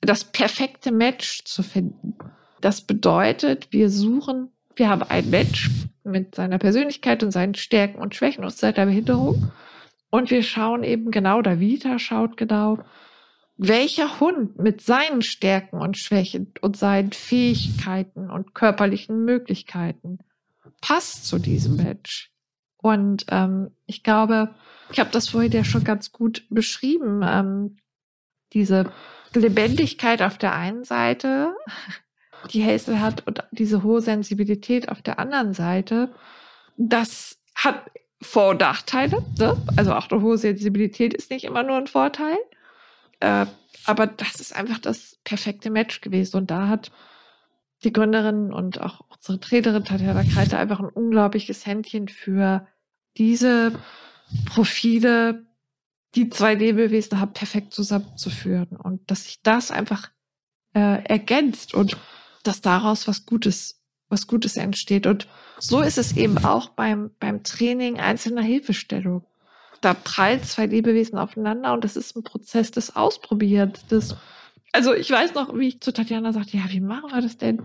das 0.00 0.24
perfekte 0.24 0.92
Match 0.92 1.44
zu 1.44 1.62
finden. 1.62 2.16
Das 2.60 2.80
bedeutet, 2.80 3.68
wir 3.72 3.90
suchen, 3.90 4.50
wir 4.74 4.88
haben 4.88 5.02
ein 5.02 5.30
Match 5.30 5.70
mit 6.04 6.34
seiner 6.34 6.58
Persönlichkeit 6.58 7.22
und 7.22 7.30
seinen 7.30 7.54
Stärken 7.54 8.00
und 8.00 8.14
Schwächen 8.14 8.44
und 8.44 8.52
seiner 8.52 8.86
Behinderung. 8.86 9.52
Und 10.10 10.30
wir 10.30 10.42
schauen 10.42 10.84
eben 10.84 11.10
genau, 11.10 11.38
oder 11.38 11.60
Vita 11.60 11.98
schaut 11.98 12.36
genau, 12.36 12.78
welcher 13.56 14.20
Hund 14.20 14.58
mit 14.58 14.80
seinen 14.80 15.20
Stärken 15.20 15.80
und 15.80 15.98
Schwächen 15.98 16.52
und 16.60 16.76
seinen 16.76 17.12
Fähigkeiten 17.12 18.30
und 18.30 18.54
körperlichen 18.54 19.24
Möglichkeiten 19.24 20.18
passt 20.80 21.26
zu 21.26 21.38
diesem 21.38 21.76
Match. 21.76 22.32
Und 22.76 23.26
ähm, 23.30 23.72
ich 23.86 24.04
glaube, 24.04 24.54
ich 24.92 25.00
habe 25.00 25.10
das 25.10 25.28
vorhin 25.28 25.52
ja 25.52 25.64
schon 25.64 25.82
ganz 25.82 26.12
gut 26.12 26.44
beschrieben. 26.48 27.22
Ähm, 27.24 27.76
diese 28.52 28.92
Lebendigkeit 29.38 30.22
auf 30.22 30.38
der 30.38 30.54
einen 30.54 30.84
Seite, 30.84 31.54
die 32.52 32.64
Hazel 32.64 33.00
hat 33.00 33.26
und 33.26 33.42
diese 33.50 33.82
hohe 33.82 34.00
Sensibilität 34.00 34.88
auf 34.88 35.02
der 35.02 35.18
anderen 35.18 35.54
Seite, 35.54 36.12
das 36.76 37.38
hat 37.54 37.90
Vor- 38.20 38.50
und 38.50 38.60
Nachteile. 38.60 39.22
Ne? 39.38 39.56
Also 39.76 39.94
auch 39.94 40.10
eine 40.10 40.22
hohe 40.22 40.38
Sensibilität 40.38 41.14
ist 41.14 41.30
nicht 41.30 41.44
immer 41.44 41.62
nur 41.62 41.76
ein 41.76 41.86
Vorteil. 41.86 42.36
Äh, 43.20 43.46
aber 43.84 44.06
das 44.06 44.36
ist 44.40 44.54
einfach 44.54 44.78
das 44.78 45.18
perfekte 45.24 45.70
Match 45.70 46.00
gewesen. 46.00 46.36
Und 46.36 46.50
da 46.50 46.68
hat 46.68 46.90
die 47.84 47.92
Gründerin 47.92 48.52
und 48.52 48.80
auch 48.80 49.00
unsere 49.08 49.40
Trainerin 49.40 49.84
Tatjana 49.84 50.24
Kreiter 50.24 50.58
einfach 50.58 50.80
ein 50.80 50.88
unglaubliches 50.88 51.64
Händchen 51.64 52.08
für 52.08 52.66
diese 53.16 53.72
Profile, 54.46 55.46
die 56.14 56.30
zwei 56.30 56.54
Lebewesen 56.54 57.20
haben, 57.20 57.32
perfekt 57.32 57.72
zusammenzuführen. 57.74 58.76
Und 58.76 59.10
dass 59.10 59.24
sich 59.24 59.42
das 59.42 59.70
einfach 59.70 60.10
äh, 60.74 61.04
ergänzt 61.04 61.74
und 61.74 61.96
dass 62.42 62.60
daraus 62.60 63.06
was 63.08 63.26
Gutes, 63.26 63.82
was 64.08 64.26
Gutes 64.26 64.56
entsteht. 64.56 65.06
Und 65.06 65.28
so 65.58 65.80
ist 65.80 65.98
es 65.98 66.16
eben 66.16 66.38
auch 66.38 66.70
beim, 66.70 67.10
beim 67.20 67.42
Training 67.42 67.98
einzelner 67.98 68.42
Hilfestellung. 68.42 69.24
Da 69.80 69.94
prallen 69.94 70.42
zwei 70.42 70.66
Lebewesen 70.66 71.18
aufeinander 71.18 71.72
und 71.72 71.84
das 71.84 71.96
ist 71.96 72.16
ein 72.16 72.24
Prozess 72.24 72.70
des 72.72 72.96
Ausprobierens, 72.96 73.86
des 73.86 74.16
also 74.72 74.92
ich 74.94 75.10
weiß 75.10 75.34
noch, 75.34 75.56
wie 75.56 75.68
ich 75.68 75.80
zu 75.80 75.92
Tatjana 75.92 76.32
sagte, 76.32 76.56
ja, 76.56 76.64
wie 76.68 76.80
machen 76.80 77.10
wir 77.10 77.22
das 77.22 77.38
denn? 77.38 77.62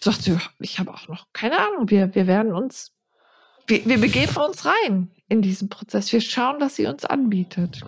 Sagt 0.00 0.22
sie, 0.22 0.36
ich 0.58 0.78
habe 0.78 0.92
auch 0.92 1.08
noch 1.08 1.26
keine 1.32 1.58
Ahnung. 1.58 1.90
Wir, 1.90 2.14
wir 2.14 2.26
werden 2.26 2.52
uns, 2.52 2.92
wir, 3.66 3.84
wir 3.84 3.98
begeben 4.00 4.36
uns 4.36 4.64
rein 4.64 5.10
in 5.28 5.42
diesen 5.42 5.68
Prozess. 5.68 6.12
Wir 6.12 6.20
schauen, 6.20 6.56
was 6.60 6.76
sie 6.76 6.86
uns 6.86 7.04
anbietet. 7.04 7.82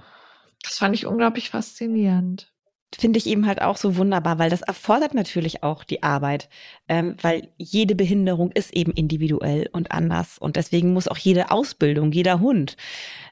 Das 0.63 0.79
fand 0.79 0.95
ich 0.95 1.07
unglaublich 1.07 1.51
faszinierend 1.51 2.53
finde 2.97 3.19
ich 3.19 3.27
eben 3.27 3.47
halt 3.47 3.61
auch 3.61 3.77
so 3.77 3.97
wunderbar, 3.97 4.39
weil 4.39 4.51
das 4.51 4.63
erfordert 4.63 5.15
natürlich 5.15 5.63
auch 5.63 5.85
die 5.85 6.03
Arbeit, 6.03 6.49
ähm, 6.89 7.17
weil 7.21 7.49
jede 7.59 7.95
Behinderung 7.95 8.51
ist 8.53 8.75
eben 8.75 8.93
individuell 8.93 9.69
und 9.73 9.93
anders 9.93 10.39
und 10.39 10.57
deswegen 10.57 10.93
muss 10.93 11.09
auch 11.09 11.19
jede 11.19 11.51
Ausbildung, 11.51 12.13
jeder 12.13 12.41
Hund, 12.41 12.77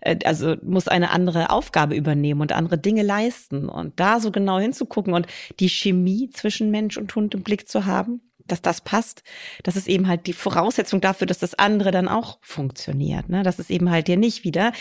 äh, 0.03 0.19
also 0.25 0.57
muss 0.63 0.89
eine 0.89 1.11
andere 1.11 1.51
Aufgabe 1.51 1.95
übernehmen 1.95 2.43
und 2.43 2.53
andere 2.53 2.77
Dinge 2.79 3.03
leisten 3.03 3.69
und 3.69 3.99
da 3.99 4.21
so 4.21 4.31
genau 4.31 4.59
hinzugucken 4.59 5.15
und 5.15 5.27
die 5.59 5.71
Chemie 5.71 6.29
zwischen 6.31 6.71
Mensch 6.71 6.99
und 6.99 7.15
Hund 7.15 7.35
im 7.35 7.43
Blick 7.43 7.67
zu 7.69 7.87
haben, 7.87 8.21
dass 8.49 8.63
das 8.63 8.81
passt, 8.81 9.23
das 9.63 9.77
ist 9.77 9.89
eben 9.89 10.09
halt 10.09 10.27
die 10.27 10.33
Voraussetzung 10.33 11.01
dafür, 11.01 11.27
dass 11.27 11.39
das 11.39 11.55
andere 11.55 11.91
dann 11.91 12.09
auch 12.09 12.39
funktioniert. 12.41 13.29
Ne? 13.29 13.43
Das 13.43 13.59
ist 13.59 13.71
eben 13.71 13.91
halt 13.91 14.09
dir 14.09 14.17
nicht 14.17 14.45
wieder 14.45 14.73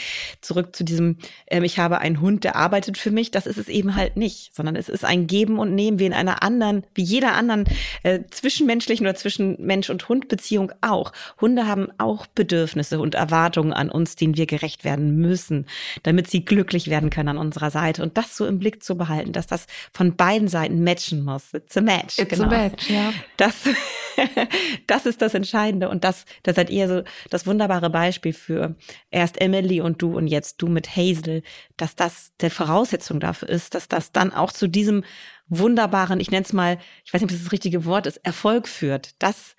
zurück 0.41 0.76
zu 0.76 0.84
diesem, 0.84 1.18
ähm, 1.47 1.63
ich 1.63 1.80
habe 1.80 1.99
einen 1.99 2.22
Hund, 2.22 2.43
der 2.43 2.55
arbeitet 2.55 2.97
für 2.97 3.11
mich. 3.11 3.32
Das 3.32 3.45
ist 3.45 3.57
es 3.57 3.68
eben 3.68 3.95
halt 3.95 4.18
nicht, 4.18 4.55
sondern 4.55 4.76
es 4.76 4.89
ist 4.89 5.05
ein 5.05 5.28
Geben 5.28 5.59
und 5.59 5.76
Nehmen 5.76 5.99
wie 5.99 6.05
in 6.05 6.13
einer 6.13 6.43
anderen, 6.43 6.86
wie 6.93 7.03
jeder 7.03 7.34
anderen 7.34 7.66
äh, 8.03 8.22
zwischenmenschlichen 8.30 9.05
oder 9.05 9.16
zwischen 9.16 9.63
Mensch 9.63 9.89
und 9.89 10.07
Hund 10.09 10.28
Beziehung 10.28 10.72
auch. 10.82 11.11
Hunde 11.41 11.68
haben 11.68 11.88
auch 11.97 12.26
Bedürfnisse 12.28 12.99
und 12.99 13.16
Erwartungen 13.16 13.74
an 13.74 13.89
uns, 13.89 14.16
denen 14.16 14.38
wir 14.38 14.45
gerecht 14.45 14.84
werden 14.84 15.18
müssen, 15.18 15.66
damit 16.03 16.30
sie 16.30 16.45
glücklich 16.45 16.89
werden 16.89 17.09
können 17.09 17.30
an 17.30 17.38
unserer 17.38 17.72
Seite. 17.72 18.03
Und 18.03 18.18
das 18.18 18.38
so 18.38 18.45
im 18.45 18.59
Blick 18.59 18.84
zu 18.84 18.95
behalten, 18.97 19.32
dass 19.32 19.47
das 19.47 19.68
von 19.91 20.16
beiden 20.16 20.47
Seiten 20.47 20.84
matchen 20.84 21.24
muss. 21.24 21.53
It's 21.53 21.78
a 21.78 21.82
match. 21.82 22.20
It's 22.20 22.30
genau. 22.30 22.45
a 22.45 22.47
match, 22.47 22.89
ja. 22.89 23.13
Das 23.38 23.55
das, 23.64 23.76
das 24.88 25.06
ist 25.06 25.22
das 25.22 25.34
Entscheidende. 25.34 25.89
Und 25.89 26.03
das, 26.03 26.26
da 26.43 26.53
seid 26.53 26.70
ihr 26.70 26.88
so 26.88 27.03
das 27.30 27.47
wunderbare 27.47 27.89
Beispiel 27.89 28.34
für 28.34 28.76
erst 29.12 29.41
Emily 29.41 29.82
und 29.82 30.01
du 30.01 30.16
und 30.16 30.28
jetzt 30.28 30.62
du 30.62 30.68
mit 30.68 30.95
Hazel, 30.95 31.43
dass 31.78 31.95
das 31.95 32.34
der 32.39 32.51
Voraussetzung 32.51 33.20
dafür 33.20 33.49
ist, 33.49 33.76
dass 33.76 33.88
das 33.88 34.12
dann 34.12 34.34
auch 34.34 34.51
zu 34.51 34.68
diesem 34.68 35.03
wunderbaren, 35.47 36.20
ich 36.20 36.32
nenne 36.32 36.45
es 36.45 36.53
mal, 36.53 36.78
ich 37.03 37.14
weiß 37.14 37.22
nicht, 37.22 37.32
ob 37.32 37.36
das 37.36 37.43
das 37.43 37.51
richtige 37.51 37.86
Wort 37.86 38.08
ist, 38.08 38.18
Erfolg 38.18 38.68
führt, 38.68 39.22
dass 39.22 39.56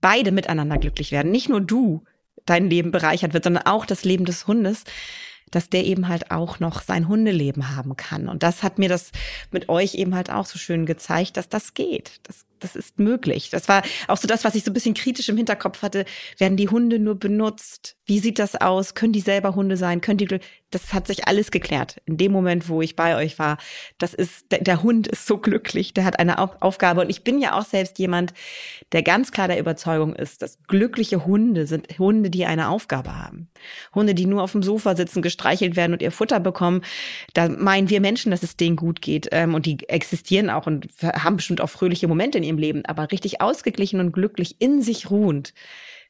beide 0.00 0.32
miteinander 0.32 0.78
glücklich 0.78 1.12
werden. 1.12 1.30
Nicht 1.30 1.48
nur 1.48 1.60
du 1.60 2.04
dein 2.46 2.70
Leben 2.70 2.90
bereichert 2.90 3.34
wird, 3.34 3.44
sondern 3.44 3.66
auch 3.66 3.84
das 3.84 4.04
Leben 4.04 4.24
des 4.24 4.46
Hundes 4.46 4.84
dass 5.50 5.68
der 5.68 5.84
eben 5.84 6.08
halt 6.08 6.30
auch 6.30 6.60
noch 6.60 6.82
sein 6.82 7.08
Hundeleben 7.08 7.74
haben 7.76 7.96
kann. 7.96 8.28
Und 8.28 8.42
das 8.42 8.62
hat 8.62 8.78
mir 8.78 8.88
das 8.88 9.10
mit 9.50 9.68
euch 9.68 9.94
eben 9.94 10.14
halt 10.14 10.30
auch 10.30 10.46
so 10.46 10.58
schön 10.58 10.86
gezeigt, 10.86 11.36
dass 11.36 11.48
das 11.48 11.74
geht. 11.74 12.20
Das 12.24 12.46
das 12.60 12.76
ist 12.76 12.98
möglich. 12.98 13.50
Das 13.50 13.68
war 13.68 13.82
auch 14.08 14.16
so 14.16 14.28
das, 14.28 14.44
was 14.44 14.54
ich 14.54 14.64
so 14.64 14.70
ein 14.70 14.74
bisschen 14.74 14.94
kritisch 14.94 15.28
im 15.28 15.36
Hinterkopf 15.36 15.82
hatte. 15.82 16.04
Werden 16.38 16.56
die 16.56 16.68
Hunde 16.68 16.98
nur 16.98 17.14
benutzt? 17.14 17.96
Wie 18.06 18.18
sieht 18.18 18.38
das 18.38 18.60
aus? 18.60 18.94
Können 18.94 19.12
die 19.12 19.20
selber 19.20 19.54
Hunde 19.54 19.76
sein? 19.76 20.00
Können 20.00 20.18
die, 20.18 20.40
das 20.70 20.92
hat 20.92 21.06
sich 21.06 21.26
alles 21.26 21.50
geklärt. 21.50 22.00
In 22.06 22.16
dem 22.16 22.32
Moment, 22.32 22.68
wo 22.68 22.82
ich 22.82 22.96
bei 22.96 23.16
euch 23.16 23.38
war, 23.38 23.58
das 23.98 24.14
ist, 24.14 24.52
der, 24.52 24.60
der 24.60 24.82
Hund 24.82 25.08
ist 25.08 25.26
so 25.26 25.38
glücklich. 25.38 25.94
Der 25.94 26.04
hat 26.04 26.18
eine 26.18 26.38
Auf 26.38 26.50
Aufgabe. 26.60 27.00
Und 27.00 27.10
ich 27.10 27.24
bin 27.24 27.40
ja 27.40 27.58
auch 27.58 27.64
selbst 27.64 27.98
jemand, 27.98 28.32
der 28.92 29.02
ganz 29.02 29.32
klar 29.32 29.48
der 29.48 29.58
Überzeugung 29.58 30.14
ist, 30.14 30.42
dass 30.42 30.58
glückliche 30.66 31.24
Hunde 31.24 31.66
sind 31.66 31.98
Hunde, 31.98 32.30
die 32.30 32.46
eine 32.46 32.68
Aufgabe 32.68 33.16
haben. 33.16 33.48
Hunde, 33.94 34.14
die 34.14 34.26
nur 34.26 34.42
auf 34.42 34.52
dem 34.52 34.62
Sofa 34.62 34.96
sitzen, 34.96 35.22
gestreichelt 35.22 35.76
werden 35.76 35.92
und 35.92 36.02
ihr 36.02 36.12
Futter 36.12 36.40
bekommen. 36.40 36.82
Da 37.34 37.48
meinen 37.48 37.90
wir 37.90 38.00
Menschen, 38.00 38.30
dass 38.30 38.42
es 38.42 38.56
denen 38.56 38.76
gut 38.76 39.02
geht. 39.02 39.28
Ähm, 39.32 39.54
und 39.54 39.66
die 39.66 39.88
existieren 39.88 40.50
auch 40.50 40.66
und 40.66 40.86
haben 41.02 41.36
bestimmt 41.36 41.60
auch 41.60 41.70
fröhliche 41.70 42.08
Momente 42.08 42.38
in 42.38 42.44
ihrem 42.44 42.49
Leben, 42.58 42.84
aber 42.86 43.10
richtig 43.10 43.40
ausgeglichen 43.40 44.00
und 44.00 44.12
glücklich 44.12 44.60
in 44.60 44.82
sich 44.82 45.10
ruhend 45.10 45.54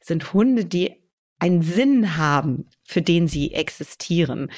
sind 0.01 0.33
Hunde, 0.33 0.65
die 0.65 0.95
einen 1.39 1.61
Sinn 1.61 2.17
haben, 2.17 2.69
für 2.83 3.01
den 3.01 3.27
sie 3.27 3.53
existieren. 3.53 4.51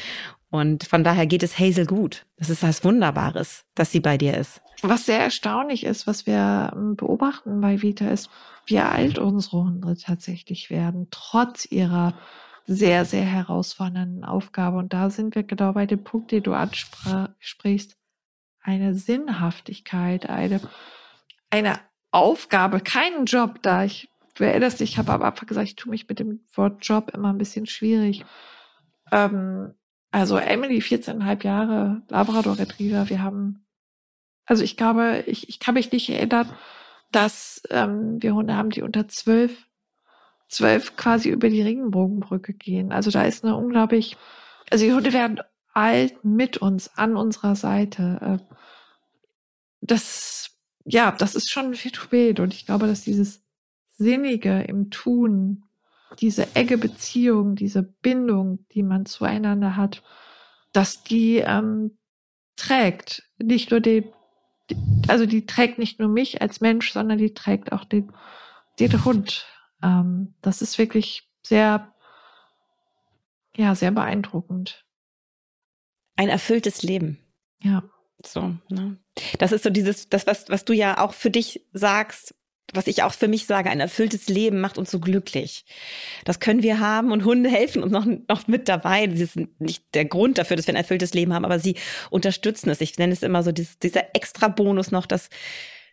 Und 0.50 0.84
von 0.84 1.04
daher 1.04 1.26
geht 1.26 1.42
es 1.42 1.58
Hazel 1.58 1.86
gut. 1.86 2.26
Das 2.38 2.50
ist 2.50 2.62
was 2.62 2.84
Wunderbares, 2.84 3.66
dass 3.74 3.92
sie 3.92 4.02
bei 4.02 4.18
dir 4.18 4.38
ist. 4.38 4.62
Was 4.82 5.06
sehr 5.06 5.20
erstaunlich 5.20 5.86
ist, 5.86 6.06
was 6.08 6.28
wir 6.28 6.74
ähm, 6.76 6.96
beobachten 6.96 7.62
bei 7.62 7.82
Vita, 7.82 8.10
ist, 8.10 8.30
wie 8.66 8.80
alt 8.80 9.18
unsere 9.18 9.64
Hunde 9.64 9.98
tatsächlich 9.98 10.70
werden, 10.70 11.08
trotz 11.10 11.66
ihrer 11.66 12.14
sehr, 12.66 13.06
sehr 13.06 13.26
herausfordernden 13.26 14.24
Aufgabe. 14.24 14.78
Und 14.78 14.94
da 14.94 15.10
sind 15.10 15.36
wir 15.36 15.44
genau 15.44 15.74
bei 15.74 15.86
dem 15.86 16.04
Punkt, 16.04 16.32
den 16.32 16.44
du 16.44 16.54
ansprichst. 16.54 17.98
Eine 18.62 18.96
Sinnhaftigkeit, 18.96 20.30
eine 20.30 20.62
eine 21.54 21.80
Aufgabe, 22.10 22.80
keinen 22.80 23.26
Job 23.26 23.62
da. 23.62 23.84
Ich, 23.84 24.10
du 24.34 24.44
erinnerst 24.44 24.80
dich, 24.80 24.94
ich 24.94 24.98
habe 24.98 25.14
am 25.14 25.22
Anfang 25.22 25.48
gesagt, 25.48 25.68
ich 25.68 25.76
tue 25.76 25.92
mich 25.92 26.10
mit 26.10 26.18
dem 26.18 26.44
Wort 26.56 26.84
Job 26.84 27.12
immer 27.14 27.30
ein 27.30 27.38
bisschen 27.38 27.68
schwierig. 27.68 28.26
Ähm, 29.12 29.76
also 30.10 30.38
Emily, 30.38 30.80
14,5 30.80 31.46
Jahre, 31.46 32.02
Labrador 32.10 32.58
Retriever, 32.58 33.08
wir 33.10 33.22
haben, 33.22 33.68
also 34.46 34.64
ich 34.64 34.78
glaube, 34.78 35.24
ich, 35.28 35.48
ich 35.48 35.60
kann 35.60 35.76
mich 35.76 35.92
nicht 35.92 36.10
erinnern, 36.10 36.50
dass 37.12 37.62
ähm, 37.70 38.20
wir 38.20 38.34
Hunde 38.34 38.56
haben, 38.56 38.72
die 38.72 38.82
unter 38.82 39.08
zwölf, 39.08 39.68
zwölf 40.48 40.96
quasi 40.98 41.30
über 41.30 41.50
die 41.50 41.62
Regenbogenbrücke 41.62 42.54
gehen. 42.54 42.92
Also 42.92 43.12
da 43.12 43.24
ist 43.26 43.44
eine 43.44 43.56
unglaublich, 43.56 44.18
also 44.72 44.86
die 44.86 44.94
Hunde 44.94 45.14
werden 45.14 45.40
alt 45.76 46.26
mit 46.26 46.58
uns, 46.58 46.98
an 46.98 47.16
unserer 47.16 47.56
Seite. 47.56 48.40
Äh, 48.42 48.56
das 49.82 50.33
ja, 50.86 51.12
das 51.12 51.36
ist 51.36 51.50
schon 51.50 51.74
viel 51.76 51.92
zu 51.92 52.02
spät. 52.02 52.40
Und 52.40 52.54
ich 52.54 52.66
glaube, 52.66 52.88
dass 52.88 53.02
dieses 53.02 53.42
Sinnige 53.92 54.62
im 54.62 54.90
Tun, 54.90 55.64
diese 56.20 56.56
enge 56.56 56.78
Beziehung, 56.78 57.56
diese 57.56 57.84
Bindung, 57.84 58.66
die 58.72 58.84
man 58.84 59.06
zueinander 59.06 59.76
hat, 59.76 60.04
dass 60.72 61.04
die 61.04 61.38
ähm, 61.38 61.98
trägt. 62.56 63.24
Nicht 63.38 63.72
nur 63.72 63.80
die, 63.80 64.12
also 65.08 65.26
die 65.26 65.46
trägt 65.46 65.78
nicht 65.78 66.00
nur 66.00 66.10
mich 66.10 66.42
als 66.42 66.62
Mensch, 66.62 66.92
sondern 66.92 67.18
die 67.18 67.34
trägt 67.34 67.72
auch 67.72 67.86
den, 67.86 68.12
den 68.80 69.06
Hund. 69.06 69.46
Ähm, 69.82 70.36
das 70.42 70.62
ist 70.62 70.78
wirklich 70.78 71.30
sehr, 71.42 71.94
ja, 73.56 73.76
sehr 73.76 73.92
beeindruckend. 73.92 74.86
Ein 76.16 76.30
erfülltes 76.30 76.84
Leben. 76.84 77.20
Ja. 77.62 77.84
So, 78.26 78.56
ne? 78.70 79.03
Das 79.38 79.52
ist 79.52 79.64
so 79.64 79.70
dieses, 79.70 80.10
das, 80.10 80.28
was, 80.28 80.50
was 80.50 80.66
du 80.66 80.74
ja 80.74 81.00
auch 81.00 81.14
für 81.14 81.30
dich 81.30 81.62
sagst, 81.74 82.34
was 82.74 82.88
ich 82.88 83.04
auch 83.04 83.14
für 83.14 83.28
mich 83.28 83.46
sage, 83.46 83.70
ein 83.70 83.80
erfülltes 83.80 84.28
Leben 84.28 84.60
macht 84.60 84.78
uns 84.78 84.90
so 84.90 85.00
glücklich. 85.00 85.66
Das 86.26 86.40
können 86.40 86.64
wir 86.64 86.80
haben 86.80 87.12
und 87.12 87.26
Hunde 87.26 87.50
helfen 87.50 87.84
uns 87.84 87.92
noch, 87.92 88.06
noch 88.06 88.48
mit 88.48 88.68
dabei. 88.68 89.08
Sie 89.14 89.26
sind 89.26 89.60
nicht 89.62 89.84
der 89.94 90.06
Grund 90.06 90.38
dafür, 90.38 90.58
dass 90.58 90.68
wir 90.68 90.74
ein 90.74 90.78
erfülltes 90.78 91.14
Leben 91.14 91.34
haben, 91.34 91.46
aber 91.46 91.60
sie 91.60 91.76
unterstützen 92.10 92.70
es. 92.70 92.82
Ich 92.82 92.98
nenne 92.98 93.14
es 93.14 93.24
immer 93.24 93.44
so 93.44 93.52
dieses, 93.52 93.78
dieser 93.80 94.16
extra 94.16 94.48
Bonus 94.48 94.92
noch, 94.92 95.06
dass 95.06 95.30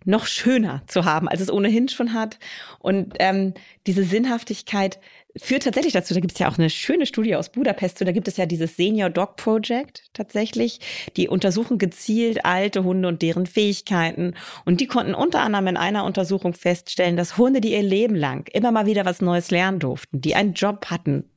noch 0.04 0.26
schöner 0.26 0.82
zu 0.86 1.04
haben, 1.04 1.28
als 1.28 1.40
es 1.40 1.52
ohnehin 1.52 1.88
schon 1.88 2.14
hat. 2.14 2.38
Und 2.78 3.14
ähm, 3.18 3.52
diese 3.86 4.04
Sinnhaftigkeit 4.04 4.98
führt 5.36 5.62
tatsächlich 5.62 5.92
dazu, 5.92 6.14
da 6.14 6.20
gibt 6.20 6.32
es 6.32 6.38
ja 6.38 6.48
auch 6.48 6.58
eine 6.58 6.70
schöne 6.70 7.06
Studie 7.06 7.36
aus 7.36 7.50
Budapest 7.50 7.98
zu, 7.98 8.04
da 8.04 8.12
gibt 8.12 8.28
es 8.28 8.36
ja 8.36 8.46
dieses 8.46 8.76
Senior 8.76 9.10
Dog 9.10 9.36
Project 9.36 10.04
tatsächlich, 10.12 10.80
die 11.16 11.28
untersuchen 11.28 11.78
gezielt 11.78 12.44
alte 12.44 12.84
Hunde 12.84 13.08
und 13.08 13.22
deren 13.22 13.46
Fähigkeiten 13.46 14.34
und 14.64 14.80
die 14.80 14.86
konnten 14.86 15.14
unter 15.14 15.40
anderem 15.40 15.68
in 15.68 15.76
einer 15.76 16.04
Untersuchung 16.04 16.54
feststellen, 16.54 17.16
dass 17.16 17.38
Hunde, 17.38 17.60
die 17.60 17.72
ihr 17.72 17.82
Leben 17.82 18.14
lang 18.14 18.48
immer 18.52 18.72
mal 18.72 18.86
wieder 18.86 19.04
was 19.04 19.20
Neues 19.20 19.50
lernen 19.50 19.78
durften, 19.78 20.20
die 20.20 20.34
einen 20.34 20.54
Job 20.54 20.86
hatten, 20.86 21.30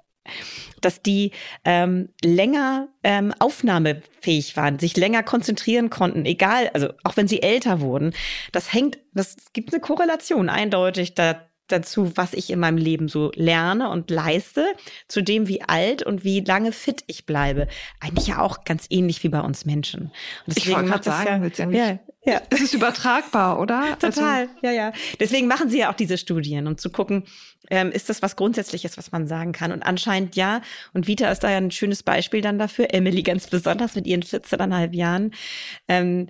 dass 0.81 1.01
die 1.01 1.31
ähm, 1.65 2.09
länger 2.23 2.89
ähm, 3.03 3.33
aufnahmefähig 3.39 4.55
waren, 4.55 4.79
sich 4.79 4.97
länger 4.97 5.23
konzentrieren 5.23 5.89
konnten, 5.89 6.25
egal, 6.25 6.69
also 6.73 6.89
auch 7.03 7.17
wenn 7.17 7.27
sie 7.27 7.41
älter 7.41 7.81
wurden. 7.81 8.13
Das 8.51 8.73
hängt, 8.73 8.99
das 9.13 9.35
gibt 9.53 9.73
eine 9.73 9.81
Korrelation 9.81 10.49
eindeutig 10.49 11.13
da, 11.13 11.49
dazu, 11.73 12.15
was 12.15 12.33
ich 12.33 12.49
in 12.49 12.59
meinem 12.59 12.77
Leben 12.77 13.07
so 13.09 13.31
lerne 13.35 13.89
und 13.89 14.09
leiste, 14.09 14.65
zu 15.07 15.21
dem, 15.21 15.47
wie 15.47 15.61
alt 15.61 16.03
und 16.03 16.23
wie 16.23 16.39
lange 16.39 16.71
fit 16.71 17.03
ich 17.07 17.25
bleibe. 17.25 17.67
Eigentlich 17.99 18.27
ja 18.27 18.39
auch 18.39 18.63
ganz 18.63 18.85
ähnlich 18.89 19.23
wie 19.23 19.29
bei 19.29 19.41
uns 19.41 19.65
Menschen. 19.65 20.11
Und 20.45 20.55
deswegen 20.55 20.75
wollte 20.75 20.89
gerade 20.89 21.03
sagen, 21.03 21.73
ja, 21.73 21.85
ja, 21.85 21.99
ja. 22.25 22.41
es 22.49 22.61
ist 22.61 22.73
übertragbar, 22.73 23.59
oder? 23.59 23.97
Total, 23.99 24.41
also, 24.41 24.53
ja, 24.61 24.71
ja. 24.71 24.93
Deswegen 25.19 25.47
machen 25.47 25.69
sie 25.69 25.79
ja 25.79 25.91
auch 25.91 25.95
diese 25.95 26.17
Studien, 26.17 26.67
um 26.67 26.77
zu 26.77 26.89
gucken, 26.89 27.23
ähm, 27.69 27.91
ist 27.91 28.09
das 28.09 28.21
was 28.21 28.35
Grundsätzliches, 28.35 28.97
was 28.97 29.11
man 29.11 29.27
sagen 29.27 29.51
kann? 29.51 29.71
Und 29.71 29.83
anscheinend 29.83 30.35
ja. 30.35 30.61
Und 30.93 31.07
Vita 31.07 31.29
ist 31.31 31.43
da 31.43 31.49
ja 31.49 31.57
ein 31.57 31.71
schönes 31.71 32.03
Beispiel 32.03 32.41
dann 32.41 32.59
dafür. 32.59 32.93
Emily 32.93 33.23
ganz 33.23 33.47
besonders 33.47 33.95
mit 33.95 34.05
ihren 34.05 34.23
14,5 34.23 34.93
Jahren. 34.93 35.31
Ähm, 35.87 36.27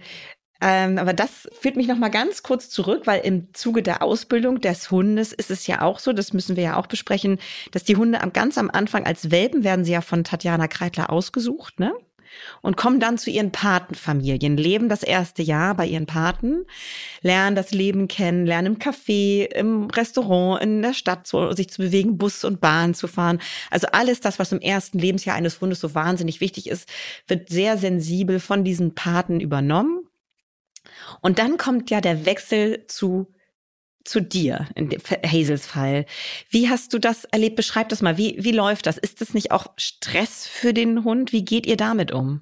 ähm, 0.66 0.97
aber 0.97 1.11
das 1.11 1.49
führt 1.59 1.76
mich 1.76 1.89
noch 1.89 1.97
mal 1.97 2.07
ganz 2.07 2.41
kurz 2.41 2.70
zurück, 2.70 3.01
weil 3.03 3.20
im 3.26 3.53
Zuge 3.53 3.84
der 3.84 4.01
Ausbildung 4.01 4.61
des 4.61 4.89
Hundes 4.91 5.34
ist 5.34 5.51
es 5.51 5.68
ja 5.68 5.82
auch 5.82 5.99
so, 5.99 6.14
das 6.14 6.32
müssen 6.32 6.55
wir 6.55 6.64
ja 6.64 6.78
auch 6.78 6.88
besprechen, 6.88 7.38
dass 7.72 7.84
die 7.84 7.97
Hunde 7.97 8.22
am, 8.22 8.32
ganz 8.32 8.57
am 8.57 8.70
Anfang 8.72 9.05
als 9.05 9.30
Welpen 9.30 9.66
werden 9.66 9.84
sie 9.84 9.91
ja 9.91 9.99
von 9.99 10.24
Tatjana 10.24 10.70
Kreitler 10.70 11.09
ausgesucht, 11.09 11.82
ne? 11.82 11.91
Und 12.61 12.78
kommen 12.78 12.99
dann 12.99 13.18
zu 13.18 13.30
ihren 13.30 13.51
Patenfamilien, 13.51 14.57
leben 14.57 14.89
das 14.89 15.03
erste 15.03 15.43
Jahr 15.43 15.76
bei 15.76 15.86
ihren 15.86 16.07
Paten, 16.07 16.66
lernen 17.22 17.55
das 17.55 17.72
Leben 17.72 18.07
kennen, 18.07 18.47
lernen 18.47 18.74
im 18.74 18.80
Café, 18.80 19.43
im 19.53 19.89
Restaurant, 19.91 20.64
in 20.64 20.82
der 20.82 20.93
Stadt 20.93 21.28
zu, 21.28 21.51
sich 21.51 21.70
zu 21.70 21.82
bewegen, 21.82 22.18
Bus 22.18 22.43
und 22.43 22.59
Bahn 22.59 22.95
zu 22.95 23.07
fahren. 23.07 23.39
Also 23.70 23.88
alles 23.91 24.20
das, 24.22 24.39
was 24.39 24.51
im 24.51 24.61
ersten 24.61 24.97
Lebensjahr 24.97 25.36
eines 25.36 25.61
Hundes 25.61 25.82
so 25.82 25.93
wahnsinnig 25.93 26.41
wichtig 26.41 26.70
ist, 26.70 26.89
wird 27.28 27.49
sehr 27.49 27.78
sensibel 27.78 28.39
von 28.39 28.64
diesen 28.64 28.95
Paten 28.95 29.39
übernommen 29.39 30.07
und 31.21 31.39
dann 31.39 31.57
kommt 31.57 31.89
ja 31.89 32.01
der 32.01 32.25
Wechsel 32.25 32.86
zu 32.88 33.34
zu 34.05 34.21
dir 34.21 34.67
in 34.75 34.89
Hazels 35.25 35.65
Fall. 35.65 36.05
Wie 36.49 36.69
hast 36.69 36.93
du 36.93 36.99
das 36.99 37.25
erlebt? 37.25 37.55
Beschreib 37.55 37.89
das 37.89 38.01
mal. 38.01 38.17
Wie, 38.17 38.36
wie 38.39 38.51
läuft 38.51 38.86
das? 38.86 38.97
Ist 38.97 39.21
das 39.21 39.34
nicht 39.34 39.51
auch 39.51 39.67
Stress 39.77 40.45
für 40.45 40.73
den 40.73 41.03
Hund? 41.03 41.31
Wie 41.31 41.45
geht 41.45 41.65
ihr 41.65 41.77
damit 41.77 42.11
um? 42.11 42.41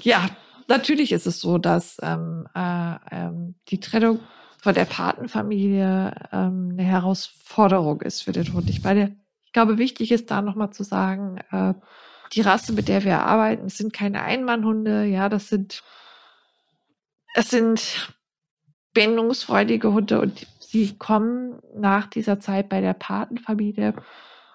Ja, 0.00 0.30
natürlich 0.68 1.12
ist 1.12 1.26
es 1.26 1.40
so, 1.40 1.58
dass 1.58 1.98
ähm, 2.02 2.48
äh, 2.54 2.94
ähm, 3.10 3.54
die 3.68 3.80
Trennung 3.80 4.20
von 4.58 4.74
der 4.74 4.84
Patenfamilie 4.84 6.14
ähm, 6.32 6.70
eine 6.72 6.84
Herausforderung 6.84 8.00
ist 8.00 8.22
für 8.22 8.32
den 8.32 8.52
Hund. 8.52 8.70
Ich 8.70 8.82
meine, 8.82 9.16
ich 9.44 9.52
glaube, 9.52 9.76
wichtig 9.76 10.12
ist 10.12 10.30
da 10.30 10.40
nochmal 10.40 10.70
zu 10.70 10.84
sagen, 10.84 11.38
äh, 11.50 11.74
die 12.32 12.40
Rasse, 12.40 12.72
mit 12.72 12.88
der 12.88 13.04
wir 13.04 13.20
arbeiten, 13.20 13.68
sind 13.68 13.92
keine 13.92 14.22
Einmannhunde. 14.22 15.04
Ja, 15.04 15.28
das 15.28 15.48
sind 15.48 15.82
es 17.34 17.50
sind 17.50 18.14
bindungsfreudige 18.94 19.92
Hunde 19.92 20.20
und 20.20 20.46
sie 20.60 20.96
kommen 20.96 21.60
nach 21.74 22.06
dieser 22.06 22.40
Zeit 22.40 22.68
bei 22.68 22.80
der 22.80 22.94
Patenfamilie 22.94 23.94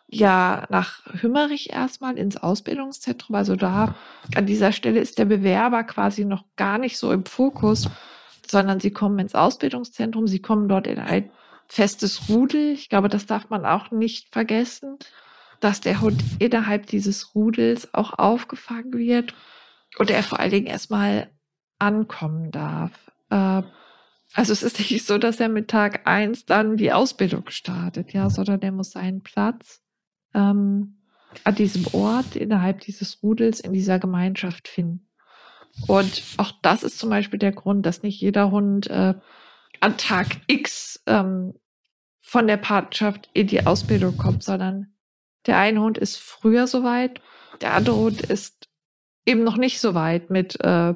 ja 0.10 0.66
nach 0.70 1.06
Hümmerich 1.22 1.72
erstmal 1.72 2.18
ins 2.18 2.38
Ausbildungszentrum. 2.38 3.36
Also 3.36 3.56
da 3.56 3.96
an 4.36 4.46
dieser 4.46 4.72
Stelle 4.72 5.00
ist 5.00 5.20
der 5.20 5.26
Bewerber 5.26 5.84
quasi 5.84 6.24
noch 6.24 6.46
gar 6.56 6.78
nicht 6.78 6.98
so 6.98 7.12
im 7.12 7.26
Fokus, 7.26 7.90
sondern 8.50 8.80
sie 8.80 8.92
kommen 8.92 9.20
ins 9.20 9.36
Ausbildungszentrum, 9.36 10.28
sie 10.28 10.42
kommen 10.42 10.70
dort 10.70 10.88
in 10.88 11.00
ein 11.00 11.30
festes 11.68 12.30
Rudel. 12.30 12.72
Ich 12.72 12.90
glaube, 12.90 13.10
das 13.10 13.26
darf 13.26 13.50
man 13.50 13.66
auch 13.66 13.92
nicht 13.92 14.32
vergessen, 14.32 14.98
dass 15.60 15.82
der 15.82 16.00
Hund 16.00 16.24
innerhalb 16.40 16.86
dieses 16.86 17.36
Rudels 17.36 17.94
auch 17.94 18.18
aufgefangen 18.18 18.94
wird 18.94 19.34
und 19.98 20.10
er 20.10 20.24
vor 20.24 20.40
allen 20.40 20.52
Dingen 20.52 20.68
erstmal 20.68 21.30
ankommen 21.80 22.52
darf. 22.52 23.12
Äh, 23.30 23.64
also 24.34 24.54
es 24.54 24.64
ist 24.64 24.80
nicht 24.80 25.06
so, 25.06 25.18
dass 25.18 25.40
er 25.40 25.50
mit 25.50 25.70
Tag 25.70 26.06
eins 26.06 26.46
dann 26.46 26.78
die 26.78 26.92
Ausbildung 26.92 27.50
startet, 27.50 28.14
ja, 28.14 28.30
sondern 28.30 28.62
er 28.62 28.72
muss 28.72 28.92
seinen 28.92 29.24
Platz 29.24 29.82
ähm, 30.34 30.98
an 31.44 31.56
diesem 31.56 31.88
Ort, 31.94 32.36
innerhalb 32.36 32.82
dieses 32.82 33.22
Rudels, 33.24 33.60
in 33.60 33.74
dieser 33.74 34.00
Gemeinschaft 34.00 34.68
finden. 34.68 35.08
Und 35.88 36.24
auch 36.38 36.54
das 36.62 36.84
ist 36.84 36.98
zum 36.98 37.10
Beispiel 37.10 37.40
der 37.40 37.52
Grund, 37.52 37.86
dass 37.86 38.04
nicht 38.04 38.20
jeder 38.20 38.52
Hund 38.52 38.90
äh, 38.90 39.14
an 39.80 39.98
Tag 39.98 40.28
X 40.48 41.02
ähm, 41.06 41.54
von 42.22 42.48
der 42.48 42.58
Patenschaft 42.58 43.30
in 43.34 43.48
die 43.48 43.66
Ausbildung 43.66 44.18
kommt, 44.18 44.44
sondern 44.44 44.94
der 45.46 45.58
eine 45.58 45.80
Hund 45.80 45.98
ist 45.98 46.18
früher 46.18 46.68
soweit, 46.68 47.22
der 47.62 47.74
andere 47.74 47.96
Hund 47.96 48.22
ist 48.22 48.68
eben 49.26 49.44
noch 49.44 49.58
nicht 49.58 49.80
so 49.80 49.94
weit 49.94 50.30
mit 50.30 50.60
äh, 50.62 50.94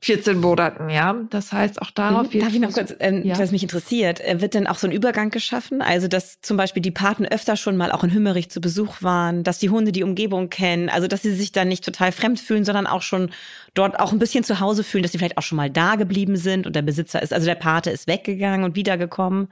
14 0.00 0.38
Monaten, 0.38 0.90
ja. 0.90 1.16
Das 1.30 1.52
heißt, 1.52 1.80
auch 1.80 1.90
darauf 1.90 2.32
wird. 2.32 2.44
Darf 2.44 2.52
ich 2.52 2.60
noch 2.60 2.72
kurz, 2.72 2.94
ähm, 3.00 3.24
ja. 3.24 3.38
was 3.38 3.50
mich 3.50 3.62
interessiert, 3.62 4.20
äh, 4.20 4.40
wird 4.40 4.54
denn 4.54 4.66
auch 4.66 4.78
so 4.78 4.86
ein 4.86 4.92
Übergang 4.92 5.30
geschaffen? 5.30 5.80
Also, 5.80 6.06
dass 6.06 6.40
zum 6.42 6.56
Beispiel 6.56 6.82
die 6.82 6.90
Paten 6.90 7.24
öfter 7.24 7.56
schon 7.56 7.76
mal 7.76 7.90
auch 7.90 8.04
in 8.04 8.12
Hümmerich 8.12 8.50
zu 8.50 8.60
Besuch 8.60 9.02
waren, 9.02 9.42
dass 9.42 9.58
die 9.58 9.70
Hunde 9.70 9.92
die 9.92 10.04
Umgebung 10.04 10.50
kennen, 10.50 10.90
also 10.90 11.08
dass 11.08 11.22
sie 11.22 11.34
sich 11.34 11.50
dann 11.50 11.68
nicht 11.68 11.84
total 11.84 12.12
fremd 12.12 12.38
fühlen, 12.38 12.64
sondern 12.64 12.86
auch 12.86 13.02
schon 13.02 13.30
dort 13.72 13.98
auch 13.98 14.12
ein 14.12 14.18
bisschen 14.18 14.44
zu 14.44 14.60
Hause 14.60 14.84
fühlen, 14.84 15.02
dass 15.02 15.12
sie 15.12 15.18
vielleicht 15.18 15.38
auch 15.38 15.42
schon 15.42 15.56
mal 15.56 15.70
da 15.70 15.96
geblieben 15.96 16.36
sind 16.36 16.66
und 16.66 16.76
der 16.76 16.82
Besitzer 16.82 17.22
ist, 17.22 17.32
also 17.32 17.46
der 17.46 17.54
Pate 17.54 17.90
ist 17.90 18.06
weggegangen 18.06 18.64
und 18.64 18.76
wiedergekommen. 18.76 19.48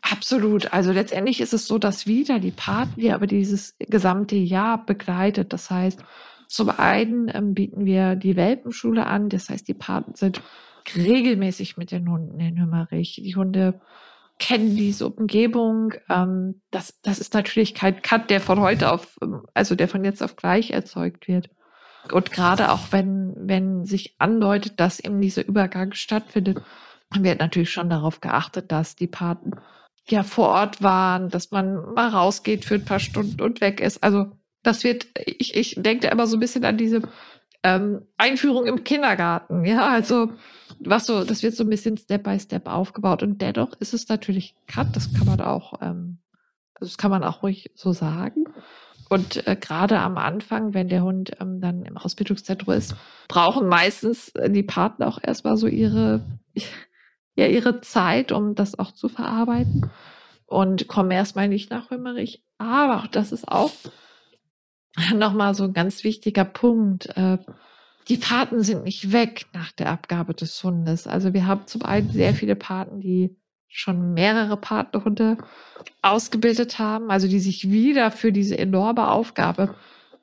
Absolut. 0.00 0.72
Also 0.72 0.92
letztendlich 0.92 1.40
ist 1.40 1.52
es 1.52 1.66
so, 1.66 1.78
dass 1.78 2.06
wieder 2.06 2.38
die 2.38 2.52
Paten, 2.52 3.00
die 3.00 3.10
aber 3.10 3.26
dieses 3.26 3.74
gesamte 3.78 4.36
Jahr 4.36 4.84
begleitet. 4.86 5.52
Das 5.52 5.70
heißt, 5.70 6.00
zum 6.48 6.70
einen 6.70 7.30
ähm, 7.32 7.54
bieten 7.54 7.84
wir 7.84 8.16
die 8.16 8.36
Welpenschule 8.36 9.06
an, 9.06 9.28
das 9.28 9.48
heißt, 9.48 9.66
die 9.68 9.74
Paten 9.74 10.14
sind 10.14 10.42
regelmäßig 10.94 11.76
mit 11.76 11.90
den 11.90 12.10
Hunden 12.10 12.38
in 12.38 12.60
Hümmerich. 12.60 13.20
Die 13.22 13.34
Hunde 13.34 13.80
kennen 14.38 14.76
diese 14.76 15.08
Umgebung. 15.08 15.94
Ähm, 16.08 16.60
das, 16.70 17.00
das 17.02 17.18
ist 17.18 17.34
natürlich 17.34 17.74
kein 17.74 18.02
Cut, 18.02 18.30
der 18.30 18.40
von 18.40 18.60
heute 18.60 18.92
auf, 18.92 19.16
ähm, 19.22 19.42
also 19.54 19.74
der 19.74 19.88
von 19.88 20.04
jetzt 20.04 20.22
auf 20.22 20.36
gleich 20.36 20.70
erzeugt 20.70 21.28
wird. 21.28 21.50
Und 22.12 22.30
gerade 22.30 22.70
auch 22.70 22.92
wenn, 22.92 23.34
wenn 23.36 23.84
sich 23.84 24.14
andeutet, 24.18 24.78
dass 24.78 25.00
eben 25.00 25.20
dieser 25.20 25.46
Übergang 25.46 25.92
stattfindet, 25.92 26.62
wird 27.18 27.40
natürlich 27.40 27.70
schon 27.70 27.90
darauf 27.90 28.20
geachtet, 28.20 28.70
dass 28.70 28.94
die 28.94 29.08
Paten 29.08 29.52
ja 30.08 30.22
vor 30.22 30.48
Ort 30.48 30.82
waren, 30.82 31.30
dass 31.30 31.50
man 31.50 31.94
mal 31.94 32.08
rausgeht 32.08 32.64
für 32.64 32.76
ein 32.76 32.84
paar 32.84 33.00
Stunden 33.00 33.40
und 33.40 33.60
weg 33.60 33.80
ist. 33.80 34.04
Also 34.04 34.32
das 34.66 34.82
wird, 34.82 35.06
ich, 35.24 35.54
ich 35.54 35.74
denke 35.78 36.08
immer 36.08 36.26
so 36.26 36.36
ein 36.36 36.40
bisschen 36.40 36.64
an 36.64 36.76
diese 36.76 37.02
ähm, 37.62 38.02
Einführung 38.16 38.66
im 38.66 38.82
Kindergarten. 38.82 39.64
Ja, 39.64 39.88
also 39.88 40.32
was 40.80 41.06
so, 41.06 41.24
das 41.24 41.42
wird 41.42 41.54
so 41.54 41.64
ein 41.64 41.70
bisschen 41.70 41.96
Step 41.96 42.24
by 42.24 42.38
Step 42.38 42.66
aufgebaut. 42.66 43.22
Und 43.22 43.40
dennoch 43.40 43.74
ist 43.78 43.94
es 43.94 44.08
natürlich 44.08 44.56
Cut, 44.66 44.88
das 44.94 45.12
kann 45.14 45.26
man 45.26 45.40
auch, 45.40 45.74
ähm, 45.80 46.18
also 46.74 46.90
das 46.90 46.98
kann 46.98 47.12
man 47.12 47.22
auch 47.22 47.42
ruhig 47.42 47.70
so 47.74 47.92
sagen. 47.92 48.46
Und 49.08 49.46
äh, 49.46 49.54
gerade 49.54 50.00
am 50.00 50.18
Anfang, 50.18 50.74
wenn 50.74 50.88
der 50.88 51.04
Hund 51.04 51.36
ähm, 51.40 51.60
dann 51.60 51.84
im 51.84 51.96
Ausbildungszentrum 51.96 52.74
ist, 52.74 52.96
brauchen 53.28 53.68
meistens 53.68 54.30
äh, 54.30 54.50
die 54.50 54.64
Partner 54.64 55.06
auch 55.06 55.20
erstmal 55.22 55.56
so 55.56 55.68
ihre, 55.68 56.22
ja, 57.36 57.46
ihre 57.46 57.80
Zeit, 57.82 58.32
um 58.32 58.56
das 58.56 58.76
auch 58.78 58.90
zu 58.90 59.08
verarbeiten. 59.08 59.90
Und 60.44 60.88
kommen 60.88 61.10
erstmal 61.10 61.48
nicht 61.48 61.70
nach 61.70 61.90
Römerich. 61.90 62.44
Aber 62.58 62.98
auch 62.98 63.06
das 63.06 63.32
ist 63.32 63.46
auch 63.48 63.70
nochmal 65.14 65.54
so 65.54 65.64
ein 65.64 65.72
ganz 65.72 66.04
wichtiger 66.04 66.44
Punkt. 66.44 67.06
Äh, 67.16 67.38
die 68.08 68.16
Paten 68.16 68.62
sind 68.62 68.84
nicht 68.84 69.12
weg 69.12 69.46
nach 69.52 69.72
der 69.72 69.90
Abgabe 69.90 70.34
des 70.34 70.62
Hundes. 70.62 71.06
Also 71.06 71.32
wir 71.32 71.46
haben 71.46 71.66
zum 71.66 71.82
einen 71.82 72.10
sehr 72.10 72.34
viele 72.34 72.54
Paten, 72.54 73.00
die 73.00 73.36
schon 73.68 74.14
mehrere 74.14 74.56
Patenhunde 74.56 75.38
ausgebildet 76.02 76.78
haben, 76.78 77.10
also 77.10 77.28
die 77.28 77.40
sich 77.40 77.70
wieder 77.70 78.10
für 78.10 78.32
diese 78.32 78.56
enorme 78.58 79.10
Aufgabe 79.10 79.74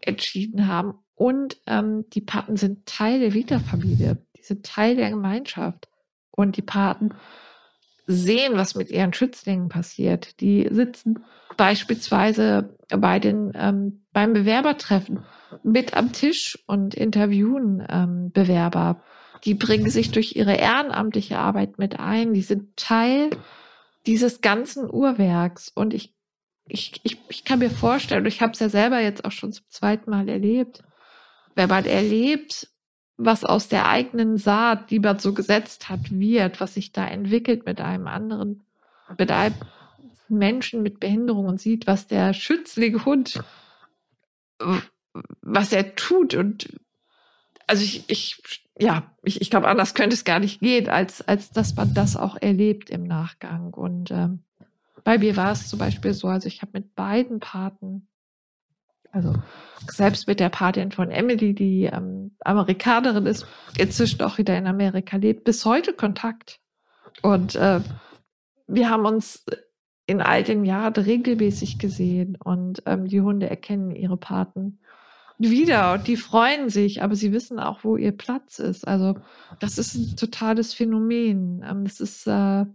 entschieden 0.02 0.68
haben. 0.68 0.96
Und 1.16 1.58
ähm, 1.68 2.06
die 2.10 2.22
Paten 2.22 2.58
sind 2.58 2.86
Teil 2.86 3.20
der 3.20 3.34
Vita-Familie, 3.34 4.18
die 4.36 4.44
sind 4.44 4.66
Teil 4.66 4.96
der 4.96 5.10
Gemeinschaft. 5.10 5.88
Und 6.32 6.58
die 6.58 6.64
Paten 6.64 7.12
sehen, 8.06 8.54
was 8.56 8.76
mit 8.76 8.90
ihren 8.90 9.14
Schützlingen 9.14 9.70
passiert. 9.70 10.40
Die 10.42 10.68
sitzen 10.72 11.24
beispielsweise 11.58 12.78
bei 12.90 13.20
den 13.20 13.52
ähm, 13.56 14.04
beim 14.12 14.34
Bewerbertreffen 14.34 15.26
mit 15.64 15.96
am 15.96 16.12
Tisch 16.12 16.58
und 16.68 16.96
interviewen 16.96 17.86
ähm, 17.90 18.32
Bewerber. 18.32 19.02
die 19.46 19.56
bringen 19.56 19.90
sich 19.90 20.12
durch 20.12 20.36
ihre 20.36 20.56
ehrenamtliche 20.56 21.38
Arbeit 21.38 21.78
mit 21.78 22.00
ein. 22.00 22.34
Die 22.34 22.42
sind 22.42 22.78
Teil 22.78 23.30
dieses 24.06 24.42
ganzen 24.42 24.90
Uhrwerks. 24.90 25.70
Und 25.74 25.94
ich, 25.94 26.14
ich, 26.66 27.02
ich, 27.04 27.18
ich 27.28 27.44
kann 27.44 27.60
mir 27.60 27.70
vorstellen, 27.70 28.26
ich 28.26 28.42
habe 28.42 28.54
es 28.54 28.60
ja 28.60 28.70
selber 28.70 29.02
jetzt 29.02 29.26
auch 29.26 29.32
schon 29.32 29.52
zum 29.52 29.66
zweiten 29.70 30.10
Mal 30.10 30.30
erlebt, 30.30 30.84
wenn 31.56 31.70
man 31.70 31.86
erlebt, 31.86 32.70
was 33.18 33.44
aus 33.44 33.68
der 33.68 33.88
eigenen 33.88 34.38
Saat, 34.38 34.90
die 34.90 35.00
man 35.00 35.20
so 35.20 35.34
gesetzt 35.34 35.90
hat, 35.90 36.12
wird, 36.12 36.60
was 36.60 36.74
sich 36.74 36.92
da 36.92 37.06
entwickelt 37.06 37.66
mit 37.66 37.80
einem 37.80 38.08
anderen, 38.08 38.64
mit 39.18 39.32
einem 39.32 39.56
Menschen 40.30 40.82
mit 40.82 41.00
Behinderung 41.00 41.46
und 41.46 41.62
sieht, 41.62 41.86
was 41.86 42.08
der 42.08 42.34
schützlige 42.34 43.06
Hund, 43.06 43.44
was 45.42 45.72
er 45.72 45.96
tut 45.96 46.34
und 46.34 46.70
also 47.68 47.84
ich, 47.84 48.04
ich 48.10 48.42
ja, 48.80 49.04
ich, 49.22 49.42
ich 49.42 49.50
glaube, 49.50 49.68
anders 49.68 49.94
könnte 49.94 50.16
es 50.16 50.24
gar 50.24 50.40
nicht 50.40 50.60
gehen, 50.60 50.90
als, 50.90 51.22
als 51.22 51.52
dass 51.52 51.76
man 51.76 51.94
das 51.94 52.16
auch 52.16 52.36
erlebt 52.42 52.90
im 52.90 53.04
Nachgang. 53.04 53.74
Und 53.74 54.10
ähm, 54.12 54.44
bei 55.04 55.18
mir 55.18 55.38
war 55.38 55.52
es 55.52 55.68
zum 55.68 55.80
Beispiel 55.80 56.14
so, 56.14 56.28
also 56.28 56.48
ich 56.48 56.62
habe 56.62 56.72
mit 56.74 56.96
beiden 56.96 57.40
Paten, 57.40 58.08
also 59.14 59.34
selbst 59.90 60.28
mit 60.28 60.40
der 60.40 60.50
Patin 60.50 60.92
von 60.92 61.12
Emily, 61.12 61.54
die 61.54 61.84
ähm, 61.84 62.36
Amerikanerin 62.44 63.26
ist, 63.26 63.46
inzwischen 63.78 64.22
auch 64.22 64.38
wieder 64.38 64.58
in 64.58 64.68
Amerika 64.68 65.18
lebt, 65.18 65.44
bis 65.44 65.66
heute 65.66 65.94
Kontakt. 65.94 66.60
Und 67.22 67.56
äh, 67.56 67.80
wir 68.68 68.90
haben 68.90 69.06
uns 69.06 69.46
in 70.08 70.20
all 70.22 70.44
den 70.44 70.66
Jahren 70.66 70.94
regelmäßig 70.94 71.80
gesehen 71.80 72.36
und 72.44 72.84
ähm, 72.86 73.08
die 73.08 73.22
Hunde 73.22 73.50
erkennen 73.50 73.96
ihre 73.96 74.18
Paten 74.18 74.80
wieder 75.38 75.94
und 75.94 76.08
die 76.08 76.18
freuen 76.18 76.70
sich, 76.70 77.04
aber 77.04 77.16
sie 77.16 77.32
wissen 77.32 77.60
auch, 77.60 77.84
wo 77.84 77.98
ihr 77.98 78.12
Platz 78.12 78.60
ist. 78.60 78.88
Also 78.88 79.16
das 79.60 79.78
ist 79.78 79.96
ein 79.96 80.16
totales 80.16 80.74
Phänomen. 80.74 81.64
Ähm, 81.68 81.84
es 81.86 82.00
ist 82.00 82.28
äh, 82.28 82.66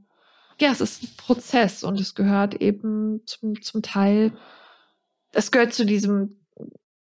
ja, 0.61 0.73
es 0.73 0.81
ist 0.81 1.03
ein 1.03 1.17
Prozess 1.17 1.85
und 1.85 2.01
es 2.01 2.15
gehört 2.15 2.55
eben 2.55 3.23
zum, 3.27 3.63
zum 3.63 3.83
Teil, 3.83 4.33
es 5.39 5.53
gehört 5.53 5.73
zu 5.73 5.87
diesem, 5.87 6.37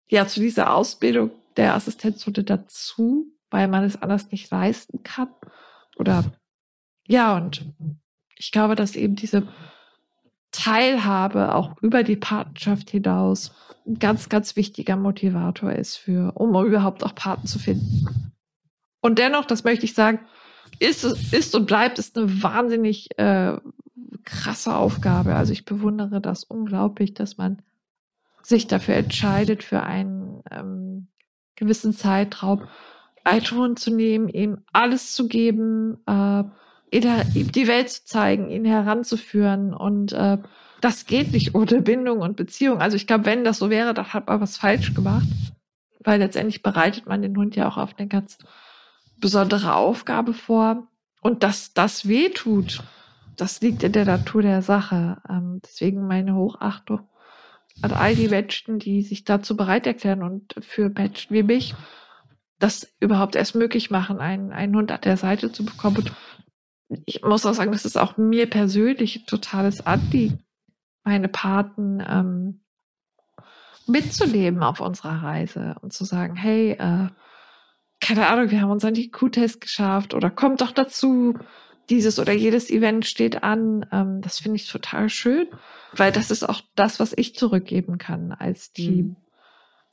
ja, 0.08 0.26
zu 0.26 0.40
dieser 0.40 0.74
Ausbildung 0.74 1.30
der 1.56 1.74
Assistenzhunde 1.74 2.42
dazu, 2.42 3.32
weil 3.50 3.68
man 3.68 3.84
es 3.84 4.02
anders 4.02 4.32
nicht 4.32 4.50
leisten 4.50 5.04
kann. 5.04 5.28
Oder 5.96 6.24
ja, 7.06 7.36
und 7.36 7.64
ich 8.36 8.50
glaube, 8.50 8.74
dass 8.74 8.96
eben 8.96 9.14
diese 9.14 9.46
Teilhabe 10.50 11.54
auch 11.54 11.80
über 11.80 12.02
die 12.02 12.16
Patenschaft 12.16 12.90
hinaus 12.90 13.52
ein 13.86 14.00
ganz, 14.00 14.28
ganz 14.28 14.56
wichtiger 14.56 14.96
Motivator 14.96 15.70
ist 15.70 15.96
für, 15.96 16.32
um 16.34 16.50
überhaupt 16.66 17.04
auch 17.04 17.14
Paten 17.14 17.46
zu 17.46 17.60
finden. 17.60 18.32
Und 19.00 19.20
dennoch, 19.20 19.44
das 19.44 19.62
möchte 19.62 19.84
ich 19.84 19.94
sagen, 19.94 20.18
ist, 20.80 21.04
ist 21.04 21.54
und 21.54 21.66
bleibt 21.66 22.00
es 22.00 22.16
eine 22.16 22.42
wahnsinnig 22.42 23.16
äh, 23.18 23.56
krasse 24.24 24.74
Aufgabe. 24.74 25.36
Also 25.36 25.52
ich 25.52 25.64
bewundere 25.64 26.20
das 26.20 26.42
unglaublich, 26.42 27.14
dass 27.14 27.36
man 27.36 27.62
sich 28.48 28.66
dafür 28.66 28.94
entscheidet, 28.94 29.62
für 29.62 29.82
einen 29.82 30.42
ähm, 30.50 31.08
gewissen 31.56 31.92
Zeitraum 31.92 32.64
Alton 33.24 33.76
zu 33.76 33.90
nehmen, 33.92 34.28
ihm 34.28 34.58
alles 34.72 35.12
zu 35.12 35.26
geben, 35.26 35.98
äh, 36.06 36.44
die 36.92 37.66
Welt 37.66 37.90
zu 37.90 38.04
zeigen, 38.04 38.48
ihn 38.48 38.64
heranzuführen 38.64 39.74
und 39.74 40.12
äh, 40.12 40.38
das 40.80 41.06
geht 41.06 41.32
nicht 41.32 41.54
ohne 41.54 41.82
Bindung 41.82 42.20
und 42.20 42.36
Beziehung. 42.36 42.80
Also 42.80 42.96
ich 42.96 43.08
glaube, 43.08 43.24
wenn 43.26 43.42
das 43.42 43.58
so 43.58 43.70
wäre, 43.70 43.94
dann 43.94 44.12
hat 44.12 44.28
man 44.28 44.40
was 44.40 44.58
falsch 44.58 44.94
gemacht, 44.94 45.26
weil 46.04 46.20
letztendlich 46.20 46.62
bereitet 46.62 47.06
man 47.06 47.22
den 47.22 47.36
Hund 47.36 47.56
ja 47.56 47.68
auch 47.68 47.78
auf 47.78 47.98
eine 47.98 48.06
ganz 48.06 48.38
besondere 49.18 49.74
Aufgabe 49.74 50.32
vor 50.32 50.86
und 51.20 51.42
dass 51.42 51.72
das 51.72 52.06
weh 52.06 52.28
tut, 52.28 52.84
das 53.36 53.60
liegt 53.60 53.82
in 53.82 53.92
der 53.92 54.04
Natur 54.04 54.42
der 54.42 54.62
Sache. 54.62 55.20
Ähm, 55.28 55.60
deswegen 55.64 56.06
meine 56.06 56.36
Hochachtung 56.36 57.08
an 57.82 57.92
all 57.92 58.14
die 58.14 58.28
Menschen, 58.28 58.78
die 58.78 59.02
sich 59.02 59.24
dazu 59.24 59.56
bereit 59.56 59.86
erklären 59.86 60.22
und 60.22 60.54
für 60.60 60.88
Menschen 60.88 61.34
wie 61.34 61.42
mich 61.42 61.74
das 62.58 62.90
überhaupt 63.00 63.36
erst 63.36 63.54
möglich 63.54 63.90
machen, 63.90 64.18
einen, 64.18 64.52
einen 64.52 64.74
Hund 64.74 64.90
an 64.90 65.00
der 65.02 65.16
Seite 65.16 65.52
zu 65.52 65.64
bekommen. 65.64 65.96
Und 66.88 67.02
ich 67.04 67.22
muss 67.22 67.44
auch 67.44 67.52
sagen, 67.52 67.72
das 67.72 67.84
ist 67.84 67.98
auch 67.98 68.16
mir 68.16 68.48
persönlich 68.48 69.16
ein 69.16 69.26
totales 69.26 69.84
Anliegen, 69.84 70.42
meine 71.04 71.28
Paten 71.28 72.02
ähm, 72.06 72.60
mitzunehmen 73.86 74.62
auf 74.62 74.80
unserer 74.80 75.22
Reise 75.22 75.76
und 75.82 75.92
zu 75.92 76.04
sagen, 76.04 76.34
hey, 76.36 76.72
äh, 76.72 77.08
keine 78.00 78.26
Ahnung, 78.26 78.50
wir 78.50 78.60
haben 78.60 78.70
uns 78.70 78.84
unseren 78.84 79.02
IQ-Test 79.02 79.60
geschafft 79.60 80.14
oder 80.14 80.30
kommt 80.30 80.60
doch 80.60 80.72
dazu, 80.72 81.38
dieses 81.90 82.18
oder 82.18 82.32
jedes 82.32 82.70
Event 82.70 83.06
steht 83.06 83.42
an. 83.42 83.86
Ähm, 83.92 84.20
das 84.20 84.38
finde 84.38 84.56
ich 84.56 84.68
total 84.68 85.08
schön, 85.08 85.46
weil 85.92 86.12
das 86.12 86.30
ist 86.30 86.48
auch 86.48 86.62
das, 86.74 87.00
was 87.00 87.12
ich 87.16 87.34
zurückgeben 87.34 87.98
kann 87.98 88.32
als 88.32 88.72
Team. 88.72 88.96
Mhm. 88.96 89.16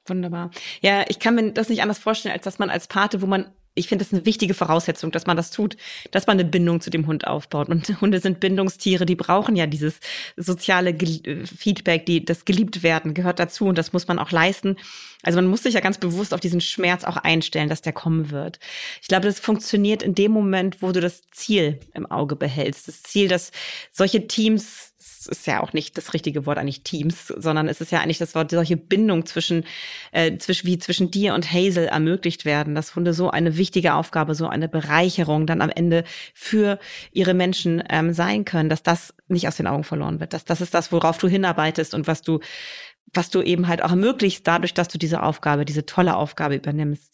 Wunderbar. 0.05 0.51
Ja, 0.81 1.05
ich 1.07 1.19
kann 1.19 1.35
mir 1.35 1.51
das 1.53 1.69
nicht 1.69 1.81
anders 1.81 1.99
vorstellen, 1.99 2.33
als 2.33 2.43
dass 2.43 2.59
man 2.59 2.69
als 2.69 2.87
Pate, 2.87 3.21
wo 3.21 3.25
man 3.25 3.51
ich 3.75 3.87
finde, 3.87 4.05
das 4.05 4.13
eine 4.13 4.25
wichtige 4.25 4.53
Voraussetzung, 4.53 5.11
dass 5.11 5.25
man 5.25 5.37
das 5.37 5.51
tut, 5.51 5.77
dass 6.11 6.27
man 6.27 6.39
eine 6.39 6.47
Bindung 6.47 6.81
zu 6.81 6.89
dem 6.89 7.07
Hund 7.07 7.25
aufbaut. 7.25 7.69
Und 7.69 7.89
Hunde 8.01 8.19
sind 8.19 8.39
Bindungstiere, 8.39 9.05
die 9.05 9.15
brauchen 9.15 9.55
ja 9.55 9.65
dieses 9.65 9.99
soziale 10.37 10.91
äh, 10.91 11.45
Feedback, 11.45 12.05
die, 12.05 12.23
das 12.23 12.45
geliebt 12.45 12.83
werden 12.83 13.13
gehört 13.13 13.39
dazu 13.39 13.65
und 13.65 13.77
das 13.77 13.93
muss 13.93 14.07
man 14.07 14.19
auch 14.19 14.31
leisten. 14.31 14.77
Also 15.23 15.37
man 15.37 15.47
muss 15.47 15.63
sich 15.63 15.73
ja 15.73 15.79
ganz 15.79 15.97
bewusst 15.97 16.33
auf 16.33 16.39
diesen 16.39 16.61
Schmerz 16.61 17.03
auch 17.03 17.17
einstellen, 17.17 17.69
dass 17.69 17.81
der 17.81 17.93
kommen 17.93 18.29
wird. 18.29 18.59
Ich 19.01 19.07
glaube, 19.07 19.25
das 19.25 19.39
funktioniert 19.39 20.03
in 20.03 20.15
dem 20.15 20.31
Moment, 20.31 20.81
wo 20.81 20.91
du 20.91 20.99
das 20.99 21.21
Ziel 21.31 21.79
im 21.93 22.05
Auge 22.05 22.35
behältst. 22.35 22.87
Das 22.87 23.03
Ziel, 23.03 23.27
dass 23.27 23.51
solche 23.91 24.27
Teams 24.27 24.92
ist 25.27 25.47
ja 25.47 25.61
auch 25.61 25.73
nicht 25.73 25.97
das 25.97 26.13
richtige 26.13 26.45
Wort 26.45 26.57
eigentlich 26.57 26.83
Teams, 26.83 27.27
sondern 27.27 27.67
es 27.67 27.81
ist 27.81 27.91
ja 27.91 27.99
eigentlich 27.99 28.17
das 28.17 28.35
Wort, 28.35 28.51
solche 28.51 28.77
Bindung 28.77 29.25
zwischen, 29.25 29.65
äh, 30.11 30.37
zwischen, 30.37 30.67
wie 30.67 30.77
zwischen 30.77 31.11
dir 31.11 31.33
und 31.33 31.51
Hazel 31.51 31.85
ermöglicht 31.85 32.45
werden, 32.45 32.75
dass 32.75 32.95
Hunde 32.95 33.13
so 33.13 33.29
eine 33.29 33.57
wichtige 33.57 33.93
Aufgabe, 33.93 34.35
so 34.35 34.47
eine 34.47 34.69
Bereicherung 34.69 35.47
dann 35.47 35.61
am 35.61 35.69
Ende 35.69 36.03
für 36.33 36.79
ihre 37.11 37.33
Menschen 37.33 37.83
ähm, 37.89 38.13
sein 38.13 38.45
können, 38.45 38.69
dass 38.69 38.83
das 38.83 39.13
nicht 39.27 39.47
aus 39.47 39.57
den 39.57 39.67
Augen 39.67 39.83
verloren 39.83 40.19
wird. 40.19 40.33
Dass 40.33 40.45
das 40.45 40.61
ist 40.61 40.73
das, 40.73 40.91
worauf 40.91 41.17
du 41.17 41.27
hinarbeitest 41.27 41.93
und 41.93 42.07
was 42.07 42.21
du 42.21 42.39
was 43.13 43.29
du 43.29 43.41
eben 43.41 43.67
halt 43.67 43.83
auch 43.83 43.91
ermöglichst, 43.91 44.47
dadurch, 44.47 44.73
dass 44.73 44.87
du 44.87 44.97
diese 44.97 45.21
Aufgabe, 45.21 45.65
diese 45.65 45.85
tolle 45.85 46.15
Aufgabe 46.15 46.55
übernimmst. 46.55 47.13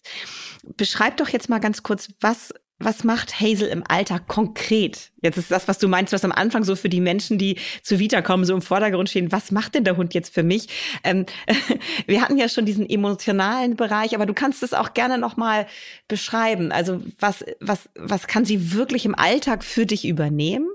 Beschreib 0.78 1.18
doch 1.18 1.28
jetzt 1.28 1.50
mal 1.50 1.60
ganz 1.60 1.84
kurz, 1.84 2.10
was 2.22 2.54
was 2.80 3.04
macht 3.04 3.42
Hazel 3.42 3.68
im 3.68 3.84
Alltag 3.86 4.28
konkret? 4.28 5.12
Jetzt 5.22 5.38
ist 5.38 5.52
das, 5.52 5.68
was 5.68 5.80
du 5.80 5.90
meinst, 5.90 6.14
was 6.14 6.24
am 6.24 6.32
Anfang 6.32 6.64
so 6.64 6.78
für 6.78 6.88
die 6.88 7.02
Menschen, 7.02 7.38
die 7.38 7.58
zu 7.84 8.00
Vita 8.00 8.22
kommen, 8.22 8.46
so 8.46 8.54
im 8.54 8.62
Vordergrund 8.62 9.10
stehen. 9.10 9.34
Was 9.34 9.52
macht 9.52 9.76
denn 9.76 9.84
der 9.84 9.98
Hund 9.98 10.14
jetzt 10.14 10.34
für 10.34 10.44
mich? 10.44 10.70
Ähm, 11.04 11.26
wir 12.08 12.22
hatten 12.22 12.38
ja 12.38 12.48
schon 12.48 12.66
diesen 12.66 12.90
emotionalen 12.90 13.76
Bereich, 13.76 14.16
aber 14.16 14.26
du 14.26 14.34
kannst 14.34 14.64
es 14.64 14.74
auch 14.74 14.94
gerne 14.94 15.18
nochmal 15.18 15.68
beschreiben. 16.08 16.72
Also 16.72 17.02
was, 17.20 17.44
was, 17.60 17.90
was 17.96 18.28
kann 18.28 18.46
sie 18.46 18.72
wirklich 18.74 19.06
im 19.06 19.16
Alltag 19.16 19.66
für 19.66 19.86
dich 19.86 20.08
übernehmen? 20.08 20.70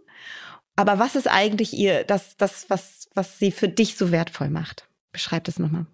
Aber 0.77 0.99
was 0.99 1.17
ist 1.17 1.29
eigentlich 1.29 1.73
ihr, 1.73 2.05
das, 2.05 2.37
das, 2.37 2.67
was, 2.69 3.09
was 3.15 3.39
sie 3.39 3.51
für 3.51 3.69
dich 3.69 3.97
so 3.97 4.11
wertvoll 4.11 4.51
macht? 4.51 4.89
Beschreib 5.13 5.45
das 5.45 5.59
nochmal. 5.59 5.87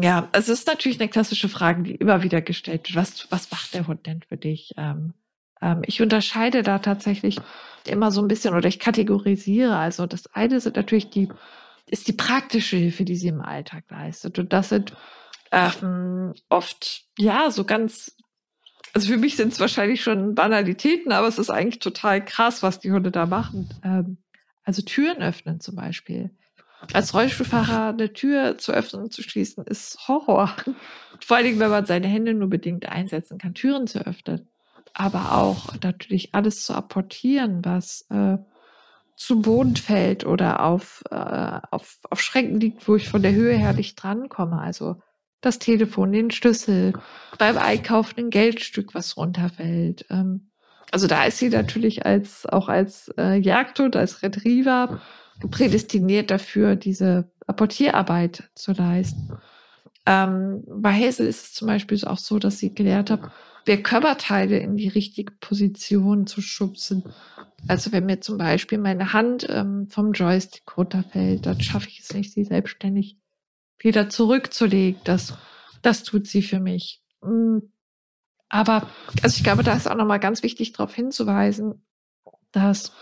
Ja, 0.00 0.28
es 0.32 0.48
ist 0.48 0.66
natürlich 0.66 1.00
eine 1.00 1.10
klassische 1.10 1.48
Frage, 1.48 1.82
die 1.82 1.94
immer 1.94 2.22
wieder 2.22 2.40
gestellt 2.40 2.88
wird. 2.88 2.96
Was, 2.96 3.30
was 3.30 3.50
macht 3.50 3.74
der 3.74 3.86
Hund 3.86 4.06
denn 4.06 4.22
für 4.22 4.38
dich? 4.38 4.72
Ähm, 4.76 5.12
ähm, 5.60 5.82
ich 5.86 6.00
unterscheide 6.00 6.62
da 6.62 6.78
tatsächlich 6.78 7.38
immer 7.86 8.10
so 8.10 8.22
ein 8.22 8.28
bisschen 8.28 8.54
oder 8.54 8.68
ich 8.68 8.78
kategorisiere. 8.78 9.76
Also 9.76 10.06
das 10.06 10.26
eine 10.34 10.60
sind 10.60 10.76
natürlich 10.76 11.10
die, 11.10 11.28
ist 11.86 12.08
die 12.08 12.14
praktische 12.14 12.76
Hilfe, 12.76 13.04
die 13.04 13.16
sie 13.16 13.28
im 13.28 13.42
Alltag 13.42 13.84
leistet. 13.90 14.38
Und 14.38 14.52
das 14.52 14.70
sind 14.70 14.94
ähm, 15.50 16.32
oft, 16.48 17.04
ja, 17.18 17.50
so 17.50 17.64
ganz, 17.64 18.16
also 18.94 19.08
für 19.08 19.18
mich 19.18 19.36
sind 19.36 19.52
es 19.52 19.60
wahrscheinlich 19.60 20.02
schon 20.02 20.34
Banalitäten, 20.34 21.12
aber 21.12 21.28
es 21.28 21.38
ist 21.38 21.50
eigentlich 21.50 21.80
total 21.80 22.24
krass, 22.24 22.62
was 22.62 22.80
die 22.80 22.92
Hunde 22.92 23.10
da 23.10 23.26
machen. 23.26 23.68
Ähm, 23.84 24.16
also 24.64 24.80
Türen 24.80 25.22
öffnen 25.22 25.60
zum 25.60 25.76
Beispiel 25.76 26.30
als 26.92 27.14
Rollstuhlfahrer 27.14 27.90
eine 27.90 28.12
Tür 28.12 28.58
zu 28.58 28.72
öffnen 28.72 29.02
und 29.02 29.12
zu 29.12 29.22
schließen, 29.22 29.64
ist 29.64 30.08
Horror. 30.08 30.54
Vor 31.20 31.42
Dingen, 31.42 31.60
wenn 31.60 31.70
man 31.70 31.86
seine 31.86 32.08
Hände 32.08 32.34
nur 32.34 32.50
bedingt 32.50 32.86
einsetzen 32.86 33.38
kann, 33.38 33.54
Türen 33.54 33.86
zu 33.86 34.04
öffnen. 34.06 34.48
Aber 34.94 35.32
auch 35.32 35.74
natürlich 35.82 36.34
alles 36.34 36.64
zu 36.64 36.74
apportieren, 36.74 37.64
was 37.64 38.06
äh, 38.10 38.36
zu 39.16 39.40
Boden 39.40 39.76
fällt 39.76 40.26
oder 40.26 40.64
auf, 40.64 41.02
äh, 41.10 41.60
auf, 41.70 41.98
auf 42.10 42.20
Schränken 42.20 42.60
liegt, 42.60 42.88
wo 42.88 42.96
ich 42.96 43.08
von 43.08 43.22
der 43.22 43.32
Höhe 43.32 43.56
her 43.56 43.72
nicht 43.72 43.94
drankomme. 43.96 44.58
Also 44.58 45.00
das 45.40 45.58
Telefon, 45.58 46.12
den 46.12 46.30
Schlüssel, 46.30 46.92
beim 47.38 47.56
Einkaufen 47.56 48.18
ein 48.18 48.30
Geldstück, 48.30 48.94
was 48.94 49.16
runterfällt. 49.16 50.06
Ähm, 50.10 50.50
also 50.90 51.06
da 51.06 51.24
ist 51.24 51.38
sie 51.38 51.48
natürlich 51.48 52.04
als 52.04 52.46
auch 52.46 52.68
als 52.68 53.12
äh, 53.16 53.36
Jagdhund, 53.36 53.96
als 53.96 54.22
Retriever 54.22 55.00
prädestiniert 55.50 56.30
dafür, 56.30 56.76
diese 56.76 57.30
Apportierarbeit 57.46 58.50
zu 58.54 58.72
leisten. 58.72 59.32
Ähm, 60.06 60.64
bei 60.66 60.92
Hazel 60.92 61.26
ist 61.26 61.44
es 61.44 61.54
zum 61.54 61.68
Beispiel 61.68 62.02
auch 62.04 62.18
so, 62.18 62.38
dass 62.38 62.58
sie 62.58 62.74
gelernt 62.74 63.10
hat, 63.10 63.20
mehr 63.66 63.82
Körperteile 63.82 64.58
in 64.58 64.76
die 64.76 64.88
richtige 64.88 65.32
Position 65.32 66.26
zu 66.26 66.40
schubsen. 66.40 67.04
Also 67.68 67.92
wenn 67.92 68.06
mir 68.06 68.20
zum 68.20 68.38
Beispiel 68.38 68.78
meine 68.78 69.12
Hand 69.12 69.46
ähm, 69.48 69.86
vom 69.88 70.12
Joystick 70.12 70.76
runterfällt, 70.76 71.46
dann 71.46 71.60
schaffe 71.60 71.88
ich 71.88 72.00
es 72.00 72.12
nicht, 72.12 72.32
sie 72.32 72.44
selbstständig 72.44 73.16
wieder 73.78 74.08
zurückzulegen. 74.08 75.00
Das, 75.04 75.34
das 75.82 76.02
tut 76.02 76.26
sie 76.26 76.42
für 76.42 76.58
mich. 76.58 77.00
Mm. 77.22 77.58
Aber 78.48 78.88
also 79.22 79.36
ich 79.36 79.44
glaube, 79.44 79.62
da 79.62 79.74
ist 79.74 79.88
auch 79.88 79.94
nochmal 79.94 80.20
ganz 80.20 80.42
wichtig 80.42 80.72
darauf 80.72 80.94
hinzuweisen, 80.94 81.86
dass 82.50 82.92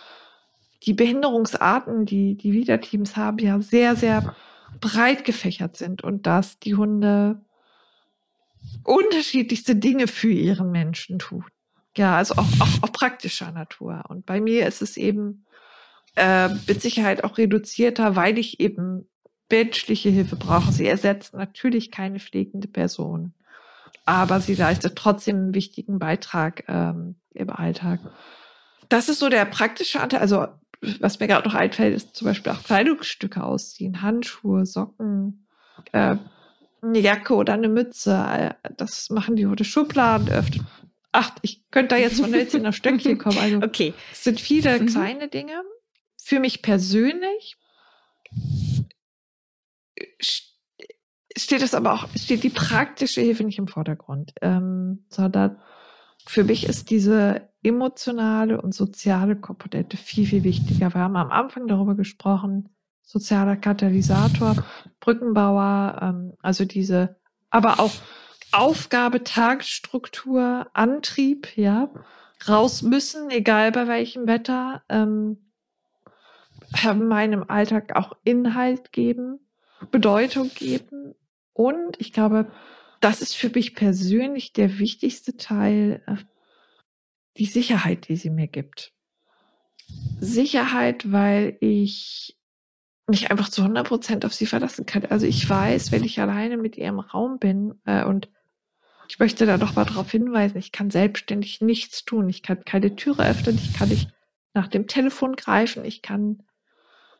die 0.85 0.95
Behinderungsarten, 0.95 2.07
die 2.07 2.37
die 2.37 2.53
Wiederteams 2.53 3.17
haben, 3.17 3.39
ja 3.39 3.61
sehr, 3.61 3.97
sehr 3.97 4.35
breit 4.81 5.25
gefächert 5.25 5.77
sind 5.77 6.03
und 6.03 6.27
dass 6.27 6.59
die 6.59 6.75
Hunde 6.75 7.41
unterschiedlichste 8.85 9.77
Dinge 9.77 10.07
für 10.07 10.31
ihren 10.31 10.71
Menschen 10.71 11.19
tun. 11.19 11.45
Ja, 11.97 12.17
also 12.17 12.35
auch, 12.35 12.47
auch, 12.61 12.83
auch 12.83 12.93
praktischer 12.93 13.51
Natur. 13.53 14.05
Und 14.09 14.27
bei 14.27 14.41
mir 14.41 14.67
ist 14.67 14.81
es 14.81 14.97
eben 14.97 15.45
äh, 16.17 16.49
mit 16.49 16.81
Sicherheit 16.81 17.25
auch 17.25 17.37
reduzierter, 17.37 18.17
weil 18.17 18.39
ich 18.39 18.61
eben 18.61 19.09
menschliche 19.51 20.09
Hilfe 20.09 20.37
brauche. 20.37 20.73
Sie 20.73 20.87
ersetzt 20.87 21.35
natürlich 21.35 21.91
keine 21.91 22.21
pflegende 22.21 22.69
Person, 22.69 23.35
aber 24.07 24.41
sie 24.41 24.55
leistet 24.55 24.97
trotzdem 24.97 25.37
einen 25.37 25.55
wichtigen 25.55 25.99
Beitrag 25.99 26.65
ähm, 26.69 27.17
im 27.35 27.51
Alltag. 27.51 28.01
Das 28.89 29.09
ist 29.09 29.19
so 29.19 29.29
der 29.29 29.45
praktische 29.45 30.01
Anteil. 30.01 30.21
Also 30.21 30.47
was 31.01 31.21
mir 31.21 31.27
gerade 31.27 31.49
noch 31.49 31.55
einfällt, 31.55 31.95
ist 31.95 32.17
zum 32.17 32.27
Beispiel 32.27 32.53
auch 32.53 32.63
Kleidungsstücke 32.63 33.43
ausziehen, 33.43 34.03
Handschuhe, 34.03 34.65
Socken, 34.67 35.47
äh, 35.93 36.17
eine 36.83 36.99
Jacke 36.99 37.35
oder 37.35 37.53
eine 37.53 37.69
Mütze. 37.69 38.57
Das 38.77 39.11
machen 39.11 39.37
die 39.37 39.47
Hunde 39.47 39.65
Schubladen 39.65 40.29
öffnen. 40.29 40.67
Ach, 41.13 41.33
ich 41.43 41.69
könnte 41.71 41.97
da 41.97 42.01
jetzt 42.01 42.21
von 42.21 42.33
Hölzchen 42.33 42.67
auf 42.67 42.75
Stöckchen 42.75 43.19
kommen. 43.19 43.39
Also, 43.39 43.57
okay. 43.63 43.95
Es 44.13 44.25
sind 44.25 44.41
viele 44.41 44.81
mhm. 44.81 44.87
kleine 44.87 45.29
Dinge. 45.29 45.63
Für 46.23 46.41
mich 46.41 46.63
persönlich 46.63 47.57
steht 51.37 51.63
es 51.63 51.75
aber 51.75 51.93
auch, 51.95 52.09
steht 52.17 52.43
die 52.43 52.51
praktische 52.51 53.21
Hilfe 53.21 53.45
nicht 53.45 53.59
im 53.59 53.69
Vordergrund, 53.69 54.33
ähm, 54.41 55.05
sondern 55.09 55.61
für 56.27 56.45
mich 56.45 56.67
ist 56.67 56.91
diese 56.91 57.50
emotionale 57.63 58.61
und 58.61 58.75
soziale 58.75 59.37
Komponente 59.37 59.97
viel, 59.97 60.27
viel 60.27 60.45
wichtiger. 60.45 60.95
Wir 60.95 61.01
haben 61.01 61.17
am 61.17 61.31
Anfang 61.31 61.67
darüber 61.67 61.95
gesprochen, 61.95 62.71
sozialer 63.03 63.57
Katalysator, 63.57 64.57
Brückenbauer, 65.01 65.99
ähm, 66.01 66.33
also 66.41 66.65
diese, 66.65 67.17
aber 67.51 67.81
auch 67.81 67.93
Aufgabe, 68.53 69.23
Tagesstruktur, 69.23 70.67
Antrieb, 70.73 71.57
ja, 71.57 71.91
raus 72.49 72.83
müssen, 72.83 73.31
egal 73.31 73.73
bei 73.73 73.87
welchem 73.87 74.27
Wetter, 74.27 74.83
ähm, 74.89 75.39
meinem 76.95 77.45
Alltag 77.49 77.97
auch 77.97 78.17
Inhalt 78.25 78.93
geben, 78.93 79.41
Bedeutung 79.91 80.51
geben. 80.55 81.15
Und 81.53 82.01
ich 82.01 82.13
glaube, 82.13 82.51
das 83.01 83.21
ist 83.21 83.35
für 83.35 83.51
mich 83.51 83.75
persönlich 83.75 84.53
der 84.53 84.79
wichtigste 84.79 85.37
Teil, 85.37 86.03
äh, 86.07 86.17
die 87.37 87.47
Sicherheit, 87.47 88.09
die 88.09 88.17
sie 88.17 88.31
mir 88.31 88.49
gibt. 88.49 88.93
Sicherheit, 90.21 91.11
weil 91.11 91.57
ich 91.61 92.37
mich 93.07 93.31
einfach 93.31 93.49
zu 93.49 93.63
100 93.63 93.87
Prozent 93.87 94.25
auf 94.25 94.35
sie 94.35 94.47
verlassen 94.47 94.87
kann. 94.87 95.05
Also 95.07 95.27
ich 95.27 95.49
weiß, 95.49 95.93
wenn 95.93 96.05
ich 96.05 96.21
alleine 96.21 96.57
mit 96.57 96.77
ihr 96.77 96.89
im 96.89 97.01
Raum 97.01 97.39
bin 97.39 97.75
äh, 97.85 98.05
und 98.05 98.29
ich 99.09 99.19
möchte 99.19 99.45
da 99.45 99.59
doch 99.59 99.75
mal 99.75 99.85
darauf 99.85 100.11
hinweisen, 100.11 100.59
ich 100.59 100.71
kann 100.71 100.91
selbstständig 100.91 101.61
nichts 101.61 102.05
tun. 102.05 102.29
Ich 102.29 102.45
kann 102.45 102.65
keine 102.65 102.95
Türe 102.95 103.27
öffnen, 103.27 103.57
ich 103.57 103.75
kann 103.75 103.89
nicht 103.89 104.09
nach 104.55 104.69
dem 104.69 104.87
Telefon 104.87 105.35
greifen, 105.35 105.85
ich 105.85 106.01
kann, 106.01 106.45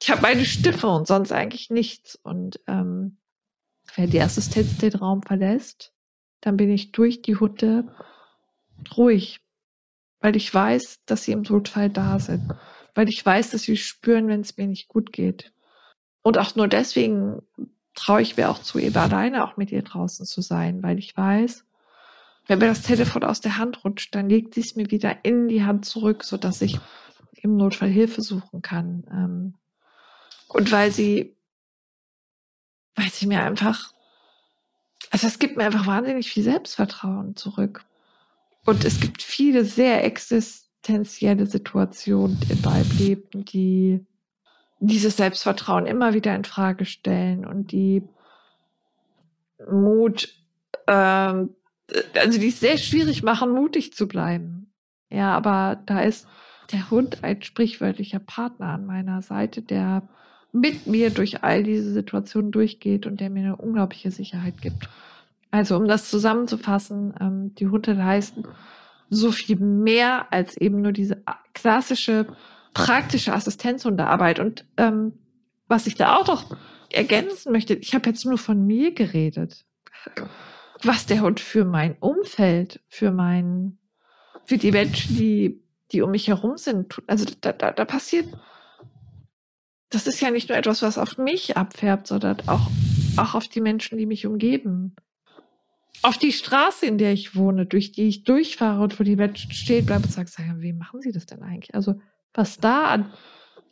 ich 0.01 0.11
habe 0.11 0.23
meine 0.23 0.45
Stimme 0.45 0.87
und 0.95 1.09
sonst 1.09 1.33
eigentlich 1.33 1.69
nichts. 1.69 2.15
Und 2.15 2.61
ähm, 2.69 3.19
wenn 3.97 4.11
die 4.11 4.21
Assistenz 4.21 4.79
den 4.79 4.95
Raum 4.95 5.23
verlässt, 5.23 5.93
dann 6.41 6.57
bin 6.57 6.71
ich 6.71 6.93
durch 6.93 7.23
die 7.23 7.37
Hunde 7.37 7.93
ruhig, 8.97 9.41
weil 10.21 10.37
ich 10.37 10.53
weiß, 10.53 11.01
dass 11.07 11.25
sie 11.25 11.33
im 11.33 11.43
Notfall 11.43 11.91
da 11.91 12.19
sind, 12.19 12.55
weil 12.95 13.09
ich 13.09 13.25
weiß, 13.25 13.51
dass 13.51 13.63
sie 13.63 13.77
spüren, 13.77 14.29
wenn 14.29 14.41
es 14.41 14.57
mir 14.57 14.67
nicht 14.67 14.89
gut 14.89 15.13
geht. 15.13 15.53
Und 16.23 16.39
auch 16.39 16.55
nur 16.55 16.69
deswegen 16.69 17.43
traue 17.95 18.23
ich 18.23 18.37
mir 18.37 18.51
auch 18.51 18.61
zu, 18.61 18.79
eben 18.79 18.97
alleine 18.97 19.45
auch 19.45 19.57
mit 19.57 19.73
ihr 19.73 19.83
draußen 19.83 20.27
zu 20.27 20.43
sein, 20.43 20.83
weil 20.83 20.99
ich 20.99 21.17
weiß, 21.17 21.65
wenn 22.47 22.59
mir 22.59 22.67
das 22.67 22.83
Telefon 22.83 23.25
aus 23.25 23.41
der 23.41 23.59
Hand 23.59 23.85
rutscht, 23.85 24.15
dann 24.15 24.29
legt 24.29 24.55
sie 24.55 24.61
es 24.61 24.77
mir 24.77 24.91
wieder 24.91 25.25
in 25.25 25.49
die 25.49 25.65
Hand 25.65 25.85
zurück, 25.85 26.25
so 26.25 26.37
dass 26.37 26.63
ich 26.63 26.79
im 27.43 27.57
Notfall 27.57 27.89
Hilfe 27.89 28.23
suchen 28.23 28.63
kann. 28.63 29.05
Ähm, 29.11 29.55
und 30.49 30.73
weil 30.73 30.91
sie, 30.91 31.37
weil 32.97 33.09
sie 33.09 33.27
mir 33.27 33.43
einfach, 33.43 33.93
also 35.11 35.27
es 35.27 35.39
gibt 35.39 35.57
mir 35.57 35.65
einfach 35.65 35.87
wahnsinnig 35.87 36.31
viel 36.31 36.43
Selbstvertrauen 36.43 37.37
zurück. 37.37 37.85
Und 38.67 38.85
es 38.85 39.01
gibt 39.01 39.23
viele 39.23 39.65
sehr 39.65 40.05
existenzielle 40.05 41.47
Situationen 41.47 42.39
in 42.49 42.61
meinem 42.61 42.91
Leben, 42.99 43.45
die 43.45 44.05
dieses 44.81 45.17
Selbstvertrauen 45.17 45.87
immer 45.87 46.15
wieder 46.15 46.35
in 46.35 46.45
Frage 46.45 46.85
stellen 46.85 47.45
und 47.45 47.73
die 47.73 48.03
Mut, 49.71 50.35
ähm, 50.87 51.51
also 52.15 52.39
die 52.39 52.49
es 52.49 52.61
sehr 52.61 52.79
schwierig 52.79 53.23
machen, 53.23 53.51
mutig 53.53 53.93
zu 53.93 54.09
bleiben. 54.09 54.73
Ja, 55.11 55.37
aber 55.37 55.83
da 55.87 56.01
ist 56.01 56.27
der 56.73 56.91
Hund 56.91 57.25
ein 57.25 57.43
sprichwörtlicher 57.43 58.21
Partner 58.21 58.69
an 58.69 58.87
meiner 58.87 59.23
Seite, 59.23 59.61
der 59.61 60.09
mit 60.53 60.87
mir 60.87 61.11
durch 61.11 61.43
all 61.43 61.63
diese 61.63 61.93
Situationen 61.93 62.53
durchgeht 62.53 63.07
und 63.07 63.21
der 63.21 63.31
mir 63.31 63.41
eine 63.41 63.57
unglaubliche 63.57 64.11
Sicherheit 64.11 64.61
gibt. 64.61 64.89
Also 65.51 65.77
um 65.77 65.89
das 65.89 66.09
zusammenzufassen, 66.09 67.15
ähm, 67.21 67.55
die 67.55 67.67
Hunde 67.67 67.93
leisten 67.93 68.45
so 69.11 69.33
viel 69.33 69.57
mehr 69.57 70.33
als 70.33 70.57
eben 70.57 70.83
nur 70.83 70.93
diese 70.93 71.23
klassische 71.53 72.27
praktische 72.73 73.33
Assistenzhundearbeit. 73.35 74.39
Und 74.39 74.65
ähm, 74.77 75.19
was 75.67 75.87
ich 75.87 75.97
da 75.97 76.17
auch 76.17 76.27
noch 76.27 76.57
ergänzen 76.93 77.53
möchte, 77.53 77.75
ich 77.75 77.95
habe 77.95 78.09
jetzt 78.09 78.25
nur 78.25 78.39
von 78.39 78.65
mir 78.67 78.95
geredet. 78.95 79.65
Was 80.83 81.07
der 81.07 81.21
Hund 81.21 81.41
für 81.41 81.65
mein 81.65 81.97
Umfeld, 81.99 82.81
für 82.89 83.11
mein, 83.11 83.79
für 84.45 84.57
die 84.57 84.73
Menschen, 84.73 85.17
die, 85.17 85.63
die 85.93 86.03
um 86.03 86.13
mich 86.13 86.29
herum 86.29 86.57
sind, 86.57 87.03
also 87.07 87.27
da, 87.41 87.53
da, 87.53 87.73
da 87.73 87.85
passiert, 87.85 88.27
das 89.91 90.07
ist 90.07 90.21
ja 90.21 90.31
nicht 90.31 90.49
nur 90.49 90.57
etwas, 90.57 90.83
was 90.83 90.99
auf 90.99 91.19
mich 91.19 91.57
abfärbt, 91.57 92.07
sondern 92.07 92.41
auch, 92.47 92.71
auch 93.17 93.35
auf 93.35 93.49
die 93.49 93.61
Menschen, 93.61 93.99
die 93.99 94.07
mich 94.07 94.25
umgeben. 94.25 94.95
Auf 96.03 96.17
die 96.17 96.33
Straße, 96.33 96.87
in 96.87 96.99
der 96.99 97.13
ich 97.13 97.37
wohne, 97.37 97.67
durch 97.67 97.93
die 97.93 98.09
ich 98.09 98.25
durchfahre 98.25 98.83
und 98.83 98.99
wo 98.99 99.05
die 99.05 99.17
Menschen 99.17 99.53
stehen 99.53 99.85
bleiben 99.85 100.05
und 100.05 100.13
sagen, 100.13 100.29
wie 100.61 100.73
machen 100.73 101.03
sie 101.03 101.13
das 101.13 101.27
denn 101.27 101.43
eigentlich? 101.43 101.75
Also, 101.75 102.01
was 102.33 102.59
da 102.59 102.87
an, 102.87 103.13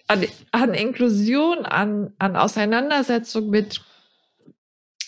an, 0.09 0.25
an 0.53 0.75
Inklusion, 0.75 1.65
an, 1.65 2.13
an 2.19 2.37
Auseinandersetzung 2.37 3.49
mit, 3.49 3.81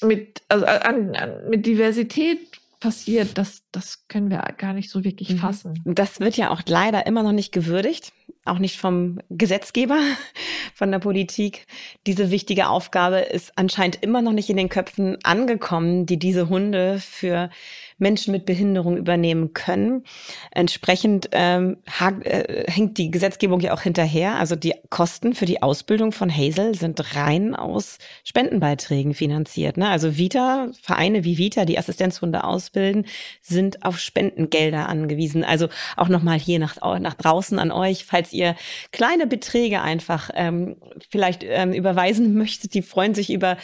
mit, 0.02 0.42
also 0.48 0.64
an, 0.64 1.14
an, 1.14 1.48
mit 1.50 1.66
Diversität 1.66 2.58
passiert, 2.80 3.36
das, 3.36 3.62
das 3.72 4.06
können 4.08 4.30
wir 4.30 4.38
gar 4.58 4.72
nicht 4.72 4.90
so 4.90 5.04
wirklich 5.04 5.30
mhm. 5.30 5.38
fassen. 5.38 5.82
Das 5.84 6.20
wird 6.20 6.36
ja 6.36 6.50
auch 6.50 6.62
leider 6.66 7.06
immer 7.06 7.22
noch 7.22 7.32
nicht 7.32 7.52
gewürdigt, 7.52 8.12
auch 8.44 8.58
nicht 8.58 8.78
vom 8.78 9.20
Gesetzgeber, 9.28 9.98
von 10.74 10.90
der 10.90 10.98
Politik. 10.98 11.66
Diese 12.06 12.30
wichtige 12.30 12.68
Aufgabe 12.68 13.18
ist 13.18 13.52
anscheinend 13.56 14.02
immer 14.02 14.22
noch 14.22 14.32
nicht 14.32 14.50
in 14.50 14.56
den 14.56 14.68
Köpfen 14.68 15.18
angekommen, 15.22 16.06
die 16.06 16.18
diese 16.18 16.48
Hunde 16.48 16.98
für 17.00 17.50
Menschen 17.98 18.32
mit 18.32 18.46
Behinderung 18.46 18.96
übernehmen 18.96 19.52
können. 19.52 20.04
Entsprechend 20.50 21.28
ähm, 21.32 21.76
äh, 22.22 22.64
hängt 22.70 22.98
die 22.98 23.10
Gesetzgebung 23.10 23.60
ja 23.60 23.74
auch 23.74 23.82
hinterher. 23.82 24.36
Also 24.36 24.56
die 24.56 24.74
Kosten 24.88 25.34
für 25.34 25.44
die 25.46 25.62
Ausbildung 25.62 26.10
von 26.10 26.34
Hazel 26.34 26.74
sind 26.74 27.14
rein 27.14 27.54
aus 27.54 27.98
Spendenbeiträgen 28.24 29.14
finanziert. 29.14 29.76
Ne? 29.76 29.88
Also 29.88 30.16
Vita, 30.16 30.68
Vereine 30.80 31.24
wie 31.24 31.38
Vita, 31.38 31.66
die 31.66 31.78
Assistenzhunde 31.78 32.42
ausbilden, 32.42 33.06
sind 33.42 33.59
auf 33.82 33.98
Spendengelder 33.98 34.88
angewiesen. 34.88 35.44
Also 35.44 35.68
auch 35.96 36.08
nochmal 36.08 36.38
hier 36.38 36.58
nach, 36.58 36.76
nach 37.00 37.14
draußen 37.14 37.58
an 37.58 37.72
euch, 37.72 38.04
falls 38.04 38.32
ihr 38.32 38.56
kleine 38.92 39.26
Beträge 39.26 39.80
einfach 39.80 40.30
ähm, 40.34 40.76
vielleicht 41.08 41.44
ähm, 41.44 41.72
überweisen 41.72 42.34
möchtet, 42.38 42.74
die 42.74 42.82
freuen 42.82 43.14
sich 43.14 43.30
über 43.30 43.56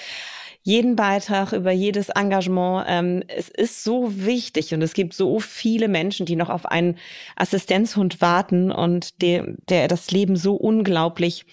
jeden 0.67 0.97
Beitrag, 0.97 1.53
über 1.53 1.71
jedes 1.71 2.09
Engagement. 2.09 2.87
Ähm, 2.89 3.23
es 3.29 3.49
ist 3.49 3.85
so 3.85 4.25
wichtig 4.25 4.75
und 4.75 4.83
es 4.83 4.95
gibt 4.95 5.15
so 5.15 5.39
viele 5.39 5.87
Menschen, 5.87 6.27
die 6.27 6.35
noch 6.35 6.51
auf 6.51 6.67
einen 6.67 6.99
Assistenzhund 7.37 8.21
warten 8.21 8.73
und 8.73 9.23
der, 9.23 9.47
der 9.69 9.87
das 9.87 10.11
Leben 10.11 10.35
so 10.35 10.57
unglaublich 10.57 11.45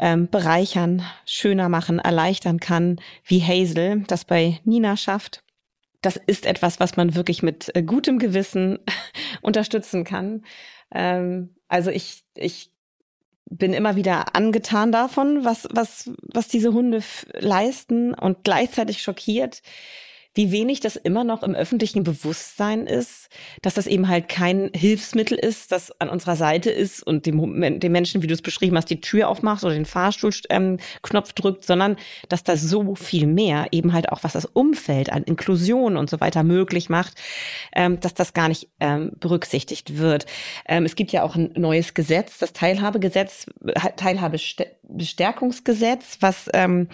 ähm, 0.00 0.28
bereichern, 0.28 1.04
schöner 1.26 1.68
machen, 1.68 2.00
erleichtern 2.00 2.58
kann, 2.58 3.00
wie 3.24 3.40
Hazel 3.40 4.02
das 4.08 4.24
bei 4.24 4.58
Nina 4.64 4.96
schafft. 4.96 5.44
Das 6.02 6.16
ist 6.16 6.46
etwas, 6.46 6.80
was 6.80 6.96
man 6.96 7.14
wirklich 7.14 7.42
mit 7.42 7.70
äh, 7.74 7.82
gutem 7.82 8.18
Gewissen 8.18 8.78
unterstützen 9.42 10.04
kann. 10.04 10.44
Ähm, 10.92 11.54
also 11.68 11.90
ich, 11.90 12.24
ich 12.34 12.72
bin 13.50 13.72
immer 13.72 13.96
wieder 13.96 14.34
angetan 14.34 14.92
davon, 14.92 15.44
was, 15.44 15.68
was, 15.72 16.10
was 16.32 16.48
diese 16.48 16.72
Hunde 16.72 17.02
leisten 17.34 18.14
und 18.14 18.44
gleichzeitig 18.44 19.02
schockiert, 19.02 19.62
wie 20.34 20.52
wenig 20.52 20.80
das 20.80 20.96
immer 20.96 21.24
noch 21.24 21.42
im 21.42 21.54
öffentlichen 21.54 22.04
Bewusstsein 22.04 22.86
ist, 22.86 23.28
dass 23.62 23.72
das 23.74 23.88
eben 23.88 24.08
halt 24.08 24.28
kein 24.28 24.70
Hilfsmittel 24.74 25.36
ist, 25.36 25.72
das 25.72 25.92
an 26.00 26.08
unserer 26.08 26.36
Seite 26.36 26.70
ist 26.70 27.02
und 27.02 27.26
dem, 27.26 27.80
dem 27.80 27.92
Menschen, 27.92 28.22
wie 28.22 28.28
du 28.28 28.34
es 28.34 28.42
beschrieben 28.42 28.76
hast, 28.76 28.90
die 28.90 29.00
Tür 29.00 29.28
aufmacht 29.28 29.64
oder 29.64 29.74
den 29.74 29.86
Fahrstuhlknopf 29.86 30.46
ähm, 30.50 30.78
drückt, 31.34 31.64
sondern 31.64 31.96
dass 32.28 32.44
das 32.44 32.62
so 32.62 32.94
viel 32.94 33.26
mehr 33.26 33.66
eben 33.72 33.92
halt 33.92 34.12
auch, 34.12 34.22
was 34.22 34.34
das 34.34 34.44
Umfeld 34.44 35.12
an 35.12 35.24
Inklusion 35.24 35.96
und 35.96 36.08
so 36.08 36.20
weiter 36.20 36.44
möglich 36.44 36.88
macht, 36.88 37.20
ähm, 37.74 37.98
dass 37.98 38.14
das 38.14 38.32
gar 38.32 38.46
nicht 38.48 38.68
ähm, 38.78 39.10
berücksichtigt 39.18 39.98
wird. 39.98 40.26
Ähm, 40.66 40.84
es 40.84 40.94
gibt 40.94 41.10
ja 41.10 41.24
auch 41.24 41.34
ein 41.34 41.54
neues 41.56 41.94
Gesetz, 41.94 42.38
das 42.38 42.52
Teilhabegesetz, 42.52 43.46
Teilhabestärkungsgesetz, 43.96 46.18
was 46.20 46.48
ähm, 46.54 46.86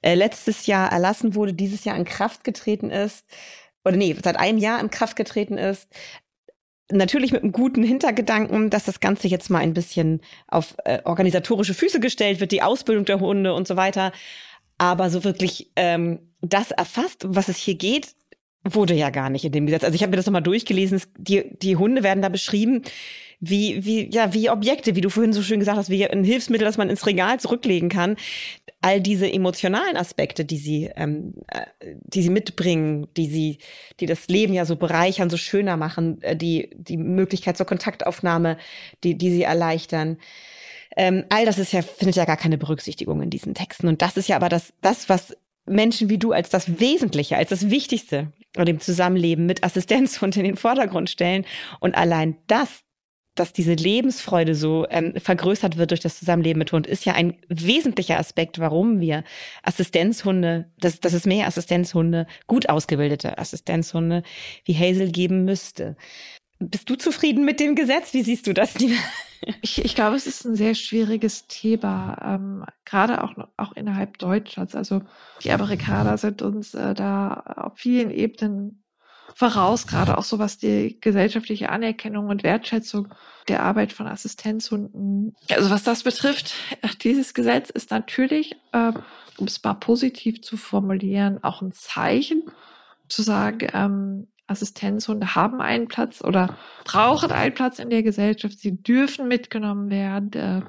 äh, 0.00 0.14
letztes 0.14 0.66
Jahr 0.66 0.90
erlassen 0.90 1.36
wurde, 1.36 1.54
dieses 1.54 1.84
Jahr 1.84 1.96
in 1.96 2.04
Kraft 2.04 2.42
getreten 2.42 2.71
getreten 2.72 2.90
ist, 2.90 3.24
oder 3.84 3.96
nee, 3.96 4.16
seit 4.22 4.38
einem 4.38 4.58
Jahr 4.58 4.80
in 4.80 4.90
Kraft 4.90 5.16
getreten 5.16 5.58
ist, 5.58 5.88
natürlich 6.90 7.32
mit 7.32 7.42
einem 7.42 7.52
guten 7.52 7.82
Hintergedanken, 7.82 8.70
dass 8.70 8.84
das 8.84 9.00
Ganze 9.00 9.28
jetzt 9.28 9.50
mal 9.50 9.58
ein 9.58 9.74
bisschen 9.74 10.20
auf 10.46 10.76
äh, 10.84 11.00
organisatorische 11.04 11.74
Füße 11.74 12.00
gestellt 12.00 12.40
wird, 12.40 12.52
die 12.52 12.62
Ausbildung 12.62 13.04
der 13.04 13.20
Hunde 13.20 13.54
und 13.54 13.66
so 13.66 13.76
weiter. 13.76 14.12
Aber 14.78 15.10
so 15.10 15.24
wirklich 15.24 15.70
ähm, 15.76 16.20
das 16.40 16.70
erfasst, 16.70 17.24
was 17.26 17.48
es 17.48 17.56
hier 17.56 17.76
geht, 17.76 18.14
wurde 18.64 18.94
ja 18.94 19.10
gar 19.10 19.30
nicht 19.30 19.44
in 19.44 19.52
dem 19.52 19.66
Gesetz. 19.66 19.84
Also 19.84 19.94
ich 19.94 20.02
habe 20.02 20.10
mir 20.10 20.16
das 20.16 20.26
nochmal 20.26 20.42
durchgelesen. 20.42 21.02
Die, 21.16 21.56
die 21.58 21.76
Hunde 21.76 22.02
werden 22.02 22.22
da 22.22 22.28
beschrieben 22.28 22.82
wie, 23.40 23.84
wie, 23.84 24.08
ja, 24.14 24.32
wie 24.34 24.50
Objekte, 24.50 24.94
wie 24.94 25.00
du 25.00 25.10
vorhin 25.10 25.32
so 25.32 25.42
schön 25.42 25.58
gesagt 25.58 25.76
hast, 25.76 25.90
wie 25.90 26.06
ein 26.06 26.22
Hilfsmittel, 26.22 26.64
das 26.64 26.78
man 26.78 26.88
ins 26.88 27.06
Regal 27.06 27.40
zurücklegen 27.40 27.88
kann. 27.88 28.16
All 28.82 29.00
diese 29.00 29.32
emotionalen 29.32 29.96
Aspekte, 29.96 30.44
die 30.44 30.58
sie, 30.58 30.90
ähm, 30.96 31.34
äh, 31.48 31.66
die 32.02 32.22
sie 32.22 32.30
mitbringen, 32.30 33.06
die 33.16 33.26
sie, 33.26 33.58
die 34.00 34.06
das 34.06 34.28
Leben 34.28 34.52
ja 34.52 34.66
so 34.66 34.76
bereichern, 34.76 35.30
so 35.30 35.36
schöner 35.36 35.76
machen, 35.76 36.20
äh, 36.22 36.36
die, 36.36 36.70
die 36.74 36.98
Möglichkeit 36.98 37.56
zur 37.56 37.66
Kontaktaufnahme, 37.66 38.58
die, 39.04 39.16
die 39.16 39.30
sie 39.30 39.42
erleichtern. 39.42 40.18
Ähm, 40.96 41.24
all 41.30 41.46
das 41.46 41.58
ist 41.58 41.72
ja, 41.72 41.82
findet 41.82 42.16
ja 42.16 42.24
gar 42.24 42.36
keine 42.36 42.58
Berücksichtigung 42.58 43.22
in 43.22 43.30
diesen 43.30 43.54
Texten. 43.54 43.88
Und 43.88 44.02
das 44.02 44.16
ist 44.16 44.28
ja 44.28 44.36
aber 44.36 44.48
das, 44.48 44.74
das, 44.82 45.08
was 45.08 45.36
Menschen 45.64 46.08
wie 46.10 46.18
du 46.18 46.32
als 46.32 46.50
das 46.50 46.80
Wesentliche, 46.80 47.36
als 47.36 47.50
das 47.50 47.70
Wichtigste 47.70 48.32
und 48.56 48.66
dem 48.66 48.80
Zusammenleben 48.80 49.46
mit 49.46 49.64
Assistenzhund 49.64 50.36
in 50.36 50.44
den 50.44 50.56
Vordergrund 50.56 51.10
stellen. 51.10 51.44
Und 51.80 51.94
allein 51.94 52.36
das 52.46 52.82
dass 53.34 53.52
diese 53.52 53.74
Lebensfreude 53.74 54.54
so 54.54 54.86
ähm, 54.90 55.14
vergrößert 55.16 55.78
wird 55.78 55.90
durch 55.90 56.00
das 56.00 56.18
Zusammenleben 56.18 56.58
mit 56.58 56.72
Hund, 56.72 56.86
ist 56.86 57.04
ja 57.04 57.14
ein 57.14 57.36
wesentlicher 57.48 58.18
Aspekt, 58.18 58.58
warum 58.58 59.00
wir 59.00 59.24
Assistenzhunde, 59.62 60.70
dass, 60.78 61.00
dass 61.00 61.12
es 61.12 61.24
mehr 61.24 61.46
Assistenzhunde, 61.46 62.26
gut 62.46 62.68
ausgebildete 62.68 63.38
Assistenzhunde 63.38 64.22
wie 64.64 64.74
Hazel 64.74 65.10
geben 65.10 65.44
müsste. 65.44 65.96
Bist 66.58 66.88
du 66.90 66.96
zufrieden 66.96 67.44
mit 67.44 67.58
dem 67.58 67.74
Gesetz? 67.74 68.14
Wie 68.14 68.22
siehst 68.22 68.46
du 68.46 68.52
das, 68.52 68.78
Nina? 68.78 68.96
Ich, 69.60 69.84
ich 69.84 69.96
glaube, 69.96 70.14
es 70.14 70.28
ist 70.28 70.44
ein 70.44 70.54
sehr 70.54 70.76
schwieriges 70.76 71.48
Thema, 71.48 72.16
ähm, 72.24 72.64
gerade 72.84 73.24
auch, 73.24 73.32
auch 73.56 73.72
innerhalb 73.72 74.18
Deutschlands. 74.18 74.76
Also 74.76 75.02
die 75.42 75.50
Amerikaner 75.50 76.16
sind 76.16 76.42
uns 76.42 76.74
äh, 76.74 76.94
da 76.94 77.42
auf 77.56 77.72
vielen 77.76 78.12
Ebenen 78.12 78.81
voraus, 79.34 79.86
gerade 79.86 80.18
auch 80.18 80.24
so 80.24 80.38
was 80.38 80.58
die 80.58 80.98
gesellschaftliche 81.00 81.70
Anerkennung 81.70 82.28
und 82.28 82.42
Wertschätzung 82.42 83.08
der 83.48 83.62
Arbeit 83.62 83.92
von 83.92 84.06
Assistenzhunden. 84.06 85.34
Also 85.50 85.70
was 85.70 85.82
das 85.82 86.02
betrifft, 86.02 86.54
dieses 87.02 87.34
Gesetz 87.34 87.70
ist 87.70 87.90
natürlich, 87.90 88.56
äh, 88.72 88.92
um 89.38 89.46
es 89.46 89.62
mal 89.62 89.74
positiv 89.74 90.42
zu 90.42 90.56
formulieren, 90.56 91.42
auch 91.42 91.62
ein 91.62 91.72
Zeichen 91.72 92.42
zu 93.08 93.22
sagen, 93.22 93.68
ähm, 93.72 94.28
Assistenzhunde 94.46 95.34
haben 95.34 95.60
einen 95.60 95.88
Platz 95.88 96.22
oder 96.22 96.56
brauchen 96.84 97.32
einen 97.32 97.54
Platz 97.54 97.78
in 97.78 97.90
der 97.90 98.02
Gesellschaft. 98.02 98.58
Sie 98.58 98.82
dürfen 98.82 99.28
mitgenommen 99.28 99.90
werden 99.90 100.32
äh, 100.32 100.62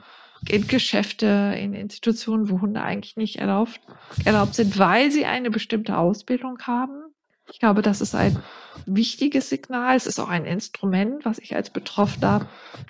in 0.48 0.68
Geschäfte, 0.68 1.56
in 1.58 1.74
Institutionen, 1.74 2.50
wo 2.50 2.62
Hunde 2.62 2.82
eigentlich 2.82 3.16
nicht 3.16 3.38
erlaubt, 3.38 3.80
erlaubt 4.26 4.56
sind, 4.56 4.78
weil 4.78 5.12
sie 5.12 5.26
eine 5.26 5.50
bestimmte 5.50 5.98
Ausbildung 5.98 6.60
haben. 6.64 7.13
Ich 7.52 7.60
glaube, 7.60 7.82
das 7.82 8.02
ist 8.02 8.16
ein 8.16 8.42
wichtiges 8.86 9.50
Signal. 9.50 9.96
Es 9.96 10.08
ist 10.08 10.20
auch 10.20 10.30
ein 10.30 10.46
Instrument, 10.46 11.26
was 11.26 11.40
ich 11.40 11.56
als 11.56 11.70
Betroffener 11.70 12.48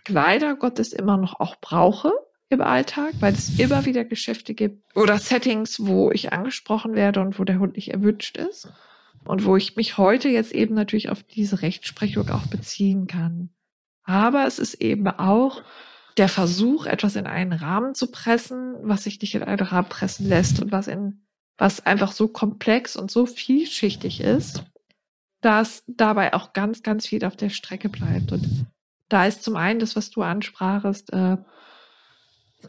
leider 0.08 0.56
Gottes 0.56 0.94
immer 0.94 1.18
noch 1.18 1.40
auch 1.40 1.56
brauche 1.60 2.12
im 2.50 2.62
Alltag, 2.62 3.14
weil 3.20 3.34
es 3.34 3.60
immer 3.60 3.86
wieder 3.86 4.06
Geschäfte 4.06 4.54
gibt 4.54 4.84
oder 4.96 5.18
Settings, 5.18 5.86
wo 5.86 6.12
ich 6.12 6.32
angesprochen 6.32 6.94
werde 6.94 7.20
und 7.22 7.40
wo 7.40 7.44
der 7.44 7.60
Hund 7.60 7.76
nicht 7.76 7.92
erwünscht 7.92 8.38
ist. 8.38 8.72
Und 9.26 9.46
wo 9.46 9.56
ich 9.56 9.78
mich 9.78 9.98
heute 9.98 10.28
jetzt 10.28 10.54
eben 10.54 10.76
natürlich 10.76 11.10
auf 11.10 11.24
diese 11.24 11.62
Rechtsprechung 11.62 12.30
auch 12.30 12.46
beziehen 12.48 13.08
kann. 13.08 13.50
Aber 14.04 14.46
es 14.46 14.60
ist 14.60 14.76
eben 14.76 15.08
auch 15.08 15.64
der 16.18 16.30
Versuch, 16.30 16.86
etwas 16.86 17.16
in 17.16 17.26
einen 17.26 17.54
Rahmen 17.54 17.96
zu 17.96 18.12
pressen, 18.12 18.76
was 18.82 19.04
sich 19.04 19.20
nicht 19.22 19.34
in 19.34 19.44
einen 19.44 19.66
Rahmen 19.66 19.90
pressen 19.90 20.28
lässt 20.28 20.62
und 20.62 20.72
was 20.72 20.88
in 20.88 21.26
was 21.64 21.86
einfach 21.86 22.12
so 22.12 22.28
komplex 22.28 22.98
und 22.98 23.10
so 23.10 23.26
vielschichtig 23.26 24.20
ist, 24.20 24.66
dass 25.40 25.86
dabei 25.88 26.34
auch 26.34 26.52
ganz, 26.52 26.84
ganz 26.84 27.08
viel 27.08 27.24
auf 27.24 27.38
der 27.38 27.48
Strecke 27.48 27.88
bleibt. 27.88 28.34
Und 28.34 28.66
da 29.08 29.26
ist 29.26 29.44
zum 29.44 29.56
einen 29.56 29.80
das, 29.80 29.96
was 29.96 30.10
du 30.10 30.24
ansprachest, 30.24 31.14
äh, 31.14 31.38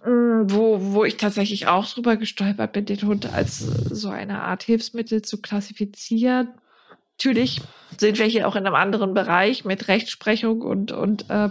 mm, 0.08 0.44
wo, 0.48 0.78
wo 0.80 1.04
ich 1.04 1.16
tatsächlich 1.16 1.66
auch 1.66 1.92
drüber 1.92 2.16
gestolpert 2.16 2.72
bin, 2.72 2.84
den 2.84 3.02
Hund 3.02 3.32
als 3.32 3.58
so 3.58 4.10
eine 4.10 4.42
Art 4.42 4.62
Hilfsmittel 4.62 5.22
zu 5.22 5.42
klassifizieren. 5.42 6.54
Natürlich 7.18 7.62
sind 7.98 8.20
wir 8.20 8.26
hier 8.26 8.46
auch 8.46 8.54
in 8.54 8.64
einem 8.64 8.76
anderen 8.76 9.12
Bereich 9.12 9.64
mit 9.64 9.88
Rechtsprechung 9.88 10.62
und, 10.62 10.92
und 10.92 11.28
äh, 11.30 11.50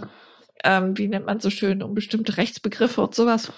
ähm, 0.64 0.96
wie 0.96 1.08
nennt 1.08 1.26
man 1.26 1.40
so 1.40 1.50
schön, 1.50 1.82
um 1.82 1.92
bestimmte 1.92 2.38
Rechtsbegriffe 2.38 3.02
und 3.02 3.14
sowas. 3.14 3.52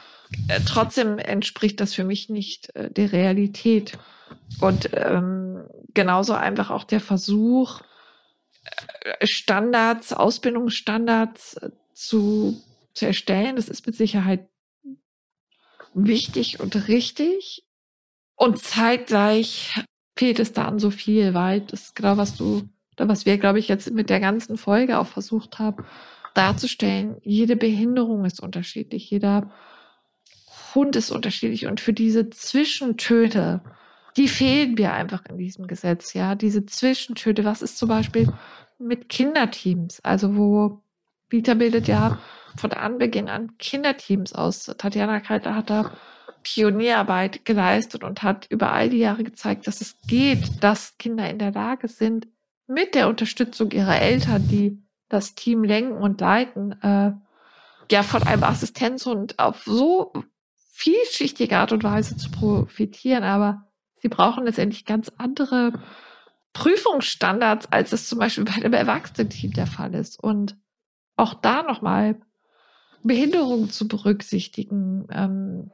Äh, 0.49 0.61
trotzdem 0.67 1.19
entspricht 1.19 1.81
das 1.81 1.95
für 1.95 2.05
mich 2.05 2.29
nicht 2.29 2.75
äh, 2.75 2.91
der 2.91 3.13
Realität. 3.13 3.99
Und 4.61 4.91
ähm, 4.93 5.65
genauso 5.95 6.35
einfach 6.35 6.71
auch 6.71 6.85
der 6.85 7.01
Versuch, 7.01 7.81
äh, 9.21 9.27
Standards, 9.27 10.13
Ausbildungsstandards 10.13 11.55
äh, 11.55 11.71
zu, 11.95 12.63
zu 12.95 13.07
erstellen, 13.07 13.57
das 13.57 13.69
ist 13.69 13.87
mit 13.87 13.97
Sicherheit 13.97 14.49
wichtig 15.95 16.61
und 16.61 16.89
richtig. 16.89 17.65
Und 18.35 18.59
zeitgleich 18.59 19.75
fehlt 20.17 20.41
es 20.41 20.53
da 20.53 20.67
an 20.67 20.79
so 20.79 20.91
viel, 20.91 21.35
weil 21.35 21.63
das 21.63 21.85
ist 21.85 21.97
genau 21.97 22.17
was 22.17 22.37
du, 22.37 22.69
was 22.99 23.27
wir, 23.27 23.39
glaube 23.39 23.59
ich, 23.59 23.69
jetzt 23.69 23.91
mit 23.91 24.11
der 24.11 24.21
ganzen 24.21 24.59
Folge 24.59 24.99
auch 24.99 25.07
versucht 25.07 25.59
haben, 25.59 25.85
darzustellen. 26.35 27.17
Jede 27.23 27.57
Behinderung 27.57 28.25
ist 28.25 28.41
unterschiedlich, 28.41 29.11
jeder 29.11 29.51
Hund 30.77 30.95
ist 30.95 31.11
unterschiedlich 31.11 31.67
und 31.67 31.81
für 31.81 31.93
diese 31.93 32.31
Zwischentöne, 32.31 33.63
die 34.17 34.29
fehlen 34.29 34.75
mir 34.75 34.93
einfach 34.93 35.25
in 35.29 35.39
diesem 35.39 35.67
Gesetz, 35.67 36.15
ja. 36.15 36.37
Diese 36.37 36.65
Zwischentöne, 36.65 37.45
was 37.45 37.63
ist 37.63 37.79
zum 37.79 37.89
Beispiel 37.89 38.33
mit 38.79 39.09
Kinderteams? 39.09 39.99
Also 40.05 40.37
wo 40.37 40.81
Vita 41.29 41.55
bildet 41.55 41.89
ja 41.89 42.19
von 42.57 42.73
Anbeginn 42.73 43.29
an 43.29 43.59
Kinderteams 43.59 44.33
aus. 44.33 44.65
Tatjana 44.65 45.19
Kalter 45.21 45.57
hat 45.57 45.71
da 45.71 45.91
Pionierarbeit 46.45 47.45
geleistet 47.45 48.05
und 48.05 48.23
hat 48.23 48.47
über 48.51 48.71
all 48.71 48.89
die 48.89 48.99
Jahre 48.99 49.25
gezeigt, 49.25 49.67
dass 49.67 49.81
es 49.81 49.97
geht, 50.07 50.63
dass 50.63 50.97
Kinder 50.97 51.29
in 51.29 51.41
der 51.41 51.51
Lage 51.51 51.89
sind, 51.89 52.29
mit 52.69 52.95
der 52.95 53.09
Unterstützung 53.09 53.73
ihrer 53.73 54.01
Eltern, 54.01 54.47
die 54.47 54.81
das 55.09 55.35
Team 55.35 55.65
lenken 55.65 55.99
und 55.99 56.21
leiten, 56.21 56.81
äh, 56.83 57.13
ja, 57.91 58.03
von 58.03 58.23
einem 58.23 58.45
Assistenzhund 58.45 59.39
auf 59.39 59.63
so 59.65 60.13
vielschichtige 60.77 61.57
Art 61.57 61.73
und 61.73 61.85
Weise 61.85 62.19
zu 62.19 62.31
profitieren, 62.31 63.25
aber 63.25 63.65
sie 64.03 64.09
brauchen 64.09 64.45
letztendlich 64.45 64.85
ganz 64.85 65.11
andere 65.17 65.73
Prüfungsstandards, 66.53 67.73
als 67.73 67.95
es 67.95 68.07
zum 68.07 68.19
Beispiel 68.19 68.45
bei 68.45 68.53
einem 68.53 68.75
Erwachsenen-Team 68.75 69.55
der 69.55 69.67
Fall 69.67 69.95
ist. 69.95 70.23
Und 70.23 70.55
auch 71.17 71.33
da 71.33 71.63
nochmal 71.63 72.21
Behinderungen 73.03 73.71
zu 73.71 73.89
berücksichtigen. 73.89 75.07
Ähm, 75.11 75.71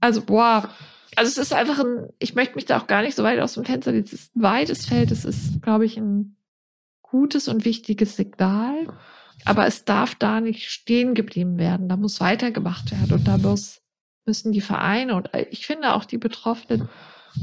also, 0.00 0.22
boah, 0.22 0.70
also 1.16 1.28
es 1.28 1.36
ist 1.36 1.52
einfach 1.52 1.78
ein, 1.78 2.08
ich 2.18 2.34
möchte 2.34 2.54
mich 2.54 2.64
da 2.64 2.78
auch 2.78 2.86
gar 2.86 3.02
nicht 3.02 3.14
so 3.14 3.24
weit 3.24 3.40
aus 3.40 3.54
dem 3.54 3.66
Fenster, 3.66 3.92
es 3.92 4.14
ist 4.14 4.36
ein 4.36 4.42
weites 4.42 4.86
Feld, 4.86 5.10
es 5.10 5.26
ist, 5.26 5.60
glaube 5.60 5.84
ich, 5.84 5.98
ein 5.98 6.38
gutes 7.02 7.46
und 7.48 7.66
wichtiges 7.66 8.16
Signal, 8.16 8.86
aber 9.44 9.66
es 9.66 9.84
darf 9.84 10.14
da 10.14 10.40
nicht 10.40 10.70
stehen 10.70 11.12
geblieben 11.12 11.58
werden, 11.58 11.90
da 11.90 11.98
muss 11.98 12.20
weitergemacht 12.20 12.90
werden. 12.90 13.12
Und 13.12 13.28
da 13.28 13.36
muss 13.36 13.82
müssen 14.26 14.52
die 14.52 14.60
Vereine 14.60 15.14
und 15.14 15.32
äh, 15.34 15.46
ich 15.50 15.66
finde 15.66 15.94
auch 15.94 16.04
die 16.04 16.18
Betroffenen 16.18 16.88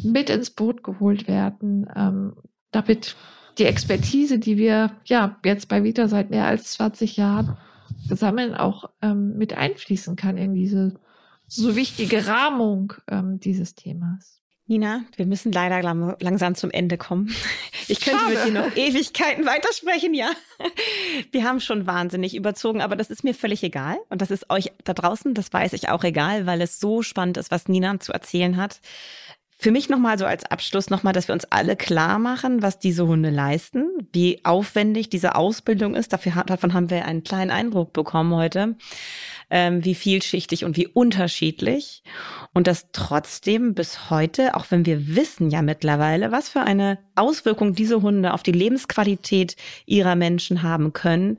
mit 0.04 0.30
ins 0.30 0.50
Boot 0.50 0.84
geholt 0.84 1.28
werden, 1.28 1.88
ähm, 1.96 2.36
damit 2.72 3.16
die 3.58 3.66
Expertise, 3.66 4.40
die 4.40 4.58
wir 4.58 4.92
ja 5.06 5.38
jetzt 5.46 5.68
bei 5.68 5.84
Vita 5.84 6.08
seit 6.08 6.30
mehr 6.30 6.48
als 6.48 6.74
20 6.74 7.18
Jahren 7.18 7.58
sammeln, 8.10 8.56
auch 8.56 8.90
ähm, 9.02 9.38
mit 9.38 9.54
einfließen 9.54 10.16
kann 10.16 10.38
in 10.38 10.54
diese 10.54 11.00
so 11.48 11.76
wichtige 11.76 12.26
Rahmung 12.26 12.94
ähm, 13.08 13.40
dieses 13.40 13.76
Themas. 13.76 14.43
Nina, 14.66 15.04
wir 15.18 15.26
müssen 15.26 15.52
leider 15.52 15.82
langsam 16.20 16.56
zum 16.56 16.72
Ende 16.72 16.98
kommen. 16.98 17.34
Ich 17.90 18.00
könnte 18.00 18.22
Schade. 18.22 18.36
mit 18.36 18.46
dir 18.46 18.52
noch 18.54 18.76
Ewigkeiten 18.78 19.46
weitersprechen, 19.46 20.14
ja. 20.14 20.32
Wir 21.32 21.44
haben 21.44 21.60
schon 21.60 21.86
wahnsinnig 21.86 22.34
überzogen, 22.34 22.80
aber 22.80 22.96
das 22.96 23.10
ist 23.10 23.26
mir 23.26 23.34
völlig 23.34 23.62
egal. 23.62 23.98
Und 24.08 24.22
das 24.22 24.32
ist 24.32 24.50
euch 24.50 24.72
da 24.86 24.94
draußen, 24.94 25.34
das 25.34 25.52
weiß 25.52 25.74
ich 25.74 25.90
auch 25.90 26.06
egal, 26.06 26.46
weil 26.46 26.62
es 26.62 26.80
so 26.80 27.02
spannend 27.02 27.36
ist, 27.36 27.52
was 27.52 27.68
Nina 27.68 28.00
zu 28.00 28.14
erzählen 28.14 28.56
hat. 28.56 28.80
Für 29.64 29.72
mich 29.72 29.88
nochmal 29.88 30.20
so 30.20 30.26
als 30.26 30.44
Abschluss 30.44 30.90
nochmal, 30.90 31.14
dass 31.14 31.30
wir 31.30 31.34
uns 31.34 31.46
alle 31.46 31.78
klar 31.78 32.20
machen, 32.20 32.62
was 32.62 32.80
diese 32.80 33.08
Hunde 33.08 33.30
leisten, 33.30 33.86
wie 34.12 34.44
aufwendig 34.44 35.10
diese 35.10 35.36
Ausbildung 35.36 35.96
ist. 35.96 36.12
Dafür, 36.12 36.44
davon 36.46 36.74
haben 36.74 36.90
wir 36.90 37.06
einen 37.06 37.24
kleinen 37.24 37.50
Eindruck 37.50 37.94
bekommen 37.94 38.34
heute, 38.34 38.76
ähm, 39.50 39.86
wie 39.86 39.96
vielschichtig 39.96 40.66
und 40.66 40.76
wie 40.76 40.88
unterschiedlich. 40.88 42.04
Und 42.54 42.68
dass 42.68 42.88
trotzdem 42.92 43.74
bis 43.74 44.10
heute, 44.10 44.56
auch 44.56 44.66
wenn 44.68 44.86
wir 44.86 45.16
wissen 45.16 45.50
ja 45.50 45.62
mittlerweile, 45.62 46.34
was 46.34 46.50
für 46.50 46.60
eine 46.60 47.00
Auswirkung 47.16 47.74
diese 47.74 48.02
Hunde 48.02 48.34
auf 48.34 48.44
die 48.44 48.52
Lebensqualität 48.52 49.56
ihrer 49.86 50.16
Menschen 50.16 50.62
haben 50.64 50.92
können, 50.92 51.38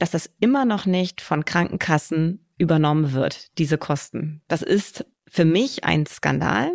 dass 0.00 0.10
das 0.10 0.28
immer 0.40 0.64
noch 0.64 0.84
nicht 0.84 1.20
von 1.20 1.44
Krankenkassen 1.44 2.44
übernommen 2.58 3.12
wird, 3.12 3.56
diese 3.58 3.78
Kosten. 3.78 4.42
Das 4.48 4.62
ist 4.62 5.04
für 5.30 5.44
mich 5.44 5.84
ein 5.84 6.06
Skandal, 6.06 6.72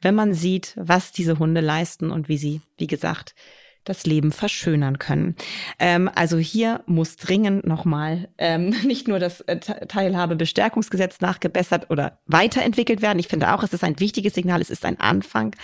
wenn 0.00 0.14
man 0.14 0.32
sieht, 0.32 0.72
was 0.76 1.12
diese 1.12 1.38
Hunde 1.38 1.60
leisten 1.60 2.10
und 2.10 2.28
wie 2.28 2.38
sie, 2.38 2.62
wie 2.78 2.86
gesagt, 2.86 3.34
das 3.84 4.06
Leben 4.06 4.32
verschönern 4.32 4.98
können. 4.98 5.36
Ähm, 5.78 6.10
also 6.14 6.38
hier 6.38 6.82
muss 6.86 7.16
dringend 7.16 7.66
nochmal 7.66 8.28
ähm, 8.38 8.70
nicht 8.84 9.08
nur 9.08 9.18
das 9.18 9.42
äh, 9.42 9.58
Teilhabebestärkungsgesetz 9.58 11.20
nachgebessert 11.20 11.90
oder 11.90 12.20
weiterentwickelt 12.26 13.02
werden. 13.02 13.18
Ich 13.18 13.28
finde 13.28 13.52
auch, 13.52 13.62
es 13.62 13.72
ist 13.72 13.84
ein 13.84 14.00
wichtiges 14.00 14.34
Signal, 14.34 14.60
es 14.60 14.70
ist 14.70 14.84
ein 14.84 14.98
Anfang. 14.98 15.54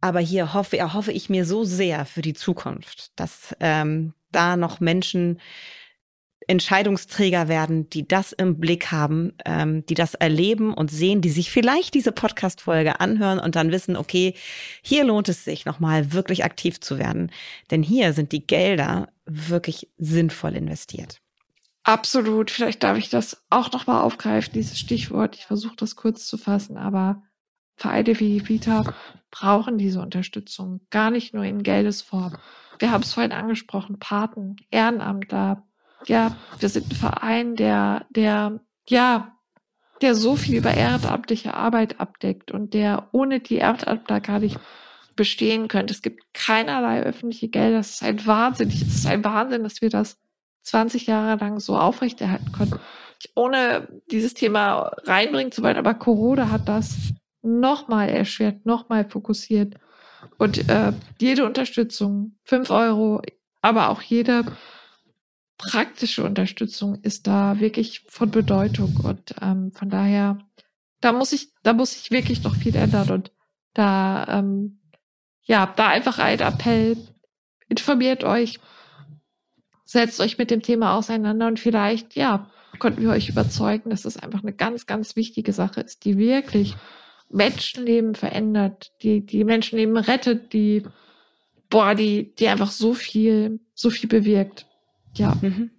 Aber 0.00 0.20
hier 0.20 0.54
hoffe, 0.54 0.78
erhoffe 0.78 1.12
ich 1.12 1.28
mir 1.28 1.44
so 1.44 1.64
sehr 1.64 2.06
für 2.06 2.22
die 2.22 2.34
Zukunft, 2.34 3.10
dass 3.16 3.54
ähm, 3.60 4.14
da 4.30 4.56
noch 4.56 4.78
Menschen 4.80 5.40
Entscheidungsträger 6.48 7.46
werden, 7.46 7.88
die 7.90 8.08
das 8.08 8.32
im 8.32 8.58
Blick 8.58 8.90
haben, 8.90 9.34
ähm, 9.44 9.84
die 9.86 9.94
das 9.94 10.14
erleben 10.14 10.74
und 10.74 10.90
sehen, 10.90 11.20
die 11.20 11.28
sich 11.28 11.50
vielleicht 11.50 11.94
diese 11.94 12.10
Podcast-Folge 12.10 13.00
anhören 13.00 13.38
und 13.38 13.54
dann 13.54 13.70
wissen, 13.70 13.96
okay, 13.96 14.34
hier 14.82 15.04
lohnt 15.04 15.28
es 15.28 15.44
sich 15.44 15.66
nochmal 15.66 16.12
wirklich 16.12 16.44
aktiv 16.44 16.80
zu 16.80 16.98
werden. 16.98 17.30
Denn 17.70 17.82
hier 17.82 18.14
sind 18.14 18.32
die 18.32 18.46
Gelder 18.46 19.08
wirklich 19.26 19.88
sinnvoll 19.98 20.56
investiert. 20.56 21.20
Absolut. 21.84 22.50
Vielleicht 22.50 22.82
darf 22.82 22.98
ich 22.98 23.10
das 23.10 23.44
auch 23.50 23.70
nochmal 23.72 24.02
aufgreifen, 24.02 24.52
dieses 24.54 24.78
Stichwort. 24.78 25.36
Ich 25.36 25.46
versuche 25.46 25.76
das 25.76 25.96
kurz 25.96 26.26
zu 26.26 26.38
fassen, 26.38 26.76
aber 26.76 27.22
Vereine 27.76 28.18
wie 28.18 28.46
Vita 28.48 28.94
brauchen 29.30 29.78
diese 29.78 30.00
Unterstützung. 30.00 30.80
Gar 30.90 31.10
nicht 31.10 31.34
nur 31.34 31.44
in 31.44 31.62
Geldesform. 31.62 32.36
Wir 32.78 32.90
haben 32.90 33.02
es 33.02 33.12
vorhin 33.12 33.32
angesprochen, 33.32 33.98
Paten, 33.98 34.56
Ehrenamtler, 34.70 35.64
ja, 36.06 36.36
wir 36.58 36.68
sind 36.68 36.90
ein 36.90 36.96
Verein, 36.96 37.56
der, 37.56 38.06
der, 38.10 38.60
ja, 38.88 39.36
der 40.00 40.14
so 40.14 40.36
viel 40.36 40.56
über 40.56 40.72
ehrenamtliche 40.74 41.54
Arbeit 41.54 42.00
abdeckt 42.00 42.50
und 42.50 42.74
der 42.74 43.08
ohne 43.12 43.40
die 43.40 43.56
Ehrenamtler 43.56 44.20
gar 44.20 44.38
nicht 44.38 44.58
bestehen 45.16 45.68
könnte. 45.68 45.92
Es 45.92 46.02
gibt 46.02 46.22
keinerlei 46.32 47.02
öffentliche 47.02 47.48
Gelder. 47.48 47.78
Das 47.78 47.90
ist 47.90 48.02
ein 48.04 48.24
Wahnsinn. 48.24 48.68
Es 48.68 48.82
ist 48.82 49.06
ein 49.06 49.24
Wahnsinn, 49.24 49.64
dass 49.64 49.82
wir 49.82 49.90
das 49.90 50.16
20 50.62 51.06
Jahre 51.06 51.38
lang 51.40 51.58
so 51.58 51.76
aufrechterhalten 51.76 52.52
konnten. 52.52 52.78
Ohne 53.34 53.88
dieses 54.10 54.34
Thema 54.34 54.92
reinbringen 55.04 55.50
zu 55.50 55.62
wollen, 55.62 55.76
aber 55.76 55.94
Corona 55.94 56.50
hat 56.50 56.68
das 56.68 57.12
nochmal 57.42 58.08
erschwert, 58.08 58.64
nochmal 58.64 59.08
fokussiert. 59.08 59.74
Und 60.36 60.68
äh, 60.68 60.92
jede 61.20 61.44
Unterstützung, 61.44 62.36
fünf 62.44 62.70
Euro, 62.70 63.20
aber 63.60 63.88
auch 63.88 64.02
jede 64.02 64.44
praktische 65.58 66.24
Unterstützung 66.24 66.94
ist 67.02 67.26
da 67.26 67.60
wirklich 67.60 68.04
von 68.08 68.30
Bedeutung 68.30 68.96
und 69.02 69.34
ähm, 69.42 69.72
von 69.72 69.90
daher, 69.90 70.38
da 71.00 71.12
muss 71.12 71.32
ich, 71.32 71.52
da 71.62 71.72
muss 71.72 71.96
ich 71.96 72.10
wirklich 72.10 72.42
noch 72.44 72.54
viel 72.54 72.76
ändern 72.76 73.10
und 73.10 73.32
da, 73.74 74.26
ähm, 74.28 74.80
ja, 75.42 75.72
da 75.76 75.88
einfach 75.88 76.18
ein 76.18 76.40
Appell, 76.40 76.96
informiert 77.68 78.24
euch, 78.24 78.60
setzt 79.84 80.20
euch 80.20 80.38
mit 80.38 80.50
dem 80.50 80.62
Thema 80.62 80.94
auseinander 80.94 81.48
und 81.48 81.58
vielleicht, 81.58 82.14
ja, 82.14 82.48
konnten 82.78 83.02
wir 83.02 83.10
euch 83.10 83.28
überzeugen, 83.28 83.90
dass 83.90 84.02
das 84.02 84.16
einfach 84.16 84.42
eine 84.42 84.52
ganz, 84.52 84.86
ganz 84.86 85.16
wichtige 85.16 85.52
Sache 85.52 85.80
ist, 85.80 86.04
die 86.04 86.18
wirklich 86.18 86.76
Menschenleben 87.30 88.14
verändert, 88.14 88.92
die, 89.02 89.26
die 89.26 89.44
Menschenleben 89.44 89.96
rettet, 89.96 90.52
die, 90.52 90.84
boah, 91.68 91.94
die, 91.94 92.34
die 92.34 92.48
einfach 92.48 92.70
so 92.70 92.94
viel, 92.94 93.60
so 93.74 93.90
viel 93.90 94.08
bewirkt. 94.08 94.67
Ja. 95.14 95.36
Mhm. 95.40 95.70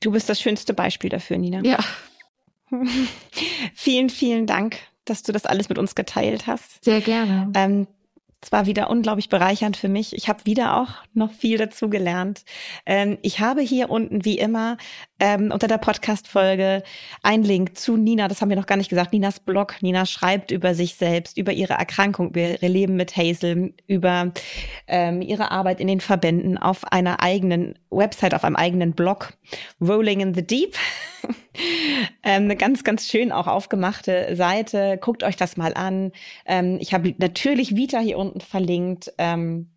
Du 0.00 0.12
bist 0.12 0.28
das 0.28 0.40
schönste 0.40 0.74
Beispiel 0.74 1.10
dafür, 1.10 1.38
Nina. 1.38 1.62
Ja. 1.64 1.78
vielen, 3.74 4.10
vielen 4.10 4.46
Dank, 4.46 4.78
dass 5.04 5.22
du 5.22 5.32
das 5.32 5.46
alles 5.46 5.68
mit 5.68 5.78
uns 5.78 5.94
geteilt 5.94 6.46
hast. 6.46 6.84
Sehr 6.84 7.00
gerne. 7.00 7.50
Ähm, 7.54 7.86
es 8.44 8.52
war 8.52 8.66
wieder 8.66 8.90
unglaublich 8.90 9.30
bereichernd 9.30 9.76
für 9.76 9.88
mich. 9.88 10.14
Ich 10.14 10.28
habe 10.28 10.44
wieder 10.44 10.76
auch 10.76 10.90
noch 11.14 11.32
viel 11.32 11.56
dazu 11.56 11.88
gelernt. 11.88 12.44
Ähm, 12.84 13.16
ich 13.22 13.40
habe 13.40 13.62
hier 13.62 13.88
unten 13.88 14.26
wie 14.26 14.38
immer 14.38 14.76
ähm, 15.18 15.50
unter 15.50 15.66
der 15.66 15.78
Podcast-Folge 15.78 16.82
einen 17.22 17.42
Link 17.42 17.78
zu 17.78 17.96
Nina. 17.96 18.28
Das 18.28 18.42
haben 18.42 18.50
wir 18.50 18.56
noch 18.56 18.66
gar 18.66 18.76
nicht 18.76 18.90
gesagt. 18.90 19.14
Ninas 19.14 19.40
Blog. 19.40 19.76
Nina 19.80 20.04
schreibt 20.04 20.50
über 20.50 20.74
sich 20.74 20.96
selbst, 20.96 21.38
über 21.38 21.52
ihre 21.52 21.72
Erkrankung, 21.72 22.28
über 22.28 22.62
ihr 22.62 22.68
Leben 22.68 22.96
mit 22.96 23.16
Hazel, 23.16 23.72
über 23.86 24.32
ähm, 24.88 25.22
ihre 25.22 25.50
Arbeit 25.50 25.80
in 25.80 25.86
den 25.86 26.00
Verbänden 26.00 26.58
auf 26.58 26.84
einer 26.92 27.22
eigenen 27.22 27.78
Website, 27.90 28.34
auf 28.34 28.44
einem 28.44 28.56
eigenen 28.56 28.92
Blog. 28.92 29.32
Rolling 29.80 30.20
in 30.20 30.34
the 30.34 30.46
Deep. 30.46 30.76
ähm, 32.22 32.44
eine 32.44 32.56
ganz, 32.56 32.84
ganz 32.84 33.08
schön 33.08 33.32
auch 33.32 33.46
aufgemachte 33.46 34.34
Seite. 34.36 34.98
Guckt 35.00 35.22
euch 35.22 35.36
das 35.36 35.56
mal 35.56 35.74
an. 35.74 36.12
Ähm, 36.46 36.78
ich 36.80 36.94
habe 36.94 37.14
natürlich 37.18 37.76
Vita 37.76 37.98
hier 37.98 38.18
unten 38.18 38.40
verlinkt. 38.40 39.12
Ähm, 39.18 39.70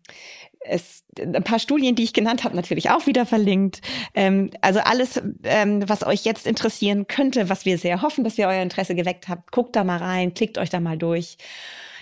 es, 0.60 1.04
ein 1.18 1.44
paar 1.44 1.58
Studien, 1.58 1.94
die 1.94 2.04
ich 2.04 2.12
genannt 2.12 2.44
habe, 2.44 2.56
natürlich 2.56 2.90
auch 2.90 3.06
wieder 3.06 3.26
verlinkt. 3.26 3.80
Ähm, 4.14 4.50
also 4.60 4.80
alles, 4.80 5.20
ähm, 5.44 5.88
was 5.88 6.04
euch 6.04 6.24
jetzt 6.24 6.46
interessieren 6.46 7.06
könnte, 7.06 7.48
was 7.48 7.64
wir 7.64 7.78
sehr 7.78 8.02
hoffen, 8.02 8.24
dass 8.24 8.38
ihr 8.38 8.48
euer 8.48 8.62
Interesse 8.62 8.94
geweckt 8.94 9.28
habt, 9.28 9.52
guckt 9.52 9.76
da 9.76 9.84
mal 9.84 9.98
rein, 9.98 10.34
klickt 10.34 10.58
euch 10.58 10.70
da 10.70 10.80
mal 10.80 10.98
durch. 10.98 11.36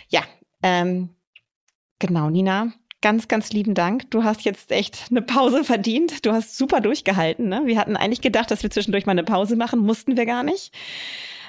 Ja, 0.09 0.23
ähm, 0.63 1.11
genau, 1.99 2.31
Nina, 2.31 2.73
ganz, 3.03 3.29
ganz 3.29 3.53
lieben 3.53 3.75
Dank. 3.75 4.11
Du 4.11 4.25
hast 4.25 4.43
jetzt 4.43 4.73
echt 4.73 5.07
eine 5.11 5.23
Pause 5.23 5.65
verdient. 5.65 6.25
Du 6.27 6.33
hast 6.33 6.57
super 6.57 6.81
durchgehalten. 6.81 7.49
Ne? 7.49 7.63
Wir 7.65 7.79
hatten 7.79 7.97
eigentlich 7.97 8.21
gedacht, 8.21 8.51
dass 8.51 8.63
wir 8.63 8.71
zwischendurch 8.71 9.07
mal 9.07 9.13
eine 9.13 9.25
Pause 9.25 9.57
machen, 9.57 9.81
mussten 9.81 10.17
wir 10.17 10.27
gar 10.27 10.43
nicht. 10.43 10.73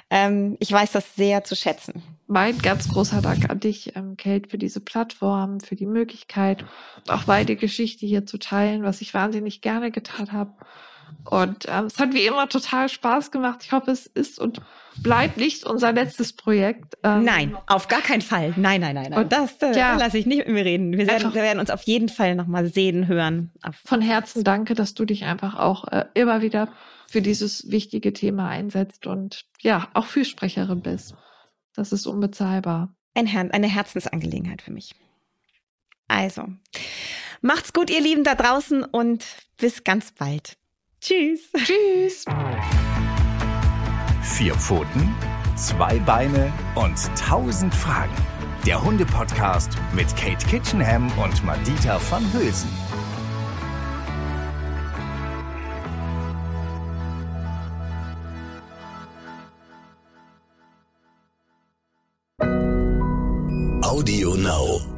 Ähm, 0.10 0.56
ich 0.60 0.72
weiß 0.72 0.92
das 0.94 1.16
sehr 1.16 1.44
zu 1.44 1.56
schätzen. 1.56 2.02
Mein 2.28 2.58
ganz 2.60 2.90
großer 2.90 3.22
Dank 3.22 3.50
an 3.50 3.60
dich, 3.60 3.96
ähm, 3.96 4.16
Kate, 4.18 4.50
für 4.50 4.58
diese 4.58 4.80
Plattform, 4.80 5.60
für 5.60 5.76
die 5.76 5.86
Möglichkeit, 5.86 6.66
auch 7.08 7.28
meine 7.28 7.56
Geschichte 7.56 8.06
hier 8.06 8.26
zu 8.26 8.38
teilen, 8.38 8.84
was 8.84 9.02
ich 9.02 9.14
wahnsinnig 9.14 9.62
gerne 9.62 9.92
getan 9.92 10.32
habe. 10.32 10.54
Und 11.26 11.66
ähm, 11.68 11.86
es 11.86 12.00
hat 12.00 12.14
wie 12.14 12.26
immer 12.26 12.48
total 12.48 12.88
Spaß 12.88 13.32
gemacht. 13.32 13.60
Ich 13.64 13.72
hoffe, 13.72 13.92
es 13.92 14.06
ist 14.06 14.40
und 14.40 14.62
bleibt 15.02 15.38
nicht 15.38 15.66
unser 15.66 15.92
letztes 15.92 16.34
Projekt. 16.34 16.98
Ähm, 17.04 17.26
nein, 17.26 17.58
auf 17.68 17.88
gar 17.88 18.02
keinen 18.02 18.22
Fall. 18.22 18.54
Nein, 18.56 18.82
nein, 18.82 18.96
nein. 18.96 19.08
nein. 19.10 19.20
Und 19.20 19.32
das 19.32 19.62
äh, 19.62 19.78
ja, 19.78 19.96
lasse 19.98 20.18
ich 20.18 20.26
nicht 20.26 20.40
mit 20.40 20.48
mir 20.48 20.64
reden. 20.64 20.98
Wir 20.98 21.08
werden, 21.08 21.34
wir 21.34 21.42
werden 21.42 21.60
uns 21.60 21.70
auf 21.70 21.84
jeden 21.84 22.10
Fall 22.10 22.36
nochmal 22.36 22.68
sehen, 22.68 23.08
hören. 23.08 23.52
Von 23.86 24.02
Herzen 24.02 24.44
danke, 24.44 24.74
dass 24.74 24.94
du 24.94 25.06
dich 25.06 25.26
einfach 25.26 25.58
auch 25.58 25.88
äh, 25.90 26.06
immer 26.14 26.42
wieder 26.42 26.70
für 27.08 27.22
dieses 27.22 27.70
wichtige 27.72 28.14
Thema 28.14 28.50
einsetzt 28.50 29.08
und 29.08 29.46
ja, 29.62 29.90
auch 29.94 30.06
Fürsprecherin 30.06 30.82
bist. 30.82 31.16
Das 31.76 31.92
ist 31.92 32.08
unbezahlbar. 32.08 32.96
Ein 33.14 33.28
Her 33.28 33.50
eine 33.52 33.68
Herzensangelegenheit 33.68 34.62
für 34.62 34.72
mich. 34.72 34.96
Also, 36.08 36.46
macht's 37.42 37.74
gut, 37.74 37.90
ihr 37.90 38.02
Lieben 38.02 38.24
da 38.24 38.36
draußen 38.36 38.84
und 38.84 39.26
bis 39.58 39.84
ganz 39.84 40.12
bald. 40.12 40.58
Tschüss. 41.00 41.52
Tschüss. 41.54 42.26
Vier 44.24 44.56
Pfoten, 44.56 45.16
zwei 45.56 46.00
Beine 46.00 46.52
und 46.76 46.98
tausend 47.16 47.74
Fragen. 47.74 48.14
Der 48.66 48.84
Hunde-Podcast 48.84 49.72
mit 49.94 50.08
Kate 50.18 50.46
Kitchenham 50.48 51.12
und 51.20 51.44
Madita 51.46 52.00
van 52.10 52.26
Hülsen. 52.34 52.70
Audio 63.84 64.36
Now. 64.36 64.97